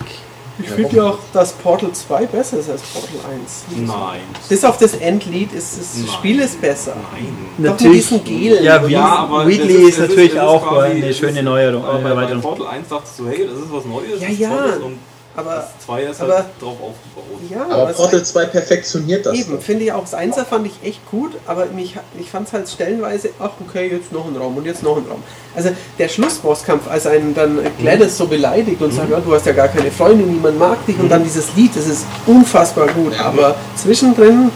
Ich 0.59 0.69
finde 0.69 0.95
ja 0.95 1.03
auch, 1.09 1.17
dass 1.33 1.53
Portal 1.53 1.91
2 1.91 2.25
besser 2.27 2.59
ist 2.59 2.69
als 2.69 2.81
Portal 2.83 3.31
1. 3.31 3.63
Nein. 3.87 4.19
Bis 4.47 4.63
auf 4.63 4.77
das 4.77 4.93
Endlied 4.93 5.51
ist 5.51 5.79
das 5.79 5.97
Nein. 5.97 6.07
Spiel 6.13 6.39
ist 6.41 6.61
besser. 6.61 6.95
Nein. 7.11 7.35
Doch 7.65 7.79
mit 7.79 7.93
diesen 7.93 8.23
Gelen. 8.23 8.63
Ja, 8.63 8.87
wie, 8.87 8.91
Ja, 8.93 9.03
aber 9.03 9.47
Wheatley 9.47 9.73
das 9.73 9.89
ist, 9.89 9.99
es 9.99 10.09
natürlich 10.09 10.33
es 10.33 10.39
auch 10.39 10.67
quasi- 10.67 11.01
eine 11.03 11.13
schöne 11.13 11.39
ist- 11.39 11.45
Neuerung. 11.45 11.83
Aber 11.83 12.11
Äh, 12.11 12.15
bei. 12.15 12.35
Portal 12.35 12.67
1 12.67 12.87
dachtest 12.87 13.19
du, 13.19 13.27
hey, 13.27 13.47
das 13.49 13.57
ist 13.59 13.71
was 13.71 13.85
Neues, 13.85 14.21
Ja, 14.21 14.27
ist 14.27 14.39
ja. 14.39 14.49
Und 14.83 14.97
Aber 15.35 15.55
das 15.55 15.85
2 15.85 16.01
ist 16.03 16.21
aber- 16.21 16.33
halt 16.35 16.45
drauf 16.61 16.77
aufgebaut. 16.79 17.41
ja, 17.49 17.63
Aber 17.67 17.91
Portal 17.91 18.23
2 18.23 18.45
perfektioniert 18.45 19.25
das. 19.25 19.33
Eben, 19.35 19.53
doch. 19.55 19.61
finde 19.63 19.85
ich 19.85 19.91
auch. 19.91 20.01
Das 20.01 20.13
Einser 20.13 20.45
fand 20.45 20.67
ich 20.67 20.73
echt 20.87 21.03
gut, 21.09 21.31
aber 21.47 21.65
mich, 21.67 21.95
ich 22.19 22.29
fand 22.29 22.47
es 22.47 22.53
halt 22.53 22.69
stellenweise, 22.69 23.29
ach 23.39 23.49
okay, 23.67 23.89
jetzt 23.91 24.11
noch 24.11 24.27
ein 24.27 24.35
Raum 24.37 24.57
und 24.57 24.65
jetzt 24.65 24.83
noch 24.83 24.95
ein 24.97 25.05
Raum. 25.09 25.23
Also 25.55 25.69
der 25.97 26.07
Schlussbosskampf, 26.07 26.87
als 26.89 27.07
einen 27.07 27.33
dann 27.33 27.59
Gladys 27.79 28.15
so 28.15 28.27
beleidigt 28.27 28.79
und 28.81 28.93
sagt, 28.93 29.09
ja, 29.09 29.19
du 29.19 29.33
hast 29.33 29.45
ja 29.47 29.53
gar 29.53 29.69
keine 29.69 29.89
Freundin, 29.89 30.31
niemand 30.33 30.59
mag 30.59 30.85
dich 30.85 30.99
und 30.99 31.09
dann 31.09 31.23
dieses 31.23 31.55
Lied, 31.55 31.75
das 31.75 31.87
ist 31.87 32.05
unfassbar 32.27 32.87
gut, 32.89 33.19
aber 33.19 33.55
zwischendrin 33.75 34.51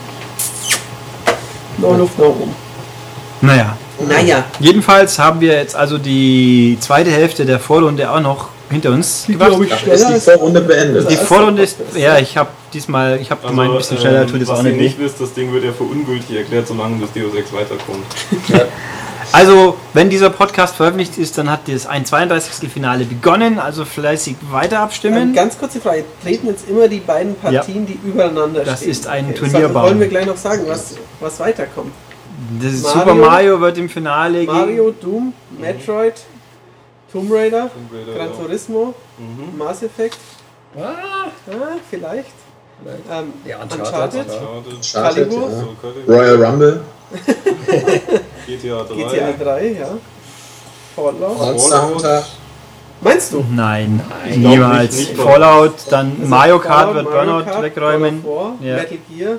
noch 1.80 1.98
Luft 1.98 2.18
nach 2.20 2.26
oben. 2.28 2.56
Naja. 3.42 3.78
Naja, 4.08 4.44
Jedenfalls 4.60 5.18
haben 5.18 5.42
wir 5.42 5.54
jetzt 5.54 5.76
also 5.76 5.98
die 5.98 6.78
zweite 6.80 7.10
Hälfte 7.10 7.48
der 7.48 7.60
Vorrunde 7.60 8.12
auch 8.12 8.20
noch 8.20 8.50
hinter 8.70 8.92
uns 8.92 9.26
glaube 9.28 9.66
ich 9.66 9.70
Dafür 9.72 9.94
ist 9.94 10.02
die 10.02 10.06
schneller. 10.08 10.20
Vorrunde 10.22 10.62
beendet. 10.62 11.10
Die 11.10 11.16
Vorrunde 11.16 11.62
ist, 11.64 11.78
ja, 11.96 12.18
ich 12.20 12.36
habe 12.38 12.50
diesmal, 12.74 13.20
ich 13.22 13.32
habe 13.32 13.48
gemeint, 13.48 13.72
ein 13.72 13.78
bisschen 13.78 13.98
schneller 13.98 14.28
tut 14.28 14.42
es 14.42 14.50
Also, 14.50 14.52
ähm, 14.52 14.58
was 14.58 14.60
auch 14.60 14.66
ihr 14.66 14.72
nicht. 14.72 14.98
nicht 14.98 15.00
wisst, 15.00 15.22
das 15.22 15.34
Ding 15.34 15.52
wird 15.54 15.64
ja 15.64 15.72
für 15.72 15.84
ungültig 15.84 16.36
erklärt, 16.36 16.68
solange 16.68 17.00
das 17.00 17.12
Deus 17.14 17.34
Ex 17.36 17.52
weiterkommt. 17.54 18.06
Also, 19.34 19.76
wenn 19.94 20.10
dieser 20.10 20.30
Podcast 20.30 20.78
veröffentlicht 20.78 21.18
ist, 21.18 21.38
dann 21.38 21.52
hat 21.52 21.68
das 21.68 21.86
ein 21.86 22.06
32. 22.06 22.72
Finale 22.72 23.04
begonnen, 23.04 23.60
also 23.60 23.84
fleißig 23.84 24.38
weiter 24.52 24.78
Ähm, 24.78 24.82
abstimmen. 24.84 25.34
ganz 25.34 25.58
kurze 25.60 25.82
Frage, 25.82 26.06
treten 26.24 26.48
jetzt 26.48 26.70
immer 26.70 26.88
die 26.88 27.02
beiden 27.02 27.36
Partien, 27.36 27.86
die 27.86 28.00
übereinander 28.08 28.64
Das 28.64 28.80
stehen? 28.80 28.92
ist 28.92 29.06
ein 29.08 29.26
Okay, 29.26 29.40
Turnierbaum. 29.40 29.84
Wollen 29.84 30.00
wir 30.00 30.08
gleich 30.08 30.26
noch 30.26 30.38
sagen, 30.38 30.62
was, 30.68 30.96
was 31.20 31.42
weiterkommt? 31.42 31.92
Das 32.62 32.72
Mario- 32.84 33.00
Super 33.00 33.16
Mario 33.16 33.60
wird 33.60 33.78
im 33.80 33.90
Finale 33.90 34.44
Mario, 34.44 34.92
Doom, 34.92 35.34
Metroid, 35.60 36.14
Tomb 37.12 37.32
Raider, 37.32 37.70
Tomb 37.74 37.90
Raider, 37.94 38.14
Gran 38.14 38.30
ja. 38.30 38.34
Turismo, 38.36 38.94
Mhm. 39.18 39.58
Mass 39.58 39.84
Effect, 39.84 40.18
Ah, 40.78 41.30
ah, 41.50 41.78
vielleicht. 41.90 42.28
Ähm, 43.10 43.34
Ja, 43.46 43.58
Uncharted, 43.64 43.80
Uncharted. 43.88 44.26
Uncharted, 44.76 45.30
Calibur. 45.30 45.50
ja. 45.50 45.60
So. 46.08 46.14
Royal 46.14 46.44
Rumble, 46.46 46.82
GTA 48.46 48.84
3. 48.84 48.96
GTA 48.96 49.32
3, 49.44 49.68
ja. 49.80 49.88
Fallout. 50.96 51.38
Monster 51.40 51.88
Hunter, 51.90 52.24
Meinst 53.00 53.32
du? 53.32 53.46
Nein, 53.52 54.02
glaub 54.26 54.38
niemals. 54.38 54.96
nicht, 54.98 55.10
nicht 55.12 55.22
Fallout, 55.22 55.74
dann 55.92 56.14
Also 56.20 56.28
Mario 56.30 56.60
Kart 56.60 56.88
Fallout, 56.88 56.96
wird 56.96 57.06
Mario 57.06 57.32
Burnout 57.32 57.46
Kart, 57.52 57.64
wegräumen. 57.64 58.20
Of 58.26 58.26
War, 58.36 58.54
Ja. 58.62 58.76
Metal 58.78 58.98
Gear, 59.10 59.38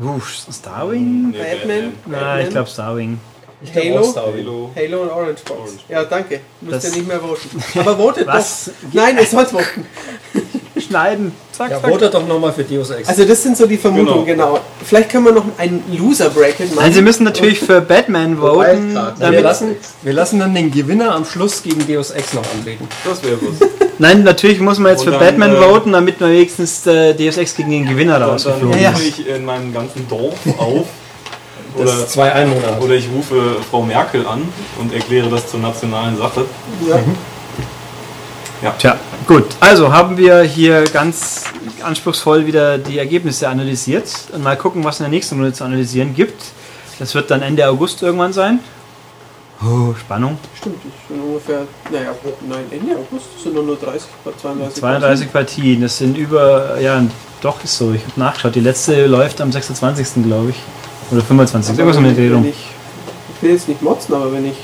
Uff, 0.00 0.28
Starwing? 0.52 1.30
Nee, 1.30 1.38
Batman, 1.38 1.92
Nein, 2.06 2.44
ich 2.46 2.50
glaube 2.50 2.68
Starwing. 2.68 3.18
Ich 3.62 3.74
Halo? 3.74 4.14
Halo. 4.14 4.70
Halo 4.76 5.02
und 5.02 5.10
Orange 5.10 5.42
Box. 5.44 5.50
Orange 5.60 5.80
Ja, 5.88 6.04
danke. 6.04 6.40
Müsst 6.60 6.84
ihr 6.88 6.90
nicht 6.92 7.08
mehr 7.08 7.20
voten. 7.20 7.62
Aber 7.80 7.96
votet 7.96 8.26
Was? 8.26 8.66
doch. 8.66 8.72
Nein, 8.92 9.16
ihr 9.18 9.24
sollt 9.26 9.48
voten. 9.48 9.86
Schneiden. 10.86 11.32
Zack, 11.52 11.70
Ja, 11.70 11.80
zack. 11.80 11.90
votet 11.90 12.12
doch 12.12 12.28
nochmal 12.28 12.52
für 12.52 12.64
Deus 12.64 12.90
Ex. 12.90 13.08
Also 13.08 13.24
das 13.24 13.42
sind 13.42 13.56
so 13.56 13.66
die 13.66 13.78
Vermutungen, 13.78 14.26
genau. 14.26 14.60
Vielleicht 14.84 15.08
können 15.10 15.24
wir 15.24 15.32
noch 15.32 15.44
ein 15.56 15.82
Loser-Bracket 15.90 16.74
machen. 16.74 16.84
Nein, 16.84 16.92
Sie 16.92 17.00
müssen 17.00 17.24
natürlich 17.24 17.58
für 17.60 17.80
Batman 17.80 18.36
voten. 18.38 18.94
Wir, 19.18 19.40
lassen, 19.40 19.76
wir 20.02 20.12
lassen 20.12 20.38
dann 20.38 20.54
den 20.54 20.70
Gewinner 20.70 21.14
am 21.14 21.24
Schluss 21.24 21.62
gegen 21.62 21.86
Deus 21.88 22.10
Ex 22.10 22.34
noch 22.34 22.44
antreten. 22.52 22.86
Das 23.06 23.24
wäre 23.24 23.38
was. 23.40 23.68
nein, 23.98 24.22
natürlich 24.22 24.60
muss 24.60 24.78
man 24.78 24.92
jetzt 24.92 25.00
Und 25.00 25.06
für 25.06 25.10
dann, 25.12 25.20
Batman 25.20 25.54
äh, 25.56 25.62
voten, 25.62 25.92
damit 25.92 26.20
man 26.20 26.30
wenigstens 26.30 26.86
äh, 26.86 27.14
Deus 27.14 27.38
Ex 27.38 27.56
gegen 27.56 27.70
den 27.70 27.86
Gewinner 27.88 28.18
dann 28.18 28.28
rausgeflogen 28.30 28.78
Ja, 28.78 28.90
rufe 28.90 29.02
ja. 29.02 29.08
ist. 29.08 29.18
ich 29.20 29.28
in 29.28 29.46
meinem 29.46 29.72
ganzen 29.72 30.06
Dorf 30.08 30.34
auf. 30.58 30.84
Das 31.78 31.94
Oder, 31.94 32.08
zwei 32.08 32.32
Einwohner 32.32 32.80
oder 32.80 32.94
ich 32.94 33.08
rufe 33.10 33.56
Frau 33.70 33.82
Merkel 33.82 34.26
an 34.26 34.42
und 34.80 34.94
erkläre 34.94 35.28
das 35.28 35.50
zur 35.50 35.60
nationalen 35.60 36.16
Sache. 36.16 36.46
Ja. 38.62 38.74
Tja, 38.78 38.96
gut. 39.26 39.44
Also 39.60 39.92
haben 39.92 40.16
wir 40.16 40.42
hier 40.42 40.84
ganz 40.84 41.44
anspruchsvoll 41.82 42.46
wieder 42.46 42.78
die 42.78 42.98
Ergebnisse 42.98 43.48
analysiert 43.48 44.08
und 44.32 44.42
mal 44.42 44.56
gucken, 44.56 44.82
was 44.84 45.00
in 45.00 45.04
der 45.04 45.10
nächsten 45.10 45.36
Runde 45.36 45.52
zu 45.52 45.64
analysieren 45.64 46.14
gibt. 46.14 46.42
Das 46.98 47.14
wird 47.14 47.30
dann 47.30 47.42
Ende 47.42 47.68
August 47.68 48.02
irgendwann 48.02 48.32
sein. 48.32 48.60
Oh, 49.62 49.94
Spannung. 49.98 50.38
Stimmt, 50.58 50.76
das 50.76 51.08
sind 51.08 51.22
ungefähr, 51.22 51.62
naja, 51.90 52.14
nein, 52.48 52.64
Ende 52.70 52.96
August 52.96 53.26
sind 53.42 53.54
nur, 53.54 53.62
nur 53.62 53.76
30, 53.76 54.02
32. 54.42 54.80
32 54.80 55.32
Partien, 55.32 55.80
das 55.80 55.96
sind 55.96 56.16
über, 56.16 56.78
ja, 56.78 57.02
doch 57.40 57.62
ist 57.64 57.76
so, 57.76 57.92
ich 57.92 58.02
habe 58.02 58.20
nachgeschaut. 58.20 58.54
Die 58.54 58.60
letzte 58.60 59.06
läuft 59.06 59.40
am 59.40 59.52
26. 59.52 60.24
glaube 60.24 60.50
ich. 60.50 60.56
Oder 61.10 61.22
25. 61.22 61.72
Aber 61.72 61.78
Irgendwas 61.78 61.96
um 61.98 62.04
wenn, 62.04 62.16
den 62.16 62.42
Dreh 62.42 62.48
ich, 62.48 63.42
will 63.42 63.50
jetzt 63.50 63.68
nicht 63.68 63.82
motzen, 63.82 64.14
aber 64.14 64.32
wenn 64.32 64.46
ich 64.46 64.56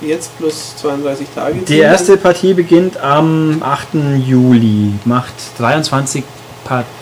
jetzt 0.00 0.36
plus 0.38 0.76
32 0.76 1.26
Tage 1.34 1.58
Die 1.58 1.78
erste 1.78 2.16
Partie 2.16 2.54
beginnt 2.54 2.98
am 2.98 3.62
8. 3.62 3.88
Juli, 4.26 4.92
macht 5.04 5.34
23 5.58 6.24
Partien. 6.64 6.95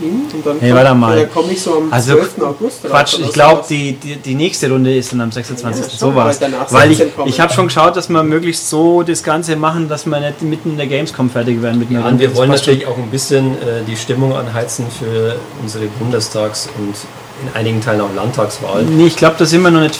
Und 0.00 0.46
dann, 0.46 0.56
Hey, 0.60 0.74
warte 0.74 0.94
mal. 0.94 1.16
dann 1.16 1.30
komme 1.32 1.52
ich 1.52 1.60
so 1.60 1.76
am 1.78 1.92
Also, 1.92 2.14
12. 2.14 2.40
August 2.42 2.62
raus 2.84 2.90
Quatsch, 2.90 3.14
oder 3.16 3.24
ich 3.24 3.32
glaube, 3.32 3.54
sowas. 3.56 3.68
die, 3.68 3.92
die, 3.94 4.16
die 4.16 4.34
nächste 4.34 4.70
Runde 4.70 4.94
ist 4.96 5.12
dann 5.12 5.20
am 5.20 5.32
26. 5.32 5.84
Ja, 5.84 5.90
so 5.90 6.06
schon, 6.06 6.14
war's. 6.14 6.40
weil 6.40 6.52
Weil 6.70 6.90
ich, 6.92 6.98
16 6.98 7.16
kommen. 7.16 7.28
ich 7.28 7.40
habe 7.40 7.52
schon 7.52 7.66
geschaut, 7.66 7.96
dass 7.96 8.08
wir 8.08 8.22
möglichst 8.22 8.68
so 8.70 9.02
das 9.02 9.22
Ganze 9.22 9.56
machen, 9.56 9.88
dass 9.88 10.06
wir 10.06 10.20
nicht 10.20 10.42
mitten 10.42 10.70
in 10.70 10.76
der 10.76 10.86
Gamescom 10.86 11.30
fertig 11.30 11.60
werden 11.62 11.78
mit 11.78 11.90
einer 11.90 12.00
Ja, 12.00 12.04
und 12.06 12.10
Runde. 12.12 12.20
wir 12.22 12.28
Das 12.28 12.36
wollen 12.38 12.50
natürlich 12.50 12.86
auch 12.86 12.96
ein 12.96 13.10
bisschen 13.10 13.52
äh, 13.56 13.82
die 13.86 13.96
Stimmung 13.96 14.34
anheizen 14.36 14.86
für 14.98 15.36
unsere 15.62 15.86
Bundestags- 15.98 16.68
und 16.78 16.94
in 17.42 17.54
einigen 17.54 17.80
Teilen 17.80 18.00
auch 18.00 18.14
Landtagswahl. 18.14 18.82
Nee, 18.84 19.06
ich 19.06 19.16
glaube, 19.16 19.36
da 19.38 19.44
sind 19.46 19.62
wir 19.62 19.70
noch 19.70 19.80
nicht. 19.80 19.98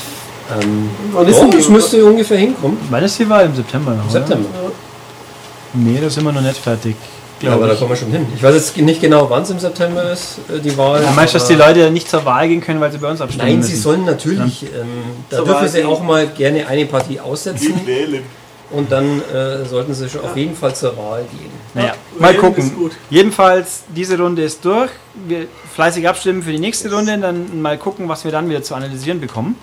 Ähm, 0.60 0.88
Wann 1.12 1.26
ist 1.28 1.36
oh, 1.36 1.50
das 1.52 1.68
müsste 1.68 2.04
ungefähr 2.04 2.38
hinkommen. 2.38 2.78
Wann 2.88 3.04
ist 3.04 3.18
die 3.18 3.28
Wahl? 3.28 3.46
Im 3.46 3.54
September 3.54 3.90
noch, 3.92 4.04
Im 4.04 4.10
oder? 4.10 4.20
September. 4.20 4.48
Nee, 5.74 5.98
da 6.00 6.08
sind 6.08 6.24
wir 6.24 6.32
noch 6.32 6.40
nicht 6.40 6.56
fertig. 6.56 6.96
Ja, 7.40 7.52
aber 7.54 7.66
da 7.68 7.74
kommen 7.74 7.90
wir 7.90 7.96
schon 7.96 8.10
hin. 8.10 8.26
Ich 8.34 8.42
weiß 8.42 8.54
jetzt 8.54 8.76
nicht 8.76 9.00
genau, 9.00 9.30
wann 9.30 9.42
es 9.42 9.50
im 9.50 9.58
September 9.58 10.10
ist, 10.12 10.38
äh, 10.52 10.58
die 10.58 10.76
Wahl. 10.76 11.00
Du 11.02 11.10
meinst, 11.12 11.34
dass 11.34 11.46
die 11.46 11.54
Leute 11.54 11.90
nicht 11.90 12.08
zur 12.10 12.24
Wahl 12.24 12.48
gehen 12.48 12.60
können, 12.60 12.80
weil 12.80 12.90
sie 12.90 12.98
bei 12.98 13.10
uns 13.10 13.20
abstimmen 13.20 13.46
Nein, 13.48 13.58
müssen? 13.58 13.70
sie 13.70 13.76
sollen 13.76 14.04
natürlich, 14.04 14.64
ähm, 14.64 14.88
da 15.30 15.36
Zur 15.38 15.46
dürfen 15.46 15.60
Wahl 15.60 15.68
sie 15.68 15.84
auch 15.84 16.02
mal 16.02 16.26
gerne 16.28 16.66
eine 16.66 16.86
Partie 16.86 17.20
aussetzen 17.20 17.80
wählen. 17.86 18.22
und 18.70 18.90
dann 18.90 19.22
äh, 19.32 19.64
sollten 19.64 19.94
sie 19.94 20.08
schon 20.08 20.22
auf 20.22 20.36
jeden 20.36 20.56
Fall 20.56 20.74
zur 20.74 20.96
Wahl 20.96 21.22
gehen. 21.30 21.50
Naja, 21.74 21.88
Ja, 21.88 21.94
mal 22.20 22.34
gucken. 22.34 22.90
Jedenfalls, 23.08 23.84
diese 23.94 24.18
Runde 24.18 24.42
ist 24.42 24.64
durch. 24.64 24.90
Wir 25.26 25.46
fleißig 25.74 26.08
abstimmen 26.08 26.42
für 26.42 26.50
die 26.52 26.58
nächste 26.58 26.92
Runde, 26.92 27.16
dann 27.18 27.60
mal 27.62 27.78
gucken, 27.78 28.08
was 28.08 28.24
wir 28.24 28.32
dann 28.32 28.48
wieder 28.50 28.62
zu 28.62 28.74
analysieren 28.74 29.20
bekommen. 29.20 29.56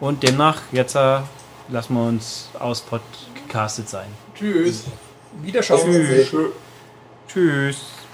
Und 0.00 0.22
demnach, 0.22 0.60
jetzt 0.72 0.94
äh, 0.94 1.18
lassen 1.70 1.94
wir 1.94 2.02
uns 2.06 2.48
auspodcastet 2.58 3.88
sein. 3.88 4.06
Tschüss. 4.36 4.84
Wiederschauen. 5.42 5.80
Tschüss. 5.90 6.32
Tschüss. 7.28 8.07